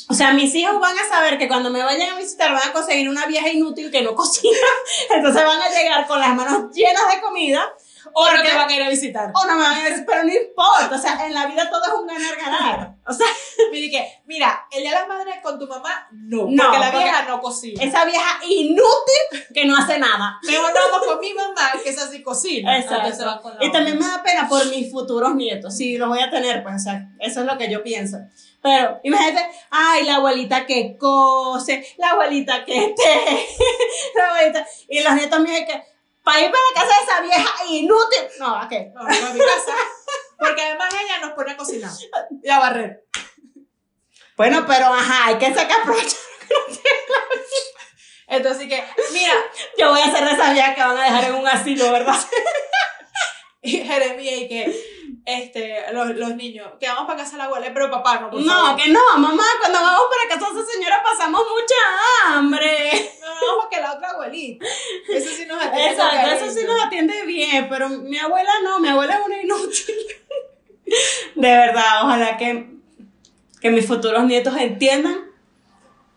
O 0.08 0.14
sea, 0.14 0.32
mis 0.32 0.54
hijos 0.54 0.80
van 0.80 0.98
a 0.98 1.06
saber 1.06 1.36
que 1.36 1.46
cuando 1.46 1.68
me 1.68 1.82
vayan 1.82 2.14
a 2.14 2.18
visitar 2.18 2.52
van 2.52 2.66
a 2.66 2.72
conseguir 2.72 3.10
una 3.10 3.26
vieja 3.26 3.50
inútil 3.50 3.90
que 3.90 4.00
no 4.00 4.14
cocina. 4.14 4.56
Entonces 5.14 5.44
van 5.44 5.60
a 5.60 5.68
llegar 5.68 6.06
con 6.06 6.20
las 6.20 6.34
manos 6.34 6.74
llenas 6.74 7.02
de 7.14 7.20
comida. 7.20 7.70
O 8.12 8.30
no 8.30 8.42
te 8.42 8.54
van 8.54 8.68
a 8.68 8.74
ir 8.76 8.82
a 8.82 8.88
visitar. 8.88 9.32
O 9.34 9.44
no 9.46 9.56
me 9.56 9.62
van 9.62 9.80
a 9.80 9.84
decir, 9.88 10.04
pero 10.06 10.24
no 10.24 10.32
importa. 10.32 10.90
O 10.94 10.98
sea, 10.98 11.26
en 11.26 11.32
la 11.34 11.46
vida 11.46 11.70
todo 11.70 11.82
es 11.84 11.92
un 11.92 12.06
ganar-ganar. 12.06 12.94
O 13.06 13.12
sea, 13.12 13.26
Mira, 13.72 13.90
que, 13.90 14.22
mira, 14.26 14.66
el 14.72 14.82
Día 14.82 14.90
de 14.90 14.96
las 14.98 15.08
Madres 15.08 15.36
con 15.42 15.58
tu 15.58 15.66
mamá, 15.66 16.06
no, 16.12 16.46
No, 16.48 16.62
porque 16.64 16.78
la 16.78 16.86
porque- 16.92 17.04
vieja 17.04 17.22
no 17.28 17.40
cocina. 17.40 17.82
esa 17.82 18.04
vieja 18.04 18.38
inútil 18.48 19.44
que 19.52 19.64
no 19.66 19.76
hace 19.76 19.98
nada. 19.98 20.38
Mejor 20.42 20.72
vamos 20.72 21.06
con 21.06 21.20
mi 21.20 21.32
mamá, 21.34 21.72
que 21.82 21.90
es 21.90 21.98
así 21.98 22.22
cocina. 22.22 22.78
Exacto. 22.78 23.42
Y 23.60 23.70
también 23.72 23.98
me 23.98 24.06
da 24.06 24.22
pena 24.22 24.48
por 24.48 24.64
mis 24.66 24.90
futuros 24.90 25.34
nietos. 25.34 25.76
Si 25.76 25.96
los 25.98 26.08
voy 26.08 26.20
a 26.20 26.30
tener, 26.30 26.62
pues, 26.62 26.76
o 26.76 26.78
sea, 26.78 27.08
eso 27.20 27.40
es 27.40 27.46
lo 27.46 27.58
que 27.58 27.70
yo 27.70 27.82
pienso. 27.82 28.18
Pero 28.62 28.98
imagínate, 29.02 29.46
ay, 29.70 30.04
la 30.04 30.16
abuelita 30.16 30.64
que 30.66 30.96
cose, 30.98 31.86
la 31.98 32.10
abuelita 32.12 32.64
que 32.64 32.94
teje, 32.96 33.46
la 34.16 34.28
abuelita. 34.30 34.66
Y 34.88 35.00
los 35.00 35.12
nietos 35.14 35.40
míos 35.40 35.60
que, 35.66 35.82
para 36.24 36.40
ir 36.40 36.50
para 36.50 36.62
la 36.62 36.80
casa 36.80 36.98
de 36.98 37.04
esa 37.04 37.20
vieja 37.20 37.64
inútil. 37.66 38.20
No, 38.40 38.56
¿a 38.56 38.68
qué? 38.68 38.90
No, 38.94 39.02
no, 39.02 39.08
a 39.08 39.30
mi 39.30 39.38
casa. 39.38 39.72
Porque 40.38 40.62
además 40.62 40.92
ella 40.92 41.18
nos 41.20 41.32
pone 41.32 41.52
a 41.52 41.56
cocinar 41.56 41.92
y 42.42 42.50
a 42.50 42.58
barrer. 42.58 43.04
Bueno, 44.36 44.64
pero 44.66 44.86
ajá, 44.86 45.26
hay 45.26 45.38
que 45.38 45.54
sacar 45.54 45.82
provecho. 45.84 46.16
Entonces, 48.26 48.68
que, 48.68 48.84
mira, 49.12 49.34
Yo 49.78 49.90
voy 49.90 50.00
a 50.00 50.10
ser 50.10 50.24
de 50.24 50.32
esa 50.32 50.52
vieja 50.52 50.74
que 50.74 50.80
van 50.80 50.98
a 50.98 51.04
dejar 51.04 51.24
en 51.24 51.34
un 51.34 51.46
asilo, 51.46 51.92
¿verdad? 51.92 52.16
y 53.62 53.84
Jeremia 53.84 54.36
y 54.36 54.48
que 54.48 55.20
este, 55.26 55.92
los, 55.92 56.08
los 56.16 56.34
niños, 56.36 56.72
que 56.78 56.88
vamos 56.88 57.06
para 57.06 57.20
casa 57.20 57.32
de 57.32 57.38
la 57.38 57.44
abuela, 57.44 57.70
pero 57.72 57.90
papá 57.90 58.20
no, 58.20 58.30
por 58.30 58.40
No, 58.40 58.76
que 58.76 58.88
no, 58.88 59.00
mamá, 59.16 59.44
cuando 59.60 59.80
vamos 59.80 60.06
para 60.10 60.28
casa 60.28 60.52
de 60.52 60.60
esa 60.60 60.72
señora 60.72 61.02
pasamos 61.02 61.42
mucha 61.48 62.36
hambre. 62.36 63.12
No, 63.34 63.60
porque 63.60 63.80
la 63.80 63.92
otra 63.92 64.10
abuelita. 64.10 64.66
Eso 65.08 65.30
sí 65.30 65.46
nos 65.46 65.62
atiende. 65.62 65.90
Exacto, 65.90 66.30
eso 66.30 66.50
sí 66.60 66.66
nos 66.66 66.82
atiende 66.82 67.24
bien, 67.24 67.68
pero 67.68 67.88
mi 67.88 68.18
abuela 68.18 68.52
no, 68.62 68.80
mi 68.80 68.88
abuela 68.88 69.14
es 69.14 69.26
una 69.26 69.42
inútil. 69.42 69.94
De 71.34 71.48
verdad, 71.48 72.04
ojalá 72.04 72.36
que, 72.36 72.68
que 73.60 73.70
mis 73.70 73.86
futuros 73.86 74.24
nietos 74.24 74.56
entiendan 74.56 75.30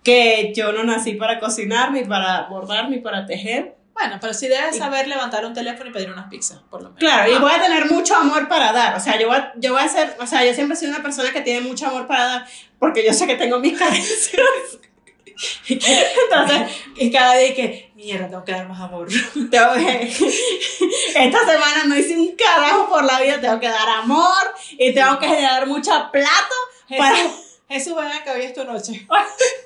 que 0.03 0.53
yo 0.55 0.71
no 0.71 0.83
nací 0.83 1.13
para 1.13 1.39
cocinar, 1.39 1.91
ni 1.91 2.03
para 2.03 2.43
bordar, 2.43 2.89
ni 2.89 2.99
para 2.99 3.25
tejer. 3.25 3.75
Bueno, 3.93 4.19
pero 4.21 4.33
sí 4.33 4.47
debes 4.47 4.77
saber 4.77 5.07
levantar 5.07 5.43
un 5.45 5.53
teléfono 5.53 5.89
y 5.89 5.93
pedir 5.93 6.11
unas 6.11 6.29
pizzas, 6.29 6.59
por 6.69 6.83
lo 6.83 6.89
menos. 6.89 6.99
Claro, 6.99 7.31
y 7.31 7.39
voy 7.39 7.51
a 7.51 7.59
tener 7.59 7.91
mucho 7.91 8.15
amor 8.15 8.47
para 8.47 8.71
dar. 8.71 8.95
O 8.95 8.99
sea, 8.99 9.19
yo 9.19 9.27
voy, 9.27 9.37
a, 9.37 9.51
yo 9.55 9.73
voy 9.73 9.81
a 9.81 9.87
ser, 9.89 10.15
o 10.19 10.27
sea, 10.27 10.45
yo 10.45 10.53
siempre 10.53 10.75
he 10.75 10.77
sido 10.77 10.91
una 10.91 11.01
persona 11.01 11.31
que 11.31 11.41
tiene 11.41 11.61
mucho 11.61 11.87
amor 11.87 12.05
para 12.05 12.25
dar, 12.25 12.47
porque 12.77 13.03
yo 13.03 13.11
sé 13.11 13.25
que 13.25 13.35
tengo 13.35 13.59
mis 13.59 13.77
carencias. 13.79 14.45
Entonces, 15.69 16.61
Y 16.95 17.11
cada 17.11 17.35
día 17.37 17.53
que, 17.55 17.91
mierda, 17.95 18.27
tengo 18.29 18.43
que 18.45 18.51
dar 18.53 18.67
más 18.67 18.79
amor. 18.81 19.07
Tengo 19.51 19.73
que- 19.73 20.11
Esta 21.15 21.39
semana 21.39 21.83
no 21.85 21.95
hice 21.97 22.17
un 22.17 22.35
carajo 22.35 22.89
por 22.89 23.03
la 23.03 23.19
vida, 23.21 23.39
tengo 23.39 23.59
que 23.59 23.69
dar 23.69 23.87
amor 23.89 24.53
y 24.71 24.93
tengo 24.93 25.19
que 25.19 25.41
dar 25.41 25.67
mucha 25.67 26.11
plata 26.11 26.55
para... 26.97 27.17
Jesús, 27.69 27.95
ven 27.95 28.07
acá, 28.07 28.31
hoy 28.33 28.43
es 28.43 28.53
tu 28.53 28.63
noche. 28.63 29.05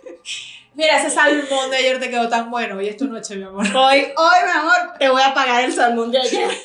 Mira, 0.73 0.99
ese 0.99 1.09
salmón 1.13 1.69
de 1.69 1.77
ayer 1.77 1.99
te 1.99 2.09
quedó 2.09 2.27
tan 2.29 2.49
bueno, 2.49 2.77
hoy 2.77 2.87
es 2.87 2.97
tu 2.97 3.05
noche, 3.05 3.35
mi 3.35 3.43
amor. 3.43 3.65
Hoy, 3.75 4.07
hoy, 4.15 4.35
mi 4.45 4.51
amor, 4.51 4.93
te 4.97 5.09
voy 5.09 5.21
a 5.21 5.33
pagar 5.33 5.63
el 5.63 5.73
salmón 5.73 6.11
de 6.11 6.19
ayer. 6.19 6.49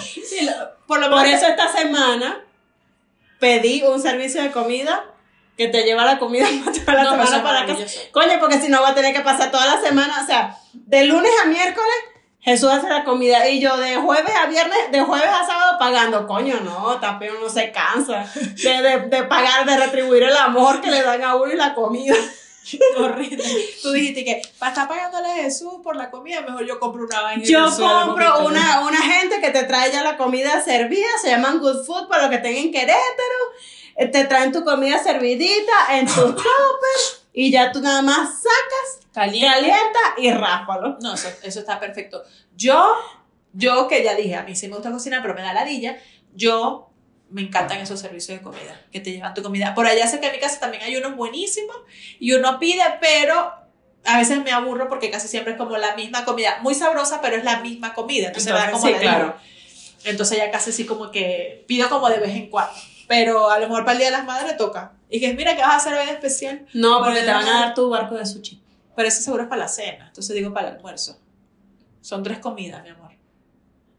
Sí, 0.00 0.46
lo- 0.46 0.52
por 0.86 1.00
lo 1.00 1.10
Por 1.10 1.26
eso 1.26 1.46
esta 1.46 1.70
semana 1.70 2.42
pedí 3.38 3.82
un 3.82 4.00
servicio 4.00 4.42
de 4.42 4.50
comida 4.50 5.04
que 5.56 5.68
te 5.68 5.82
lleva 5.84 6.04
la 6.04 6.18
comida 6.18 6.46
toda 6.86 6.94
la 6.94 7.02
No, 7.04 7.10
semana 7.10 7.42
para 7.42 7.66
casa. 7.66 7.84
Coño, 8.10 8.32
porque 8.40 8.60
si 8.60 8.68
no 8.68 8.80
voy 8.80 8.90
a 8.90 8.94
tener 8.94 9.14
que 9.14 9.20
pasar 9.20 9.50
toda 9.50 9.66
la 9.66 9.80
semana, 9.80 10.20
o 10.22 10.26
sea, 10.26 10.58
de 10.72 11.04
lunes 11.04 11.30
a 11.42 11.46
miércoles 11.46 11.94
Jesús 12.40 12.68
hace 12.70 12.88
la 12.88 13.04
comida 13.04 13.48
y 13.48 13.60
yo 13.60 13.76
de 13.76 13.96
jueves 13.96 14.34
a 14.34 14.46
viernes, 14.46 14.90
de 14.90 15.00
jueves 15.00 15.28
a 15.28 15.46
sábado 15.46 15.78
pagando. 15.78 16.26
Coño, 16.26 16.58
no, 16.64 16.98
también 16.98 17.34
uno 17.38 17.48
se 17.48 17.70
cansa 17.70 18.26
de, 18.34 18.82
de, 18.82 18.98
de 19.08 19.22
pagar, 19.24 19.64
de 19.64 19.76
retribuir 19.76 20.24
el 20.24 20.36
amor 20.36 20.80
que 20.80 20.90
le 20.90 21.02
dan 21.02 21.22
a 21.22 21.36
uno 21.36 21.52
y 21.52 21.56
la 21.56 21.72
comida. 21.72 22.16
horrible. 22.98 23.44
Tú 23.82 23.92
dijiste 23.92 24.24
que 24.24 24.42
para 24.58 24.72
estar 24.72 24.88
pagándole 24.88 25.30
a 25.30 25.34
Jesús 25.36 25.74
por 25.82 25.96
la 25.96 26.10
comida, 26.10 26.40
mejor 26.40 26.66
yo 26.66 26.80
compro 26.80 27.04
una 27.04 27.20
vaina. 27.20 27.44
Yo 27.44 27.64
compro 27.76 28.46
una, 28.46 28.80
una 28.80 29.00
gente 29.00 29.40
que 29.40 29.50
te 29.50 29.64
trae 29.64 29.92
ya 29.92 30.02
la 30.02 30.16
comida 30.16 30.62
servida, 30.62 31.06
se 31.20 31.30
llaman 31.30 31.58
Good 31.58 31.84
Food 31.84 32.08
para 32.08 32.22
los 32.22 32.30
que 32.30 32.36
estén 32.36 32.56
en 32.56 32.72
Querétaro. 32.72 33.52
Eh, 33.96 34.06
Te 34.08 34.24
traen 34.24 34.52
tu 34.52 34.64
comida 34.64 35.02
servidita 35.02 35.72
en 35.98 36.06
tu 36.06 36.14
topper 36.32 36.42
y 37.32 37.50
ya 37.50 37.72
tú 37.72 37.80
nada 37.80 38.02
más 38.02 38.28
sacas, 38.42 39.06
Caliente. 39.12 39.46
calienta 39.48 39.98
y 40.18 40.30
rápalo. 40.32 40.98
No, 41.00 41.14
eso, 41.14 41.28
eso 41.42 41.60
está 41.60 41.78
perfecto. 41.80 42.22
Yo, 42.56 42.94
yo 43.52 43.88
que 43.88 44.02
ya 44.04 44.14
dije, 44.14 44.34
a 44.36 44.42
mí 44.42 44.54
sí 44.54 44.68
me 44.68 44.74
gusta 44.74 44.90
cocinar, 44.90 45.22
pero 45.22 45.34
me 45.34 45.42
da 45.42 45.52
ladilla, 45.54 45.96
yo 46.34 46.90
me 47.30 47.40
encantan 47.42 47.78
esos 47.78 47.98
servicios 48.00 48.38
de 48.38 48.44
comida, 48.44 48.78
que 48.92 49.00
te 49.00 49.10
llevan 49.12 49.32
tu 49.32 49.42
comida. 49.42 49.74
Por 49.74 49.86
allá 49.86 50.06
cerca 50.06 50.26
de 50.26 50.32
mi 50.34 50.38
casa 50.38 50.60
también 50.60 50.82
hay 50.82 50.96
unos 50.96 51.16
buenísimos 51.16 51.74
y 52.20 52.32
uno 52.32 52.58
pide, 52.58 52.82
pero 53.00 53.50
a 54.04 54.18
veces 54.18 54.42
me 54.42 54.50
aburro 54.52 54.88
porque 54.90 55.10
casi 55.10 55.28
siempre 55.28 55.52
es 55.52 55.58
como 55.58 55.76
la 55.78 55.94
misma 55.96 56.26
comida, 56.26 56.58
muy 56.60 56.74
sabrosa, 56.74 57.22
pero 57.22 57.36
es 57.36 57.44
la 57.44 57.60
misma 57.60 57.94
comida, 57.94 58.26
entonces, 58.26 58.52
me 58.52 58.58
da 58.58 58.66
Entonces, 58.66 58.90
como 58.90 58.98
sí, 59.00 59.04
ladilla. 59.06 59.24
claro. 59.32 59.36
Entonces 60.04 60.36
ya 60.38 60.50
casi 60.50 60.72
sí 60.72 60.84
como 60.84 61.10
que 61.10 61.64
pido 61.68 61.88
como 61.88 62.10
de 62.10 62.18
vez 62.18 62.30
en 62.34 62.50
cuando, 62.50 62.74
pero 63.08 63.50
a 63.50 63.58
lo 63.58 63.68
mejor 63.68 63.84
para 63.84 63.92
el 63.92 63.98
Día 63.98 64.10
de 64.10 64.16
las 64.16 64.24
Madres 64.26 64.56
toca. 64.56 64.92
Y 65.10 65.20
que 65.20 65.34
mira, 65.34 65.54
¿qué 65.56 65.62
vas 65.62 65.72
a 65.72 65.76
hacer 65.76 65.94
hoy 65.94 66.06
de 66.06 66.12
especial? 66.12 66.66
No, 66.74 66.98
Por 66.98 67.08
porque 67.08 67.20
te 67.22 67.30
van 67.32 67.46
a 67.46 67.60
dar 67.60 67.74
tu 67.74 67.88
barco 67.90 68.14
de 68.14 68.24
sushi. 68.26 68.62
Pero 68.96 69.08
ese 69.08 69.22
seguro 69.22 69.42
es 69.44 69.48
para 69.48 69.62
la 69.62 69.68
cena, 69.68 70.06
entonces 70.08 70.34
digo 70.36 70.52
para 70.52 70.68
el 70.70 70.76
almuerzo. 70.76 71.18
Son 72.00 72.22
tres 72.22 72.38
comidas, 72.38 72.82
mi 72.82 72.90
amor. 72.90 73.12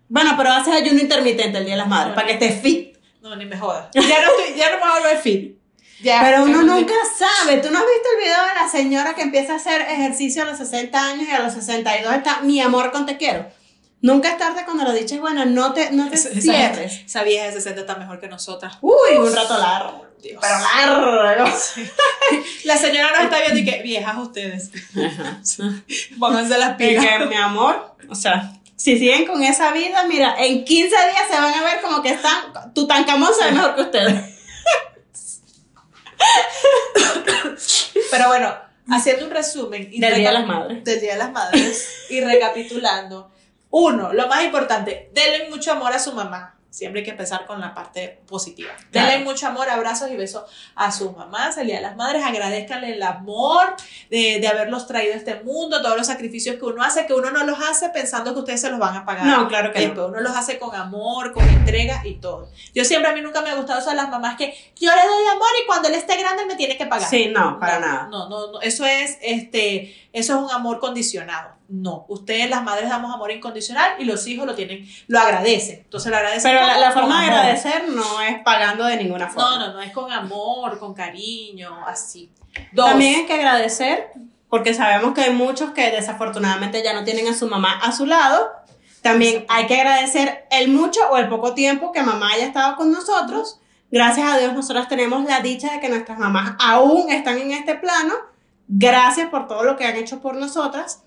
Bueno, 0.10 0.34
pero 0.38 0.52
haces 0.52 0.74
ayuno 0.74 1.00
intermitente 1.00 1.58
el 1.58 1.66
Día 1.66 1.74
de 1.76 1.80
las 1.80 1.88
Madres, 1.88 2.14
para 2.14 2.28
que 2.28 2.34
estés 2.34 2.62
fit. 2.62 2.98
No, 3.22 3.36
ni 3.36 3.46
me 3.46 3.58
jodas. 3.58 3.88
Ya 3.94 4.02
no, 4.02 4.08
estoy, 4.08 4.58
ya 4.58 4.70
no 4.72 4.78
me 4.78 4.82
voy 4.84 4.92
a 4.92 5.00
volver 5.00 5.18
fit. 5.18 5.58
Ya, 6.02 6.20
Pero 6.22 6.44
uno 6.44 6.62
no- 6.64 6.76
nunca 6.76 6.94
sabe. 7.18 7.58
¿Tú 7.58 7.72
no 7.72 7.80
has 7.80 7.86
visto 7.86 8.10
el 8.18 8.24
video 8.26 8.44
de 8.50 8.56
la 8.62 8.68
señora 8.68 9.16
que 9.16 9.22
empieza 9.22 9.54
a 9.54 9.56
hacer 9.56 9.82
ejercicio 9.82 10.42
a 10.44 10.46
los 10.46 10.58
60 10.58 11.02
años 11.02 11.28
y 11.30 11.32
a 11.32 11.40
los 11.42 11.54
62 11.54 12.14
está 12.16 12.42
mi 12.42 12.60
amor 12.60 12.92
con 12.92 13.06
te 13.06 13.16
quiero? 13.16 13.48
Nunca 14.04 14.30
es 14.32 14.38
tarde 14.38 14.64
cuando 14.66 14.84
la 14.84 14.92
dicha 14.94 15.16
es 15.16 15.22
buena, 15.22 15.46
no 15.46 15.74
te, 15.74 15.92
no 15.92 16.10
te 16.10 16.16
Esa- 16.16 16.30
cierres. 16.40 17.02
Esa 17.06 17.24
vieja 17.24 17.46
de 17.46 17.54
60 17.54 17.82
está 17.82 17.96
mejor 17.96 18.20
que 18.20 18.28
nosotras. 18.28 18.78
Uy, 18.82 19.16
un 19.18 19.34
rato 19.34 19.58
largo. 19.58 20.06
Dios. 20.22 20.42
Pero 20.42 21.24
largo. 21.24 21.46
La 22.66 22.78
señora 22.78 23.12
nos 23.16 23.24
está 23.24 23.40
viendo 23.40 23.60
y 23.60 23.66
que 23.66 23.82
viejas 23.82 24.18
ustedes. 24.18 24.72
Pónganse 26.20 26.58
las 26.58 26.72
Y 26.80 26.88
pilas. 26.90 27.06
que, 27.06 27.26
mi 27.28 27.36
amor, 27.36 27.96
o 28.10 28.16
sea, 28.16 28.54
si 28.76 28.98
siguen 28.98 29.26
con 29.26 29.42
esa 29.44 29.72
vida, 29.72 30.04
mira, 30.06 30.36
en 30.38 30.66
15 30.66 30.88
días 30.90 31.28
se 31.30 31.40
van 31.40 31.54
a 31.54 31.64
ver 31.64 31.82
como 31.82 32.02
que 32.02 32.10
están, 32.10 32.74
Tutankamón 32.74 33.30
se 33.38 33.46
ve 33.46 33.52
mejor 33.54 33.76
que 33.76 33.82
ustedes. 33.84 34.16
Pero 38.12 38.28
bueno, 38.28 38.54
haciendo 38.90 39.26
un 39.26 39.32
resumen. 39.32 39.90
y 39.92 40.00
Del 40.00 40.16
Día 40.16 40.28
de 40.30 40.34
las 40.34 40.46
Madres. 40.48 40.84
Del 40.84 41.00
Día 41.02 41.14
de 41.14 41.18
las 41.20 41.32
Madres. 41.32 41.88
y 42.10 42.22
recapitulando. 42.22 43.32
Uno, 43.76 44.14
lo 44.14 44.28
más 44.28 44.44
importante, 44.44 45.10
denle 45.16 45.50
mucho 45.50 45.72
amor 45.72 45.94
a 45.94 45.98
su 45.98 46.14
mamá. 46.14 46.54
Siempre 46.70 47.02
hay 47.02 47.06
que 47.06 47.12
empezar 47.12 47.48
con 47.48 47.60
la 47.60 47.74
parte 47.74 48.22
positiva. 48.28 48.72
Claro. 48.92 49.10
Denle 49.10 49.26
mucho 49.26 49.48
amor, 49.48 49.68
abrazos 49.68 50.12
y 50.12 50.16
besos 50.16 50.44
a 50.76 50.92
sus 50.92 51.16
mamás, 51.18 51.58
el 51.58 51.68
Día 51.68 51.78
de 51.78 51.82
las 51.82 51.96
Madres. 51.96 52.24
Agradezcanle 52.24 52.94
el 52.94 53.02
amor 53.02 53.76
de, 54.12 54.40
de 54.40 54.48
haberlos 54.48 54.86
traído 54.86 55.16
a 55.16 55.18
este 55.18 55.42
mundo, 55.44 55.82
todos 55.82 55.98
los 55.98 56.06
sacrificios 56.06 56.58
que 56.58 56.66
uno 56.66 56.84
hace, 56.84 57.08
que 57.08 57.14
uno 57.14 57.32
no 57.32 57.44
los 57.46 57.60
hace 57.60 57.90
pensando 57.90 58.34
que 58.34 58.40
ustedes 58.42 58.62
se 58.62 58.70
los 58.70 58.78
van 58.78 58.96
a 58.96 59.06
pagar. 59.06 59.26
No, 59.26 59.48
claro 59.48 59.72
que 59.72 59.88
no. 59.88 60.08
Uno 60.08 60.22
los 60.22 60.36
hace 60.36 60.60
con 60.60 60.76
amor, 60.76 61.34
con 61.34 61.48
entrega 61.50 62.02
y 62.06 62.16
todo. 62.16 62.50
Yo 62.76 62.86
siempre, 62.86 63.10
a 63.10 63.16
mí 63.16 63.22
nunca 63.22 63.42
me 63.42 63.50
ha 63.50 63.56
gustado 63.56 63.80
eso 63.80 63.90
de 63.90 63.96
las 63.96 64.10
mamás 64.10 64.38
que 64.38 64.54
yo 64.76 64.92
le 64.92 65.02
doy 65.02 65.26
amor 65.32 65.50
y 65.64 65.66
cuando 65.66 65.88
él 65.88 65.96
esté 65.96 66.18
grande 66.18 66.44
él 66.44 66.48
me 66.48 66.56
tiene 66.56 66.78
que 66.78 66.86
pagar. 66.86 67.10
Sí, 67.10 67.28
no, 67.28 67.60
para 67.60 67.80
No, 67.80 67.86
nada. 67.88 68.08
No, 68.08 68.30
no, 68.30 68.52
no, 68.52 68.62
eso 68.62 68.86
es, 68.86 69.18
este, 69.22 69.96
eso 70.12 70.34
es 70.36 70.40
un 70.40 70.52
amor 70.52 70.80
condicionado. 70.80 71.54
No, 71.76 72.06
ustedes 72.08 72.52
las 72.52 72.62
madres 72.62 72.88
damos 72.88 73.12
amor 73.12 73.32
incondicional 73.32 73.94
y 73.98 74.04
los 74.04 74.28
hijos 74.28 74.46
lo 74.46 74.54
tienen, 74.54 74.88
lo 75.08 75.20
agradecen. 75.20 75.80
Entonces 75.80 76.12
lo 76.12 76.18
agradecen. 76.18 76.52
Pero 76.52 76.64
la, 76.80 76.92
forma 76.92 77.22
de 77.24 77.32
agradecer 77.32 77.90
no 77.90 78.22
es 78.22 78.44
pagando 78.44 78.86
de 78.86 78.98
ninguna 78.98 79.28
forma. 79.28 79.58
No, 79.58 79.58
no, 79.58 79.74
no, 79.74 79.82
es 79.82 79.92
con 79.92 80.12
amor, 80.12 80.78
con 80.78 80.94
cariño, 80.94 81.84
así. 81.88 82.30
Dos. 82.74 82.86
También 82.86 83.16
hay 83.16 83.26
que 83.26 83.34
agradecer, 83.34 84.12
porque 84.50 84.76
sabemos 84.76 85.16
que 85.16 85.22
hay 85.22 85.34
muchos 85.34 85.72
que 85.72 85.90
desafortunadamente 85.90 86.84
ya 86.84 86.94
no 86.94 87.04
tienen 87.04 87.28
a 87.28 87.34
su 87.34 87.48
mamá 87.48 87.80
a 87.82 87.92
su 87.92 88.06
lado. 88.06 88.52
También 89.02 89.44
hay 89.50 89.66
que 89.66 89.82
agradecer 89.82 90.46
el 90.52 90.70
mucho 90.70 91.00
o 91.10 91.18
el 91.18 91.28
poco 91.28 91.56
tiempo 91.56 91.92
que 91.92 92.04
mamá 92.04 92.34
haya 92.34 92.46
estado 92.46 92.76
con 92.76 92.92
nosotros. 92.92 93.60
Gracias 93.90 94.32
a 94.32 94.38
Dios 94.38 94.54
nosotras 94.54 94.88
tenemos 94.88 95.26
la 95.26 95.40
dicha 95.40 95.74
de 95.74 95.80
que 95.80 95.90
nuestras 95.90 96.20
mamás 96.20 96.54
aún 96.60 97.12
están 97.12 97.40
en 97.40 97.50
este 97.50 97.74
plano. 97.74 98.14
Gracias 98.68 99.30
por 99.30 99.48
todo 99.48 99.64
lo 99.64 99.76
que 99.76 99.86
han 99.86 99.96
hecho 99.96 100.22
por 100.22 100.36
nosotras 100.36 101.03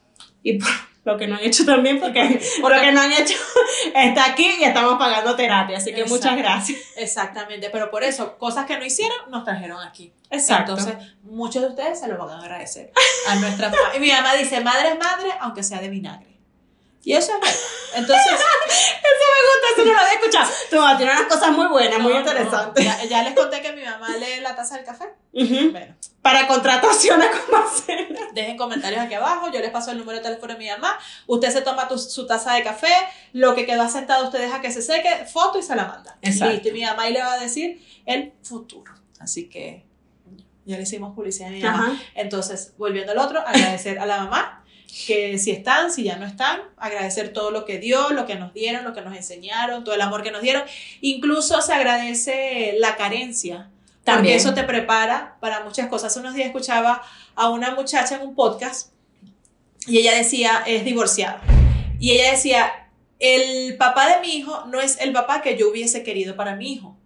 y 0.46 0.58
por 0.58 0.68
lo 1.04 1.16
que 1.18 1.26
no 1.26 1.36
han 1.36 1.42
hecho 1.42 1.64
también, 1.64 2.00
porque 2.00 2.40
por 2.60 2.74
lo 2.74 2.80
que 2.80 2.92
no 2.92 3.00
han 3.00 3.12
hecho 3.12 3.36
está 3.94 4.26
aquí 4.26 4.48
y 4.60 4.64
estamos 4.64 4.98
pagando 4.98 5.34
terapia. 5.34 5.78
Así 5.78 5.92
que 5.92 6.04
muchas 6.04 6.36
gracias. 6.36 6.78
Exactamente, 6.96 7.70
pero 7.70 7.90
por 7.90 8.04
eso, 8.04 8.38
cosas 8.38 8.66
que 8.66 8.78
no 8.78 8.84
hicieron, 8.84 9.30
nos 9.30 9.44
trajeron 9.44 9.82
aquí. 9.82 10.12
Exacto. 10.30 10.72
Entonces, 10.76 10.94
muchos 11.22 11.62
de 11.62 11.68
ustedes 11.68 12.00
se 12.00 12.08
lo 12.08 12.16
van 12.18 12.30
a 12.30 12.38
agradecer 12.38 12.92
a 13.28 13.34
nuestra. 13.36 13.72
Y 13.96 14.00
mi 14.00 14.10
mamá 14.10 14.34
dice, 14.34 14.60
madre 14.60 14.90
es 14.90 14.98
madre, 14.98 15.30
aunque 15.40 15.62
sea 15.62 15.80
de 15.80 15.88
vinagre. 15.88 16.36
Y 17.02 17.12
eso 17.12 17.32
es 17.34 17.40
verdad. 17.40 17.56
Entonces, 17.94 18.32
Eso 18.32 19.84
no 19.84 19.92
lo 19.92 19.98
había 20.00 20.14
escuchado. 20.14 20.50
Tu 20.70 20.76
mamá 20.76 20.96
tiene 20.96 21.12
unas 21.12 21.26
cosas 21.32 21.50
muy 21.52 21.68
buenas, 21.68 22.00
muy 22.00 22.12
no, 22.12 22.20
no, 22.20 22.26
interesantes. 22.26 22.84
ya, 22.84 23.04
ya 23.04 23.22
les 23.22 23.34
conté 23.34 23.62
que 23.62 23.72
mi 23.72 23.84
mamá 23.84 24.08
lee 24.16 24.40
la 24.42 24.56
taza 24.56 24.76
del 24.76 24.84
café. 24.84 25.04
Ujú. 25.32 25.70
Bueno, 25.70 25.94
Para 26.26 26.48
contrataciones 26.48 27.28
con 27.28 27.60
Marcela. 27.60 28.20
dejen 28.34 28.56
comentarios 28.56 29.00
aquí 29.00 29.14
abajo, 29.14 29.48
yo 29.52 29.60
les 29.60 29.70
paso 29.70 29.92
el 29.92 29.98
número 29.98 30.18
de 30.18 30.24
teléfono 30.24 30.54
de 30.54 30.58
mi 30.58 30.68
mamá, 30.68 30.98
usted 31.28 31.50
se 31.50 31.62
toma 31.62 31.86
tu- 31.86 31.98
su 31.98 32.26
taza 32.26 32.54
de 32.54 32.64
café, 32.64 32.92
lo 33.32 33.54
que 33.54 33.64
quedó 33.64 33.82
asentado 33.82 34.24
usted 34.24 34.40
deja 34.40 34.60
que 34.60 34.72
se 34.72 34.82
seque, 34.82 35.24
foto 35.32 35.58
y 35.58 35.62
se 35.62 35.76
la 35.76 35.84
manda. 35.86 36.18
Exacto. 36.22 36.52
Listo, 36.54 36.68
y 36.70 36.72
mi 36.72 36.82
mamá 36.82 37.04
ahí 37.04 37.12
le 37.12 37.20
va 37.22 37.34
a 37.34 37.38
decir 37.38 37.80
el 38.06 38.32
futuro. 38.42 38.92
Así 39.20 39.48
que 39.48 39.84
ya 40.64 40.76
le 40.76 40.82
hicimos 40.82 41.14
publicidad 41.14 41.48
a 41.48 41.52
mi 41.52 41.62
mamá. 41.62 41.92
Ajá. 41.92 42.02
Entonces, 42.16 42.74
volviendo 42.76 43.12
al 43.12 43.18
otro, 43.18 43.38
agradecer 43.46 44.00
a 44.00 44.06
la 44.06 44.18
mamá, 44.24 44.64
que 45.06 45.38
si 45.38 45.52
están, 45.52 45.92
si 45.92 46.02
ya 46.02 46.16
no 46.16 46.26
están, 46.26 46.60
agradecer 46.76 47.32
todo 47.32 47.50
lo 47.52 47.64
que 47.64 47.78
dio, 47.78 48.10
lo 48.10 48.26
que 48.26 48.34
nos 48.34 48.52
dieron, 48.52 48.82
lo 48.84 48.92
que 48.94 49.00
nos 49.02 49.16
enseñaron, 49.16 49.84
todo 49.84 49.94
el 49.94 50.00
amor 50.00 50.22
que 50.24 50.32
nos 50.32 50.42
dieron. 50.42 50.64
Incluso 51.00 51.62
se 51.62 51.72
agradece 51.72 52.74
la 52.78 52.96
carencia, 52.96 53.70
porque 54.06 54.18
También. 54.18 54.36
eso 54.36 54.54
te 54.54 54.62
prepara 54.62 55.36
para 55.40 55.64
muchas 55.64 55.88
cosas. 55.88 56.12
Hace 56.12 56.20
unos 56.20 56.34
días 56.34 56.46
escuchaba 56.46 57.02
a 57.34 57.48
una 57.50 57.74
muchacha 57.74 58.14
en 58.14 58.22
un 58.22 58.36
podcast 58.36 58.92
y 59.84 59.98
ella 59.98 60.14
decía, 60.14 60.62
es 60.64 60.84
divorciada. 60.84 61.40
Y 61.98 62.12
ella 62.12 62.30
decía, 62.30 62.88
el 63.18 63.76
papá 63.76 64.08
de 64.08 64.20
mi 64.20 64.36
hijo 64.36 64.64
no 64.66 64.80
es 64.80 65.00
el 65.00 65.12
papá 65.12 65.42
que 65.42 65.58
yo 65.58 65.68
hubiese 65.68 66.04
querido 66.04 66.36
para 66.36 66.54
mi 66.54 66.72
hijo, 66.72 66.96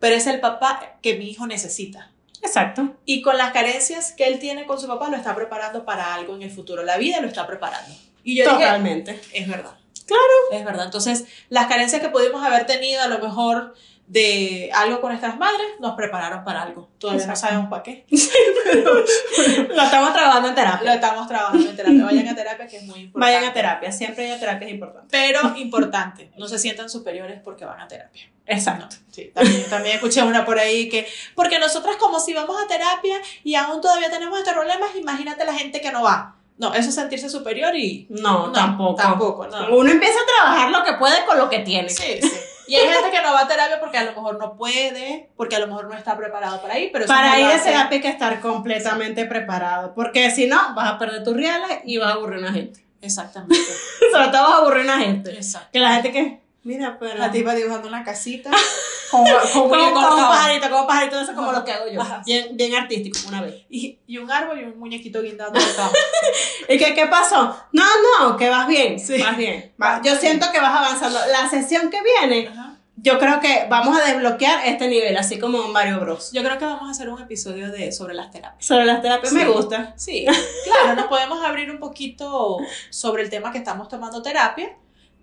pero 0.00 0.16
es 0.16 0.26
el 0.26 0.40
papá 0.40 0.96
que 1.02 1.18
mi 1.18 1.28
hijo 1.28 1.46
necesita. 1.46 2.10
Exacto. 2.40 2.96
Y 3.04 3.20
con 3.20 3.36
las 3.36 3.52
carencias 3.52 4.12
que 4.12 4.26
él 4.26 4.38
tiene 4.38 4.64
con 4.64 4.80
su 4.80 4.86
papá, 4.86 5.10
lo 5.10 5.16
está 5.18 5.34
preparando 5.34 5.84
para 5.84 6.14
algo 6.14 6.36
en 6.36 6.42
el 6.42 6.50
futuro. 6.50 6.84
La 6.84 6.96
vida 6.96 7.20
lo 7.20 7.28
está 7.28 7.46
preparando. 7.46 7.94
Y 8.24 8.34
yo 8.34 8.44
dije, 8.44 8.56
Totalmente. 8.56 9.20
es 9.34 9.46
verdad. 9.46 9.76
Claro. 10.06 10.22
Es 10.52 10.64
verdad. 10.64 10.86
Entonces, 10.86 11.24
las 11.50 11.66
carencias 11.66 12.00
que 12.00 12.08
pudimos 12.08 12.42
haber 12.42 12.64
tenido, 12.64 13.02
a 13.02 13.08
lo 13.08 13.18
mejor 13.18 13.74
de 14.06 14.70
algo 14.72 15.00
con 15.00 15.10
nuestras 15.10 15.36
madres, 15.36 15.66
nos 15.80 15.94
prepararon 15.96 16.44
para 16.44 16.62
algo. 16.62 16.88
Todavía 16.98 17.26
no 17.26 17.32
Exacto. 17.32 17.48
sabemos 17.48 17.70
para 17.70 17.82
qué. 17.82 18.06
Lo 19.68 19.82
estamos 19.82 20.12
trabajando 20.12 20.48
en 20.48 20.54
Lo 20.54 20.60
terapia. 20.60 20.94
estamos 20.94 21.26
trabajando 21.28 21.70
en 21.70 21.76
terapia. 21.76 22.04
Vayan 22.04 22.28
a 22.28 22.34
terapia, 22.34 22.66
que 22.68 22.76
es 22.76 22.82
muy 22.84 23.00
importante. 23.00 23.18
Vayan 23.34 23.44
a 23.50 23.52
terapia. 23.52 23.92
Siempre 23.92 24.26
ir 24.28 24.32
a 24.32 24.38
terapia 24.38 24.68
es 24.68 24.74
importante. 24.74 25.08
Pero 25.10 25.56
importante, 25.56 26.30
no 26.36 26.46
se 26.46 26.58
sientan 26.58 26.88
superiores 26.88 27.40
porque 27.42 27.64
van 27.64 27.80
a 27.80 27.88
terapia. 27.88 28.30
Exacto. 28.46 28.84
No, 28.84 29.02
sí, 29.10 29.32
también, 29.34 29.68
también 29.68 29.94
escuché 29.96 30.22
una 30.22 30.44
por 30.44 30.58
ahí 30.58 30.88
que, 30.88 31.08
porque 31.34 31.58
nosotras 31.58 31.96
como 31.96 32.20
si 32.20 32.32
vamos 32.32 32.56
a 32.62 32.68
terapia 32.68 33.16
y 33.42 33.56
aún 33.56 33.80
todavía 33.80 34.08
tenemos 34.08 34.38
estos 34.38 34.54
problemas, 34.54 34.94
imagínate 34.94 35.44
la 35.44 35.54
gente 35.54 35.80
que 35.80 35.90
no 35.90 36.02
va. 36.02 36.36
No, 36.58 36.72
eso 36.72 36.88
es 36.88 36.94
sentirse 36.94 37.28
superior 37.28 37.76
y... 37.76 38.06
No, 38.08 38.50
tampoco. 38.50 38.94
Tampoco, 38.94 39.46
no. 39.46 39.76
Uno 39.76 39.90
empieza 39.90 40.18
a 40.18 40.26
trabajar 40.26 40.70
lo 40.70 40.84
que 40.84 40.94
puede 40.94 41.26
con 41.26 41.36
lo 41.36 41.50
que 41.50 41.58
tiene. 41.58 41.90
Sí, 41.90 42.18
sí. 42.22 42.30
Y 42.66 42.74
hay 42.74 42.88
gente 42.88 43.10
que 43.10 43.22
no 43.22 43.32
va 43.32 43.42
a 43.42 43.48
terapia 43.48 43.78
porque 43.80 43.98
a 43.98 44.04
lo 44.04 44.12
mejor 44.12 44.38
no 44.38 44.56
puede, 44.56 45.30
porque 45.36 45.56
a 45.56 45.58
lo 45.60 45.68
mejor 45.68 45.88
no 45.88 45.94
está 45.94 46.16
preparado 46.16 46.60
para 46.60 46.78
ir, 46.78 46.90
pero 46.92 47.06
Para 47.06 47.38
ir 47.38 47.46
a 47.46 47.62
terapia 47.62 47.96
hay 47.96 48.00
que 48.00 48.08
estar 48.08 48.40
completamente 48.40 49.24
preparado. 49.26 49.94
Porque 49.94 50.30
si 50.30 50.46
no, 50.46 50.74
vas 50.74 50.92
a 50.92 50.98
perder 50.98 51.22
tus 51.22 51.36
reales 51.36 51.80
y 51.84 51.98
vas 51.98 52.08
a 52.08 52.12
aburrir 52.14 52.38
a 52.38 52.40
una 52.40 52.52
gente. 52.52 52.84
Exactamente. 53.00 53.54
Sobre 54.12 54.28
todo 54.28 54.42
vas 54.42 54.52
a 54.52 54.56
aburrir 54.56 54.80
a 54.80 54.94
una 54.94 54.98
gente. 54.98 55.30
Exacto. 55.32 55.68
Que 55.72 55.78
la 55.78 55.94
gente 55.94 56.12
que. 56.12 56.45
Mira, 56.66 56.96
pero. 56.98 57.16
La 57.18 57.30
tipa 57.30 57.54
dibujando 57.54 57.88
una 57.88 58.02
casita 58.04 58.50
con, 59.10 59.24
con 59.24 59.32
Como, 59.52 59.68
muñeco 59.68 59.94
como 59.94 60.14
un 60.16 60.20
pajarito, 60.22 60.68
como 60.68 60.80
un 60.82 60.86
pajarito, 60.86 61.20
eso 61.20 61.30
es 61.30 61.36
como 61.36 61.52
lo 61.52 61.64
que 61.64 61.72
hago 61.72 61.88
yo. 61.90 62.00
Bien, 62.26 62.48
bien 62.56 62.74
artístico, 62.74 63.18
una 63.28 63.40
vez. 63.42 63.54
y, 63.70 63.98
y 64.06 64.18
un 64.18 64.30
árbol 64.30 64.60
y 64.60 64.64
un 64.64 64.78
muñequito 64.78 65.22
guindando 65.22 65.58
de. 65.58 65.66
¿Y 66.74 66.78
qué, 66.78 66.92
qué 66.94 67.06
pasó? 67.06 67.56
No, 67.72 67.84
no, 68.20 68.36
que 68.36 68.48
vas 68.50 68.66
bien. 68.66 68.98
Sí. 68.98 69.18
Vas 69.22 69.36
bien. 69.36 69.72
Va- 69.80 70.00
Yo 70.04 70.16
siento 70.16 70.46
que 70.52 70.60
vas 70.60 70.74
avanzando. 70.76 71.18
La 71.32 71.48
sesión 71.48 71.88
que 71.90 71.98
viene, 72.02 72.48
Ajá. 72.48 72.76
yo 72.96 73.18
creo 73.20 73.38
que 73.38 73.66
vamos 73.70 73.96
a 73.96 74.04
desbloquear 74.04 74.66
este 74.66 74.88
nivel, 74.88 75.16
así 75.16 75.38
como 75.38 75.64
en 75.64 75.70
Mario 75.72 76.00
Bros. 76.00 76.32
Yo 76.32 76.42
creo 76.42 76.58
que 76.58 76.64
vamos 76.64 76.88
a 76.88 76.90
hacer 76.90 77.08
un 77.08 77.22
episodio 77.22 77.70
de, 77.70 77.92
sobre 77.92 78.14
las 78.14 78.30
terapias. 78.32 78.66
Sobre 78.66 78.84
las 78.86 79.00
terapias 79.02 79.32
Sí. 79.32 79.38
me 79.38 79.48
gusta. 79.48 79.94
Sí, 79.96 80.26
claro, 80.64 80.96
nos 80.96 81.06
podemos 81.06 81.44
abrir 81.44 81.70
un 81.70 81.78
poquito 81.78 82.58
sobre 82.90 83.22
el 83.22 83.30
tema 83.30 83.52
que 83.52 83.58
estamos 83.58 83.88
tomando 83.88 84.20
terapia 84.22 84.76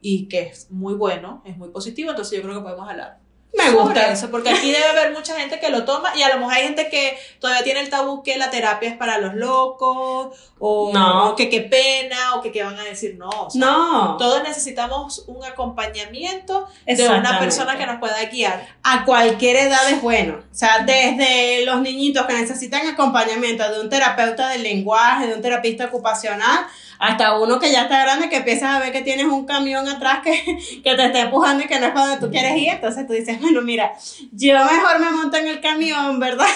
y 0.04 0.28
que 0.28 0.42
es 0.42 0.70
muy 0.70 0.94
bueno, 0.94 1.42
es 1.46 1.58
muy 1.58 1.70
positivo, 1.70 2.12
entonces 2.12 2.38
yo 2.38 2.44
creo 2.44 2.56
que 2.58 2.62
podemos 2.62 2.88
hablar. 2.88 3.18
Me 3.56 3.70
gusta. 3.70 4.12
eso, 4.12 4.32
porque 4.32 4.50
aquí 4.50 4.72
debe 4.72 4.84
haber 4.90 5.14
mucha 5.14 5.36
gente 5.40 5.60
que 5.60 5.70
lo 5.70 5.86
toma 5.86 6.12
y 6.16 6.24
a 6.24 6.30
lo 6.30 6.40
mejor 6.40 6.56
hay 6.56 6.64
gente 6.64 6.90
que 6.90 7.16
todavía 7.40 7.64
tiene 7.64 7.82
el 7.82 7.90
tabú 7.92 8.24
que 8.24 8.36
la 8.40 8.50
terapia 8.50 8.90
es 8.90 8.98
para 8.98 9.20
los 9.20 9.36
locos 9.36 10.36
o, 10.58 10.92
No. 10.92 11.30
o 11.30 11.36
que 11.36 11.50
qué 11.50 11.62
pena 11.62 12.34
o 12.34 12.42
que 12.42 12.52
qué 12.52 12.64
van 12.64 12.80
a 12.80 12.84
decir, 12.84 13.16
no, 13.16 13.30
o 13.30 13.50
sea, 13.52 13.62
No. 13.62 14.18
todos 14.18 14.42
necesitamos 14.42 15.26
un 15.28 15.46
acompañamiento 15.46 16.68
de 16.88 17.08
una 17.08 17.38
persona 17.40 17.78
que 17.78 17.86
nos 17.86 18.00
pueda 18.00 18.26
guiar. 18.26 18.68
a 18.82 19.06
cualquier 19.06 19.58
edad 19.58 19.88
es 19.92 20.02
bueno. 20.02 20.40
O 20.52 20.56
sea, 20.56 20.80
desde 20.84 21.64
los 21.64 21.80
niñitos 21.82 22.26
que 22.26 22.34
necesitan 22.34 22.88
acompañamiento 22.88 23.72
de 23.72 23.80
un 23.82 23.90
terapeuta 23.90 24.50
del 24.50 24.64
lenguaje, 24.64 25.28
de 25.28 25.36
un 25.36 25.42
terapista 25.44 25.86
ocupacional, 25.86 26.66
hasta 27.04 27.38
uno 27.38 27.60
que 27.60 27.70
ya 27.70 27.84
está 27.84 28.02
grande 28.02 28.30
que 28.30 28.38
empiezas 28.38 28.76
a 28.76 28.80
ver 28.80 28.94
que 28.94 29.02
tienes 29.02 29.26
un 29.26 29.46
camión 29.46 29.88
atrás 29.90 30.20
que, 30.24 30.58
que 30.82 30.96
te 30.96 31.06
está 31.06 31.20
empujando 31.20 31.64
y 31.64 31.68
que 31.68 31.78
no 31.78 31.88
es 31.88 31.92
para 31.92 32.08
donde 32.08 32.26
tú 32.26 32.32
quieres 32.32 32.56
ir. 32.56 32.70
Entonces 32.70 33.06
tú 33.06 33.12
dices, 33.12 33.42
bueno, 33.42 33.62
mira, 33.62 33.92
yo 34.32 34.54
mejor 34.66 35.00
me 35.00 35.12
monto 35.12 35.36
en 35.36 35.48
el 35.50 35.60
camión, 35.60 36.18
¿verdad? 36.20 36.48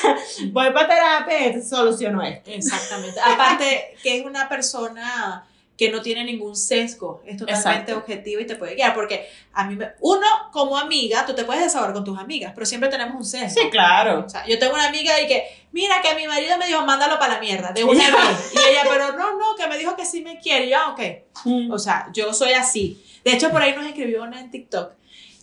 Voy 0.51 0.71
para 0.71 0.87
terapia 0.87 1.47
y 1.47 1.61
soluciono 1.61 2.23
esto. 2.23 2.49
Exactamente. 2.49 3.19
Aparte 3.19 3.97
que 4.01 4.19
es 4.19 4.25
una 4.25 4.47
persona 4.47 5.43
que 5.77 5.91
no 5.91 6.01
tiene 6.01 6.23
ningún 6.23 6.55
sesgo, 6.55 7.21
es 7.25 7.37
totalmente 7.37 7.69
Exacto. 7.91 7.97
objetivo 7.97 8.41
y 8.41 8.47
te 8.47 8.55
puede 8.55 8.73
guiar, 8.73 8.95
porque 8.95 9.29
a 9.53 9.65
mí, 9.65 9.75
me- 9.75 9.91
uno 9.99 10.25
como 10.51 10.75
amiga, 10.77 11.23
tú 11.25 11.35
te 11.35 11.43
puedes 11.43 11.61
desahogar 11.63 11.93
con 11.93 12.03
tus 12.03 12.17
amigas, 12.17 12.51
pero 12.55 12.65
siempre 12.65 12.89
tenemos 12.89 13.15
un 13.15 13.23
sesgo. 13.25 13.61
Sí, 13.61 13.69
claro. 13.69 14.23
O 14.25 14.29
sea, 14.29 14.43
yo 14.47 14.57
tengo 14.57 14.73
una 14.73 14.87
amiga 14.87 15.21
y 15.21 15.27
que, 15.27 15.43
mira, 15.71 16.01
que 16.01 16.15
mi 16.15 16.25
marido 16.27 16.57
me 16.57 16.65
dijo, 16.65 16.83
mándalo 16.83 17.19
para 17.19 17.35
la 17.35 17.39
mierda, 17.39 17.71
de 17.73 17.83
una 17.83 18.03
vez. 18.03 18.53
Y 18.55 18.57
ella, 18.71 18.81
pero 18.89 19.11
no, 19.15 19.37
no, 19.37 19.55
que 19.55 19.67
me 19.67 19.77
dijo 19.77 19.95
que 19.95 20.05
sí 20.05 20.21
me 20.21 20.39
quiere. 20.39 20.65
Y 20.65 20.69
yo, 20.71 20.77
ah, 20.79 20.93
ok. 20.93 21.71
O 21.71 21.77
sea, 21.77 22.07
yo 22.11 22.33
soy 22.33 22.53
así. 22.53 23.03
De 23.23 23.33
hecho, 23.33 23.51
por 23.51 23.61
ahí 23.61 23.75
nos 23.75 23.85
escribió 23.85 24.23
una 24.23 24.39
en 24.39 24.49
TikTok 24.49 24.93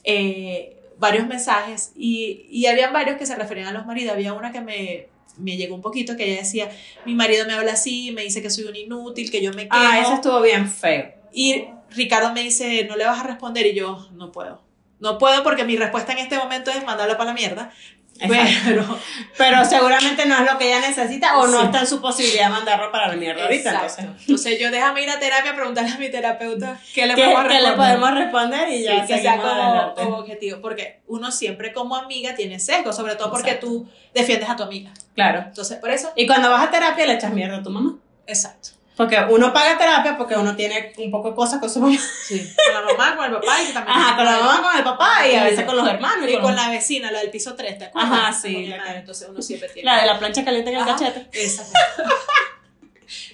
eh, 0.02 0.76
varios 0.98 1.26
mensajes 1.26 1.92
y, 1.96 2.46
y 2.50 2.66
habían 2.66 2.92
varios 2.92 3.16
que 3.18 3.26
se 3.26 3.34
referían 3.36 3.68
a 3.68 3.72
los 3.72 3.86
maridos. 3.86 4.14
Había 4.14 4.32
una 4.32 4.52
que 4.52 4.60
me, 4.60 5.08
me 5.38 5.56
llegó 5.56 5.74
un 5.74 5.82
poquito 5.82 6.16
que 6.16 6.24
ella 6.24 6.40
decía, 6.40 6.70
mi 7.04 7.14
marido 7.14 7.46
me 7.46 7.54
habla 7.54 7.72
así, 7.72 8.12
me 8.12 8.22
dice 8.22 8.42
que 8.42 8.50
soy 8.50 8.64
un 8.64 8.76
inútil, 8.76 9.30
que 9.30 9.42
yo 9.42 9.52
me 9.52 9.64
quejo. 9.64 9.76
Ah, 9.76 10.00
eso 10.00 10.14
estuvo 10.14 10.40
bien 10.40 10.68
feo. 10.68 11.12
Y 11.32 11.66
Ricardo 11.90 12.32
me 12.32 12.42
dice, 12.42 12.84
no 12.84 12.96
le 12.96 13.04
vas 13.04 13.20
a 13.20 13.26
responder 13.26 13.66
y 13.66 13.74
yo, 13.74 14.08
no 14.12 14.32
puedo. 14.32 14.62
No 15.00 15.18
puedo 15.18 15.42
porque 15.42 15.64
mi 15.64 15.76
respuesta 15.76 16.12
en 16.12 16.18
este 16.18 16.38
momento 16.38 16.70
es 16.70 16.84
mandarlo 16.84 17.16
para 17.16 17.30
la 17.30 17.34
mierda. 17.34 17.72
Pero, 18.18 18.98
Pero 19.36 19.64
seguramente 19.64 20.24
no 20.26 20.38
es 20.44 20.52
lo 20.52 20.56
que 20.56 20.68
ella 20.68 20.80
necesita 20.86 21.36
o 21.38 21.46
no 21.48 21.58
Sí. 21.60 21.64
está 21.66 21.80
en 21.80 21.86
su 21.86 22.00
posibilidad 22.00 22.44
de 22.44 22.50
mandarlo 22.50 22.92
para 22.92 23.08
la 23.08 23.16
mierda 23.16 23.42
ahorita. 23.42 23.70
Exacto. 23.70 24.02
Entonces, 24.02 24.20
Entonces 24.28 24.60
yo 24.60 24.70
déjame 24.70 25.02
ir 25.02 25.10
a 25.10 25.18
terapia 25.18 25.50
a 25.50 25.54
preguntarle 25.54 25.90
a 25.90 25.98
mi 25.98 26.08
terapeuta 26.10 26.78
qué 26.94 27.06
le 27.06 27.14
¿qué, 27.16 27.22
podemos 27.24 27.44
qué 27.52 27.60
le 27.60 27.72
podemos 27.72 28.14
responder? 28.14 28.68
Y 28.68 28.78
Sí, 28.78 28.84
ya 28.84 29.06
que 29.06 29.20
sea 29.20 29.92
como 29.96 30.18
objetivo, 30.18 30.60
porque 30.60 31.00
uno 31.08 31.32
siempre 31.32 31.72
como 31.72 31.96
amiga 31.96 32.34
tiene 32.36 32.60
sesgo, 32.60 32.92
sobre 32.92 33.16
todo 33.16 33.30
porque 33.30 33.50
Exacto. 33.50 33.66
tú 33.66 33.88
defiendes 34.14 34.48
a 34.48 34.56
tu 34.56 34.62
amiga. 34.62 34.92
Claro. 35.14 35.40
Entonces, 35.48 35.78
por 35.78 35.90
eso, 35.90 36.12
Y 36.14 36.26
cuando 36.26 36.50
vas 36.50 36.68
a 36.68 36.70
terapia 36.70 37.06
le 37.06 37.14
echas 37.14 37.32
mierda 37.32 37.56
a 37.58 37.62
tu 37.62 37.70
mamá. 37.70 37.96
exacto. 38.26 38.70
Porque 38.96 39.18
uno 39.28 39.52
paga 39.52 39.76
terapia 39.76 40.16
porque 40.16 40.36
uno 40.36 40.54
tiene 40.54 40.92
un 40.98 41.10
poco 41.10 41.30
de 41.30 41.34
cosas 41.34 41.58
con 41.58 41.68
su 41.68 41.80
mamá. 41.80 41.98
Sí. 42.28 42.54
Con 42.64 42.74
la 42.74 42.92
mamá, 42.92 43.16
con 43.16 43.24
el 43.26 43.32
papá 43.40 43.60
y 43.62 43.72
también. 43.72 43.98
Ajá, 43.98 44.16
con 44.16 44.24
la 44.24 44.38
mamá, 44.38 44.62
con 44.62 44.76
el 44.76 44.84
papá 44.84 45.26
y 45.26 45.34
a 45.34 45.44
veces 45.44 45.64
con 45.64 45.76
los 45.76 45.88
hermanos. 45.88 46.28
Y 46.28 46.34
con 46.34 46.42
con 46.42 46.56
la 46.56 46.68
vecina, 46.70 47.10
la 47.10 47.18
del 47.18 47.30
piso 47.30 47.54
3, 47.56 47.78
¿te 47.78 47.84
acuerdas? 47.86 48.12
Ajá, 48.12 48.32
sí, 48.32 48.66
la 48.68 48.82
que- 48.84 48.90
Entonces 48.98 49.28
uno 49.28 49.42
siempre 49.42 49.68
tiene. 49.70 49.90
La 49.90 50.00
de 50.00 50.06
la 50.06 50.18
plancha 50.18 50.44
caliente 50.44 50.70
en 50.70 50.76
el 50.76 50.82
Ajá, 50.82 50.92
cachete. 50.96 51.28
Esa. 51.32 51.64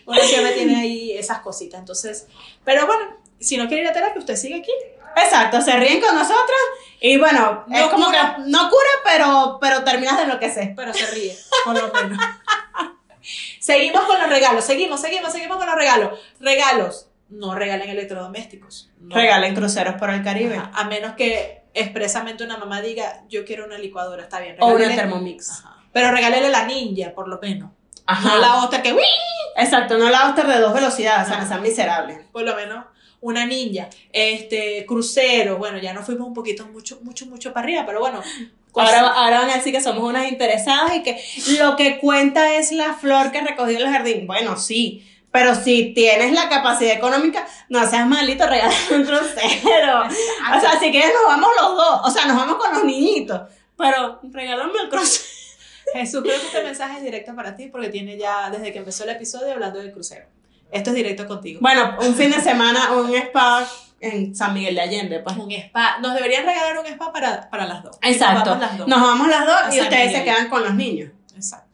uno 0.07 0.21
siempre 0.23 0.53
tiene 0.53 0.81
ahí 0.81 1.13
esas 1.13 1.41
cositas. 1.41 1.79
Entonces, 1.79 2.27
pero 2.65 2.87
bueno, 2.87 3.17
si 3.39 3.57
no 3.57 3.69
quiere 3.69 3.83
ir 3.83 3.89
a 3.89 3.93
terapia, 3.93 4.19
usted 4.19 4.37
sigue 4.37 4.57
aquí. 4.61 4.73
Exacto, 5.17 5.61
se 5.61 5.77
ríen 5.77 6.01
con 6.01 6.15
nosotros 6.15 6.57
y 7.01 7.19
bueno, 7.19 7.65
es 7.71 7.81
No 7.83 7.91
como 7.91 8.07
cura. 8.07 8.37
que 8.37 8.43
no 8.51 8.71
cura, 8.71 8.91
pero, 9.05 9.59
pero 9.61 9.83
terminas 9.85 10.17
de 10.17 10.23
enloquecer. 10.23 10.73
pero 10.77 10.95
se 10.95 11.07
ríe, 11.09 11.37
por 11.65 11.75
lo 11.79 11.93
menos. 11.93 12.19
Seguimos 13.61 14.03
con 14.05 14.19
los 14.19 14.29
regalos, 14.29 14.65
seguimos, 14.65 15.01
seguimos, 15.01 15.33
seguimos 15.33 15.57
con 15.59 15.67
los 15.67 15.75
regalos. 15.77 16.19
Regalos, 16.41 17.09
no 17.29 17.55
regalen 17.55 17.89
electrodomésticos. 17.91 18.91
No. 19.01 19.15
Regalen 19.15 19.55
cruceros 19.55 19.95
por 19.97 20.11
el 20.11 20.23
Caribe. 20.23 20.57
Ajá, 20.57 20.71
A 20.75 20.85
menos 20.85 21.15
que 21.15 21.63
expresamente 21.75 22.43
una 22.45 22.57
mamá 22.57 22.81
diga, 22.83 23.23
yo 23.29 23.45
quiero 23.45 23.65
una 23.65 23.79
licuadora, 23.79 24.25
está 24.25 24.41
bien. 24.41 24.57
O 24.61 24.69
una 24.69 24.79
regálele- 24.87 24.97
Thermomix. 24.97 25.51
Ajá. 25.51 25.77
Pero 25.93 26.11
regálele 26.13 26.49
la 26.51 26.65
ninja, 26.67 27.13
por 27.15 27.29
lo 27.29 27.39
menos. 27.41 27.71
Ajá. 28.07 28.29
No 28.29 28.39
la 28.39 28.65
otra 28.65 28.83
que, 28.83 28.93
¡uy! 28.93 29.03
Exacto, 29.57 29.99
no 29.99 30.09
la 30.11 30.29
Oster 30.29 30.47
de 30.47 30.59
dos 30.59 30.73
velocidades, 30.75 31.29
o 31.29 31.35
sea, 31.35 31.47
sean 31.47 31.63
miserables. 31.63 32.19
por 32.33 32.43
lo 32.43 32.55
menos 32.57 32.85
una 33.21 33.45
ninja. 33.47 33.89
Este, 34.13 34.85
crucero, 34.87 35.59
bueno, 35.59 35.79
ya 35.79 35.93
nos 35.93 36.07
fuimos 36.07 36.27
un 36.27 36.35
poquito, 36.35 36.67
mucho, 36.67 36.99
mucho, 37.03 37.27
mucho 37.27 37.53
para 37.53 37.65
arriba, 37.65 37.85
pero 37.87 38.01
bueno. 38.01 38.23
Ahora 38.75 39.41
van 39.41 39.51
a 39.51 39.57
decir 39.57 39.73
que 39.73 39.81
somos 39.81 40.03
unas 40.03 40.29
interesadas 40.29 40.95
y 40.95 41.03
que 41.03 41.23
lo 41.59 41.77
que 41.77 41.99
cuenta 41.99 42.55
es 42.55 42.73
la 42.73 42.95
flor 42.95 43.33
que 43.33 43.41
recogió 43.41 43.79
en 43.79 43.87
el 43.87 43.93
jardín. 43.93 44.27
Bueno, 44.27 44.57
sí, 44.57 45.07
pero 45.33 45.55
si 45.55 45.95
tienes 45.95 46.33
la 46.33 46.49
capacidad 46.49 46.93
económica, 46.93 47.47
no 47.69 47.89
seas 47.89 48.07
malito, 48.07 48.47
regala 48.47 48.75
un 48.91 49.05
crucero. 49.05 50.03
O 50.03 50.61
sea, 50.61 50.79
si 50.81 50.91
quieres 50.91 51.13
nos 51.15 51.25
vamos 51.27 51.51
los 51.61 51.77
dos, 51.77 52.01
o 52.05 52.11
sea, 52.11 52.27
nos 52.27 52.37
vamos 52.37 52.57
con 52.57 52.75
los 52.75 52.85
niñitos, 52.85 53.43
pero 53.77 54.21
regálame 54.25 54.73
el 54.83 54.89
crucero. 54.89 55.29
Jesús, 55.93 56.23
creo 56.23 56.39
que 56.39 56.47
este 56.47 56.63
mensaje 56.63 56.99
es 56.99 57.03
directo 57.03 57.35
para 57.35 57.57
ti 57.57 57.67
porque 57.67 57.89
tiene 57.89 58.17
ya, 58.17 58.49
desde 58.51 58.73
que 58.73 58.79
empezó 58.79 59.05
el 59.05 59.11
episodio, 59.11 59.53
hablando 59.53 59.81
del 59.81 59.93
crucero. 59.93 60.27
Esto 60.71 60.91
es 60.91 60.97
directo 60.97 61.27
contigo. 61.27 61.59
Bueno, 61.61 61.97
un 62.01 62.15
fin 62.15 62.31
de 62.31 62.41
semana, 62.41 62.93
un 62.93 63.13
spa 63.15 63.69
en 64.01 64.35
San 64.35 64.55
Miguel 64.55 64.75
de 64.75 64.81
Allende, 64.81 65.21
pues. 65.21 65.37
Un 65.37 65.51
spa. 65.53 65.99
Nos 66.01 66.15
deberían 66.15 66.45
regalar 66.45 66.79
un 66.79 66.87
spa 66.87 67.13
para, 67.13 67.49
para 67.51 67.67
las 67.67 67.83
dos. 67.83 67.99
Exacto. 68.03 68.51
Nos 68.51 68.59
vamos 68.59 68.61
las 68.61 68.79
dos. 68.79 68.89
Nos 68.89 69.01
vamos 69.01 69.29
las 69.29 69.47
dos 69.47 69.75
y 69.75 69.81
ustedes 69.81 70.07
Miguel. 70.07 70.17
se 70.21 70.25
quedan 70.25 70.49
con 70.49 70.63
los 70.63 70.75
niños. 70.75 71.11
Exacto. 71.35 71.70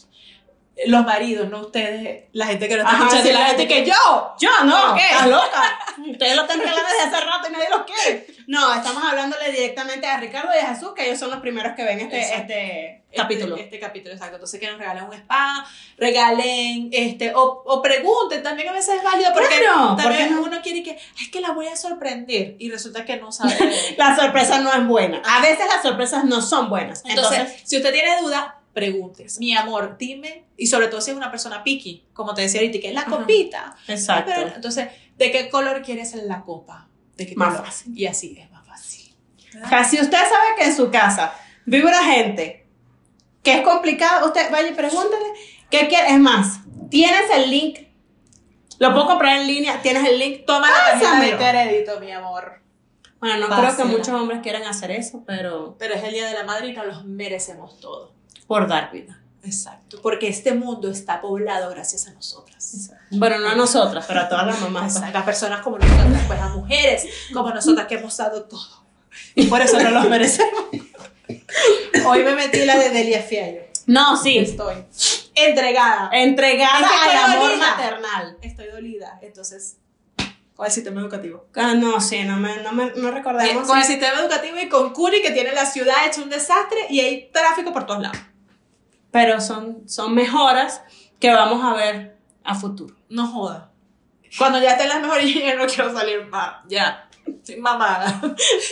Los 0.84 1.06
maridos, 1.06 1.48
no 1.48 1.60
ustedes, 1.60 2.24
la 2.32 2.46
gente 2.46 2.68
que 2.68 2.74
no 2.76 2.82
está 2.82 2.92
Ajá, 2.92 3.04
escuchando, 3.04 3.26
sí, 3.28 3.32
la 3.32 3.40
la 3.40 3.46
gente 3.46 3.66
que 3.66 3.86
yo. 3.86 4.34
Yo 4.38 4.50
no, 4.64 4.88
¿Por 4.88 4.94
qué? 4.96 5.04
estás 5.10 5.26
loca. 5.28 5.78
Ustedes 6.10 6.36
lo 6.36 6.42
están 6.42 6.58
regalando 6.58 6.88
desde 6.90 7.16
hace 7.16 7.24
rato 7.24 7.48
y 7.48 7.52
nadie 7.52 7.68
los 7.70 7.80
quiere. 7.86 8.26
No, 8.46 8.74
estamos 8.74 9.02
hablándole 9.02 9.50
directamente 9.52 10.06
a 10.06 10.18
Ricardo 10.18 10.50
y 10.54 10.58
a 10.62 10.74
Jesús, 10.74 10.90
que 10.94 11.06
ellos 11.06 11.18
son 11.18 11.30
los 11.30 11.40
primeros 11.40 11.72
que 11.74 11.82
ven 11.82 12.00
este, 12.00 12.18
Exacto. 12.20 12.40
este 12.42 12.86
Este- 13.06 13.16
capítulo. 13.16 13.56
Este, 13.56 13.78
capítulo, 13.80 14.12
exacto. 14.14 14.34
Entonces 14.36 14.60
que 14.60 14.66
nos 14.70 14.78
regalen 14.78 15.04
un 15.04 15.14
spa, 15.14 15.66
regalen, 15.96 16.90
este, 16.92 17.32
o, 17.34 17.62
o 17.66 17.82
pregunten, 17.82 18.42
también 18.42 18.68
a 18.68 18.72
veces 18.72 18.96
es 18.96 19.02
válido 19.02 19.32
porque 19.32 19.58
Claro, 19.60 19.94
¿por 19.94 20.02
también 20.04 20.34
no? 20.34 20.42
uno 20.42 20.60
quiere 20.62 20.82
que, 20.82 20.90
"Ay, 20.92 21.24
es 21.24 21.28
que 21.30 21.40
la 21.40 21.52
voy 21.52 21.66
a 21.68 21.76
sorprender 21.76 22.54
y 22.58 22.70
resulta 22.70 23.04
que 23.04 23.16
no 23.16 23.32
sabe. 23.32 23.54
La 23.96 24.14
sorpresa 24.14 24.58
no 24.60 24.72
es 24.72 24.86
buena. 24.86 25.22
A 25.24 25.40
veces 25.40 25.66
las 25.66 25.82
sorpresas 25.82 26.24
no 26.24 26.40
son 26.42 26.68
buenas. 26.68 27.02
Entonces, 27.06 27.38
Entonces, 27.38 27.62
si 27.68 27.76
usted 27.78 27.92
tiene 27.92 28.20
duda, 28.20 28.55
preguntes. 28.76 29.38
Mi 29.40 29.56
amor, 29.56 29.96
dime, 29.98 30.44
y 30.58 30.66
sobre 30.66 30.88
todo 30.88 31.00
si 31.00 31.10
es 31.10 31.16
una 31.16 31.30
persona 31.30 31.64
picky, 31.64 32.04
como 32.12 32.34
te 32.34 32.42
decía 32.42 32.60
ahorita, 32.60 32.78
que 32.78 32.88
es 32.88 32.94
la 32.94 33.00
Ajá. 33.00 33.10
copita. 33.10 33.74
exacto. 33.88 34.32
Pero, 34.36 34.54
entonces, 34.54 34.88
¿de 35.16 35.30
qué 35.30 35.48
color 35.48 35.80
quieres 35.80 36.14
la 36.14 36.42
copa? 36.42 36.86
¿De 37.16 37.26
qué 37.26 37.34
Más 37.36 37.54
color? 37.54 37.64
fácil. 37.66 37.98
Y 37.98 38.04
así 38.06 38.36
es 38.38 38.50
más 38.50 38.66
fácil. 38.66 39.14
¿verdad? 39.54 39.66
O 39.66 39.68
sea, 39.70 39.84
si 39.84 39.96
usted 39.98 40.18
sabe 40.18 40.48
que 40.58 40.64
en 40.64 40.76
su 40.76 40.90
casa 40.90 41.32
vive 41.64 41.86
una 41.88 42.04
gente 42.04 42.66
que 43.42 43.54
es 43.54 43.60
complicado, 43.62 44.26
usted 44.26 44.50
vaya 44.50 44.68
y 44.68 44.74
pregúntele 44.74 45.24
qué 45.70 45.88
quiere. 45.88 46.10
Es 46.10 46.18
más, 46.20 46.60
tienes 46.90 47.22
el 47.34 47.50
link. 47.50 47.78
Lo 48.78 48.92
puedo 48.92 49.06
comprar 49.06 49.38
en 49.40 49.46
línea, 49.46 49.80
tienes 49.80 50.06
el 50.06 50.18
link. 50.18 50.44
Toma 50.46 50.68
la 50.70 51.00
tarjeta 51.00 51.20
de 51.20 51.36
crédito, 51.38 51.98
mi 51.98 52.12
amor. 52.12 52.60
Bueno, 53.20 53.38
no 53.38 53.48
Pásela. 53.48 53.74
creo 53.74 53.86
que 53.86 53.92
muchos 53.96 54.08
hombres 54.10 54.40
quieran 54.42 54.64
hacer 54.64 54.90
eso, 54.90 55.24
pero 55.26 55.76
Pero 55.78 55.94
es 55.94 56.04
el 56.04 56.12
día 56.12 56.26
de 56.28 56.34
la 56.34 56.44
madre 56.44 56.68
y 56.68 56.72
nos 56.74 56.84
los 56.86 57.04
merecemos 57.06 57.80
todo. 57.80 58.12
Por 58.46 58.66
dar 58.68 58.90
vida. 58.92 59.20
Exacto. 59.46 60.00
Porque 60.02 60.28
este 60.28 60.54
mundo 60.54 60.90
está 60.90 61.20
poblado 61.20 61.70
gracias 61.70 62.08
a 62.08 62.12
nosotras. 62.12 62.90
Bueno, 63.10 63.38
no 63.38 63.48
a 63.48 63.54
nosotras, 63.54 64.04
pero 64.08 64.20
a 64.20 64.28
todas 64.28 64.46
las 64.46 64.60
mamás. 64.60 64.96
Exacto. 64.96 65.18
A 65.18 65.24
personas 65.24 65.60
como 65.60 65.78
nosotras, 65.78 66.22
pues 66.26 66.40
a 66.40 66.48
mujeres 66.48 67.06
como 67.32 67.50
nosotras 67.50 67.86
que 67.86 67.94
hemos 67.94 68.16
dado 68.16 68.44
todo. 68.44 68.84
Y 69.34 69.46
por 69.46 69.60
eso 69.60 69.80
no 69.80 69.90
los 69.90 70.08
merecemos. 70.08 70.64
Hoy 72.06 72.24
me 72.24 72.34
metí 72.34 72.64
la 72.64 72.76
de 72.76 72.90
Delia 72.90 73.22
Fiallo. 73.22 73.62
No, 73.86 74.16
sí. 74.16 74.38
Estoy 74.38 74.84
entregada. 75.34 76.10
Entregada 76.12 76.80
estoy 76.80 77.16
al 77.16 77.32
amor 77.32 77.50
dolida. 77.50 77.70
maternal. 77.70 78.38
Estoy 78.42 78.66
dolida. 78.66 79.18
Entonces, 79.22 79.76
con 80.56 80.66
el 80.66 80.72
sistema 80.72 81.00
educativo. 81.00 81.46
Ah, 81.54 81.74
no, 81.74 82.00
sí, 82.00 82.24
no 82.24 82.36
me, 82.36 82.62
no 82.62 82.72
me 82.72 82.90
no 82.96 83.10
recordemos. 83.10 83.66
Con 83.66 83.78
el 83.78 83.84
sistema 83.84 84.20
educativo 84.20 84.56
y 84.60 84.68
con 84.68 84.92
Curi, 84.92 85.22
que 85.22 85.30
tiene 85.30 85.52
la 85.52 85.66
ciudad 85.66 85.94
hecha 86.06 86.20
un 86.20 86.30
desastre 86.30 86.78
y 86.90 87.00
hay 87.00 87.30
tráfico 87.30 87.72
por 87.72 87.86
todos 87.86 88.02
lados. 88.02 88.18
Pero 89.16 89.40
son, 89.40 89.88
son 89.88 90.14
mejoras 90.14 90.82
que 91.18 91.32
vamos 91.32 91.64
a 91.64 91.72
ver 91.74 92.18
a 92.44 92.54
futuro. 92.54 92.94
No 93.08 93.26
joda. 93.26 93.70
Cuando 94.38 94.60
ya 94.60 94.72
estén 94.72 94.88
las 94.90 95.00
mejores, 95.00 95.32
yo 95.34 95.54
no 95.56 95.66
quiero 95.66 95.92
salir 95.96 96.26
más. 96.26 96.56
Ya. 96.68 97.08
Estoy 97.26 97.56
mamada. 97.56 98.20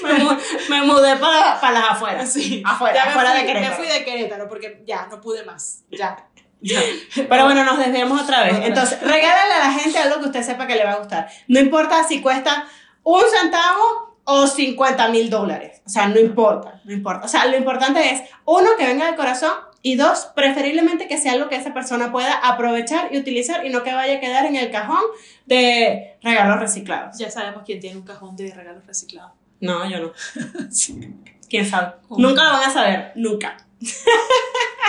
Me, 0.03 0.12
mu- 0.22 0.36
me 0.68 0.82
mudé 0.82 1.16
para, 1.16 1.59
para 1.61 1.80
las 1.80 1.90
afueras. 1.90 2.32
Sí. 2.32 2.62
Afuera, 2.64 2.95
Ya 2.95 3.11
afuera 3.11 3.30
fui- 3.30 3.40
de 3.40 3.47
Querétaro. 3.47 3.70
Me 3.70 3.76
fui 3.76 3.86
de 3.99 4.05
Querétaro 4.05 4.49
porque 4.49 4.82
ya 4.86 5.07
no 5.11 5.20
pude 5.20 5.45
más. 5.45 5.82
Ya. 5.90 6.28
Ya. 6.61 6.80
Pero 7.14 7.45
bueno, 7.47 7.64
nos 7.64 7.78
desviamos 7.78 8.20
otra 8.22 8.45
vez. 8.45 8.55
Entonces, 8.62 9.01
regálale 9.01 9.53
a 9.55 9.59
la 9.68 9.72
gente 9.72 9.99
algo 9.99 10.20
que 10.20 10.26
usted 10.26 10.42
sepa 10.42 10.66
que 10.66 10.76
le 10.76 10.84
va 10.84 10.92
a 10.92 10.97
gustar. 10.99 11.28
No 11.49 11.59
importa 11.61 12.05
si 12.05 12.20
cuesta 12.22 12.66
un 13.03 13.22
centavo 13.38 14.18
o 14.24 14.47
50 14.47 15.09
mil 15.09 15.28
dólares. 15.30 15.82
O 15.84 15.88
sea, 15.88 16.07
no 16.09 16.18
importa, 16.20 16.80
no 16.84 16.92
importa. 16.92 17.26
O 17.26 17.28
sea, 17.28 17.47
lo 17.47 17.57
importante 17.57 18.11
es, 18.12 18.22
uno, 18.45 18.70
que 18.78 18.86
venga 18.86 19.07
del 19.07 19.16
corazón 19.16 19.53
y 19.87 19.97
dos, 19.97 20.30
preferiblemente 20.35 21.07
que 21.09 21.18
sea 21.18 21.32
algo 21.32 21.51
que 21.51 21.57
esa 21.57 21.74
persona 21.74 22.11
pueda 22.11 22.32
aprovechar 22.32 23.12
y 23.12 23.18
utilizar 23.18 23.66
y 23.66 23.68
no 23.68 23.82
que 23.82 23.93
vaya 23.93 24.16
a 24.16 24.20
quedar 24.20 24.47
en 24.47 24.57
el 24.57 24.70
cajón 24.70 25.03
de 25.45 26.16
regalos 26.22 26.59
reciclados. 26.59 27.18
Ya 27.18 27.30
sabemos 27.30 27.64
quién 27.66 27.80
tiene 27.80 27.99
un 27.99 28.03
cajón 28.03 28.35
de 28.35 28.51
regalos 28.51 28.87
reciclados. 28.87 29.32
No, 29.61 29.87
yo 29.87 30.01
no. 30.01 30.12
¿Quién 31.51 31.66
sabe? 31.66 31.97
Nunca 32.09 32.45
lo 32.45 32.53
van 32.53 32.70
a 32.70 32.72
saber, 32.72 33.12
nunca. 33.14 33.59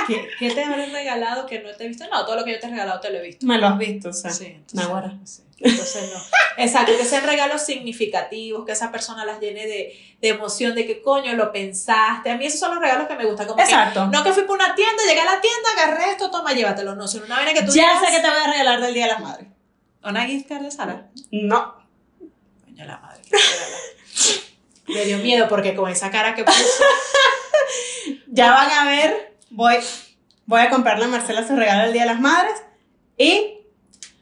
¿Qué, 0.07 0.29
¿Qué 0.37 0.51
te 0.51 0.63
habré 0.63 0.85
regalado 0.87 1.45
que 1.47 1.59
no 1.59 1.71
te 1.75 1.85
he 1.85 1.87
visto? 1.87 2.05
No, 2.11 2.25
todo 2.25 2.35
lo 2.35 2.43
que 2.43 2.51
yo 2.53 2.59
te 2.59 2.67
he 2.67 2.69
regalado 2.69 2.99
te 2.99 3.09
lo 3.09 3.17
he 3.17 3.21
visto. 3.21 3.45
Me 3.45 3.57
lo 3.57 3.67
has 3.67 3.77
visto, 3.77 4.09
o 4.09 4.13
sea. 4.13 4.29
Sí, 4.31 4.45
entonces, 4.45 5.19
sí. 5.25 5.41
Entonces 5.57 6.11
no. 6.13 6.19
Exacto, 6.63 6.91
que 6.97 7.05
sean 7.05 7.25
regalos 7.25 7.61
significativos, 7.63 8.65
que 8.65 8.73
esa 8.73 8.91
persona 8.91 9.25
las 9.25 9.39
llene 9.39 9.65
de, 9.65 10.17
de 10.21 10.27
emoción, 10.29 10.75
de 10.75 10.85
que 10.85 11.01
coño 11.01 11.33
lo 11.33 11.51
pensaste. 11.51 12.29
A 12.29 12.37
mí 12.37 12.45
esos 12.45 12.59
son 12.59 12.71
los 12.75 12.81
regalos 12.81 13.07
que 13.07 13.15
me 13.15 13.25
gustan. 13.25 13.47
Como 13.47 13.57
que, 13.57 13.63
Exacto. 13.63 14.05
no 14.07 14.23
que 14.23 14.31
fui 14.33 14.43
por 14.43 14.55
una 14.57 14.75
tienda, 14.75 15.03
llegué 15.07 15.21
a 15.21 15.25
la 15.25 15.41
tienda, 15.41 15.69
agarré 15.75 16.11
esto, 16.11 16.29
toma, 16.29 16.53
llévatelo. 16.53 16.95
No, 16.95 17.07
sino 17.07 17.25
una 17.25 17.37
vaina 17.37 17.53
que 17.53 17.63
tú 17.63 17.71
ya 17.73 17.99
sé 17.99 18.11
que 18.11 18.19
te 18.21 18.27
voy 18.29 18.37
a 18.37 18.51
regalar 18.51 18.81
del 18.81 18.93
Día 18.93 19.05
de 19.07 19.11
las 19.13 19.21
Madres. 19.21 19.47
¿Una 20.03 20.25
gift 20.25 20.47
card 20.47 20.61
de 20.61 20.71
Sara? 20.71 21.07
No. 21.31 21.75
Coño, 22.63 22.85
la 22.85 22.97
madre. 22.97 23.21
regala. 23.23 23.77
Le 24.87 25.05
dio 25.07 25.17
miedo 25.17 25.47
porque 25.49 25.73
con 25.73 25.89
esa 25.89 26.11
cara 26.11 26.35
que 26.35 26.43
puso. 26.43 26.83
Ya 28.27 28.51
van 28.51 28.69
a 28.71 28.85
ver, 28.85 29.35
voy, 29.49 29.75
voy 30.45 30.61
a 30.61 30.69
comprarle 30.69 31.05
a 31.05 31.07
Marcela 31.07 31.47
su 31.47 31.55
regalo 31.55 31.85
el 31.85 31.93
Día 31.93 32.03
de 32.03 32.07
las 32.09 32.19
Madres 32.19 32.61
y 33.17 33.57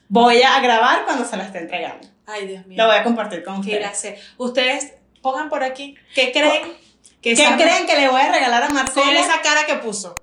voy 0.08 0.42
a 0.44 0.60
grabar 0.60 1.06
cuando 1.06 1.26
se 1.26 1.36
la 1.38 1.46
esté 1.46 1.60
entregando. 1.60 2.08
Ay, 2.26 2.48
Dios 2.48 2.66
mío. 2.68 2.78
Lo 2.78 2.88
voy 2.88 2.96
a 2.98 3.04
compartir 3.04 3.44
con 3.44 3.62
¿Qué 3.62 3.72
ustedes. 3.72 3.88
hacer? 3.88 4.20
Ustedes 4.38 4.94
pongan 5.22 5.50
por 5.50 5.64
aquí. 5.64 5.96
¿Qué 6.16 6.32
creen? 6.32 6.78
Que 7.22 7.36
¿Qué 7.36 7.46
creen 7.58 7.86
que 7.86 7.96
le 7.96 8.10
voy 8.10 8.22
a 8.22 8.32
regalar 8.32 8.64
a 8.64 8.68
Con 8.68 8.76
Marcela? 8.76 9.20
esa 9.20 9.42
cara 9.42 9.66
que 9.66 9.76
puso. 9.76 10.14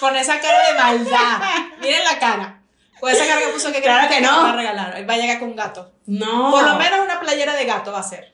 Con 0.00 0.14
esa 0.16 0.38
cara 0.40 0.58
de 0.68 0.74
maldad. 0.78 1.38
Miren 1.80 2.04
la 2.04 2.18
cara. 2.18 2.60
Con 3.00 3.10
esa 3.10 3.26
cara 3.26 3.40
que 3.40 3.48
puso 3.48 3.72
que 3.72 3.80
Claro 3.80 4.06
creen 4.08 4.22
que 4.22 4.26
no. 4.28 4.42
va 4.42 4.50
a 4.50 4.56
regalar. 4.56 5.08
Va 5.08 5.14
a 5.14 5.16
llegar 5.16 5.38
con 5.38 5.48
un 5.50 5.56
gato. 5.56 5.92
No. 6.06 6.50
Por 6.50 6.64
lo 6.64 6.76
menos 6.76 7.00
una 7.00 7.18
playera 7.20 7.54
de 7.54 7.64
gato 7.64 7.92
va 7.92 8.00
a 8.00 8.02
ser. 8.02 8.33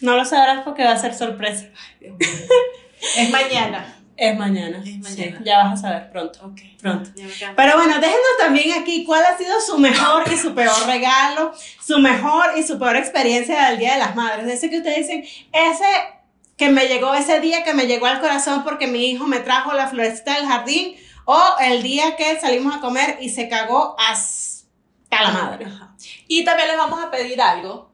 No 0.00 0.16
lo 0.16 0.24
sabrás 0.24 0.62
porque 0.64 0.84
va 0.84 0.92
a 0.92 0.98
ser 0.98 1.14
sorpresa. 1.14 1.66
Es 2.00 3.30
mañana. 3.30 3.94
Es 4.16 4.36
mañana. 4.36 4.78
Es 4.84 4.98
mañana. 4.98 5.38
Sí, 5.38 5.44
ya 5.44 5.58
vas 5.58 5.74
a 5.74 5.76
saber 5.76 6.10
pronto. 6.10 6.40
Ok. 6.44 6.60
Pronto. 6.80 7.10
Pero 7.56 7.76
bueno, 7.76 7.94
déjenos 7.94 8.36
también 8.38 8.80
aquí 8.80 9.04
cuál 9.04 9.24
ha 9.24 9.38
sido 9.38 9.60
su 9.60 9.78
mejor 9.78 10.24
y 10.32 10.36
su 10.36 10.54
peor 10.54 10.86
regalo, 10.86 11.52
su 11.80 11.98
mejor 12.00 12.52
y 12.56 12.64
su 12.64 12.78
peor 12.78 12.96
experiencia 12.96 13.68
del 13.68 13.78
Día 13.78 13.92
de 13.92 14.00
las 14.00 14.16
Madres. 14.16 14.48
Ese 14.48 14.70
que 14.70 14.78
ustedes 14.78 15.06
dicen, 15.06 15.24
ese 15.52 15.86
que 16.56 16.70
me 16.70 16.88
llegó 16.88 17.14
ese 17.14 17.38
día 17.38 17.62
que 17.62 17.72
me 17.72 17.86
llegó 17.86 18.06
al 18.06 18.20
corazón 18.20 18.64
porque 18.64 18.88
mi 18.88 19.08
hijo 19.08 19.26
me 19.26 19.38
trajo 19.38 19.72
la 19.72 19.86
florecita 19.86 20.34
del 20.34 20.46
jardín, 20.46 20.96
o 21.24 21.40
el 21.60 21.82
día 21.82 22.16
que 22.16 22.40
salimos 22.40 22.74
a 22.74 22.80
comer 22.80 23.18
y 23.20 23.28
se 23.28 23.48
cagó 23.48 23.94
hasta 23.98 25.22
la 25.22 25.30
madre. 25.30 25.68
Y 26.26 26.44
también 26.44 26.68
les 26.68 26.76
vamos 26.76 27.00
a 27.04 27.10
pedir 27.10 27.40
algo 27.40 27.87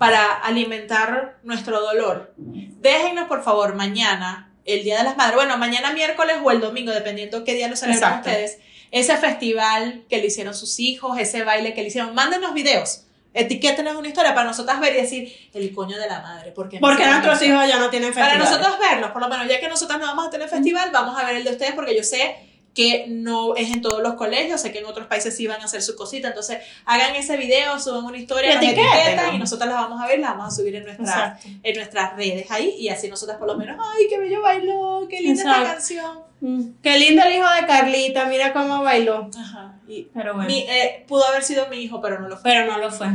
para 0.00 0.32
alimentar 0.32 1.36
nuestro 1.42 1.78
dolor. 1.78 2.32
Déjennos, 2.38 3.28
por 3.28 3.42
favor, 3.44 3.74
mañana, 3.74 4.50
el 4.64 4.82
Día 4.82 4.96
de 4.96 5.04
las 5.04 5.18
Madres, 5.18 5.36
bueno, 5.36 5.58
mañana 5.58 5.92
miércoles 5.92 6.36
o 6.42 6.50
el 6.50 6.58
domingo, 6.62 6.90
dependiendo 6.90 7.44
qué 7.44 7.52
día 7.52 7.68
lo 7.68 7.76
celebran 7.76 8.20
ustedes, 8.20 8.60
ese 8.92 9.14
festival 9.18 10.04
que 10.08 10.16
le 10.16 10.28
hicieron 10.28 10.54
sus 10.54 10.80
hijos, 10.80 11.18
ese 11.18 11.44
baile 11.44 11.74
que 11.74 11.82
le 11.82 11.88
hicieron. 11.88 12.14
Mándenos 12.14 12.54
videos, 12.54 13.02
etiquétenos 13.34 13.94
una 13.94 14.08
historia 14.08 14.34
para 14.34 14.46
nosotras 14.46 14.80
ver 14.80 14.94
y 14.96 15.02
decir, 15.02 15.50
el 15.52 15.70
coño 15.74 15.98
de 15.98 16.08
la 16.08 16.20
madre. 16.22 16.52
¿por 16.52 16.70
qué 16.70 16.76
me 16.76 16.80
Porque 16.80 17.02
hicieron 17.02 17.16
nuestros 17.22 17.42
esto?". 17.42 17.54
hijos 17.54 17.68
ya 17.68 17.78
no 17.78 17.90
tienen 17.90 18.14
Para 18.14 18.30
festival. 18.30 18.50
nosotros 18.50 18.78
verlos, 18.80 19.10
por 19.10 19.20
lo 19.20 19.28
menos, 19.28 19.48
ya 19.48 19.60
que 19.60 19.68
nosotros 19.68 20.00
no 20.00 20.06
vamos 20.06 20.28
a 20.28 20.30
tener 20.30 20.48
festival, 20.48 20.88
vamos 20.94 21.14
a 21.20 21.26
ver 21.26 21.36
el 21.36 21.44
de 21.44 21.50
ustedes 21.50 21.74
porque 21.74 21.94
yo 21.94 22.02
sé 22.02 22.36
que 22.74 23.06
no 23.08 23.56
es 23.56 23.70
en 23.72 23.82
todos 23.82 24.00
los 24.02 24.14
colegios, 24.14 24.60
sé 24.60 24.70
que 24.72 24.78
en 24.78 24.86
otros 24.86 25.06
países 25.08 25.36
sí 25.36 25.46
van 25.46 25.60
a 25.60 25.64
hacer 25.64 25.82
su 25.82 25.96
cosita, 25.96 26.28
entonces 26.28 26.58
hagan 26.86 27.14
ese 27.16 27.36
video, 27.36 27.78
suban 27.80 28.04
una 28.04 28.16
historia, 28.16 28.52
Y 28.52 28.54
nos 28.54 28.64
etiquetan 28.64 29.34
y 29.34 29.38
nosotras 29.38 29.68
las 29.70 29.80
vamos 29.80 30.00
a 30.00 30.06
ver, 30.06 30.20
las 30.20 30.30
vamos 30.30 30.52
a 30.52 30.56
subir 30.56 30.76
en, 30.76 30.84
nuestra, 30.84 31.04
Exacto. 31.04 31.48
en 31.62 31.76
nuestras 31.76 32.16
redes 32.16 32.50
ahí 32.50 32.76
y 32.78 32.88
así 32.88 33.08
nosotras 33.08 33.38
por 33.38 33.48
lo 33.48 33.56
menos, 33.56 33.76
ay, 33.80 34.06
qué 34.08 34.18
bello 34.18 34.40
bailó, 34.40 35.06
qué 35.10 35.20
linda 35.20 35.42
esta 35.42 35.64
canción. 35.74 36.30
Mm, 36.42 36.80
Qué 36.82 36.98
lindo 36.98 37.22
el 37.22 37.34
hijo 37.34 37.46
de 37.60 37.66
Carlita, 37.66 38.24
mira 38.24 38.54
cómo 38.54 38.82
bailó. 38.82 39.28
Ajá. 39.38 39.74
Y 39.86 40.04
Pero 40.14 40.34
bueno. 40.34 40.48
mi- 40.48 40.60
eh, 40.70 41.04
pudo 41.06 41.26
haber 41.26 41.42
sido 41.42 41.66
mi 41.68 41.76
hijo, 41.82 42.00
pero 42.00 42.18
no 42.18 42.28
lo 42.28 42.38
fue. 42.38 42.50
Pero 42.50 42.64
no 42.72 42.78
lo 42.78 42.90
fue. 42.90 43.08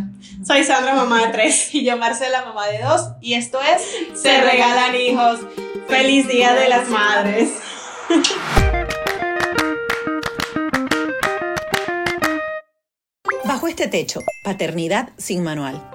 Soy 0.46 0.64
Sandra, 0.64 0.94
mamá 0.94 1.26
de 1.26 1.32
tres. 1.34 1.74
Y 1.74 1.84
yo, 1.84 1.98
Marcela, 1.98 2.46
mamá 2.46 2.68
de 2.68 2.80
dos, 2.84 3.14
y 3.22 3.34
esto 3.34 3.60
es 3.62 4.22
Se 4.22 4.42
regalan 4.42 4.96
hijos. 4.96 5.40
Feliz 5.88 6.28
Día 6.28 6.54
de 6.54 6.70
las 6.70 6.88
Madres. 6.90 7.50
Bajo 13.66 13.72
este 13.72 13.88
techo, 13.88 14.20
Paternidad 14.44 15.10
sin 15.18 15.42
Manual. 15.42 15.95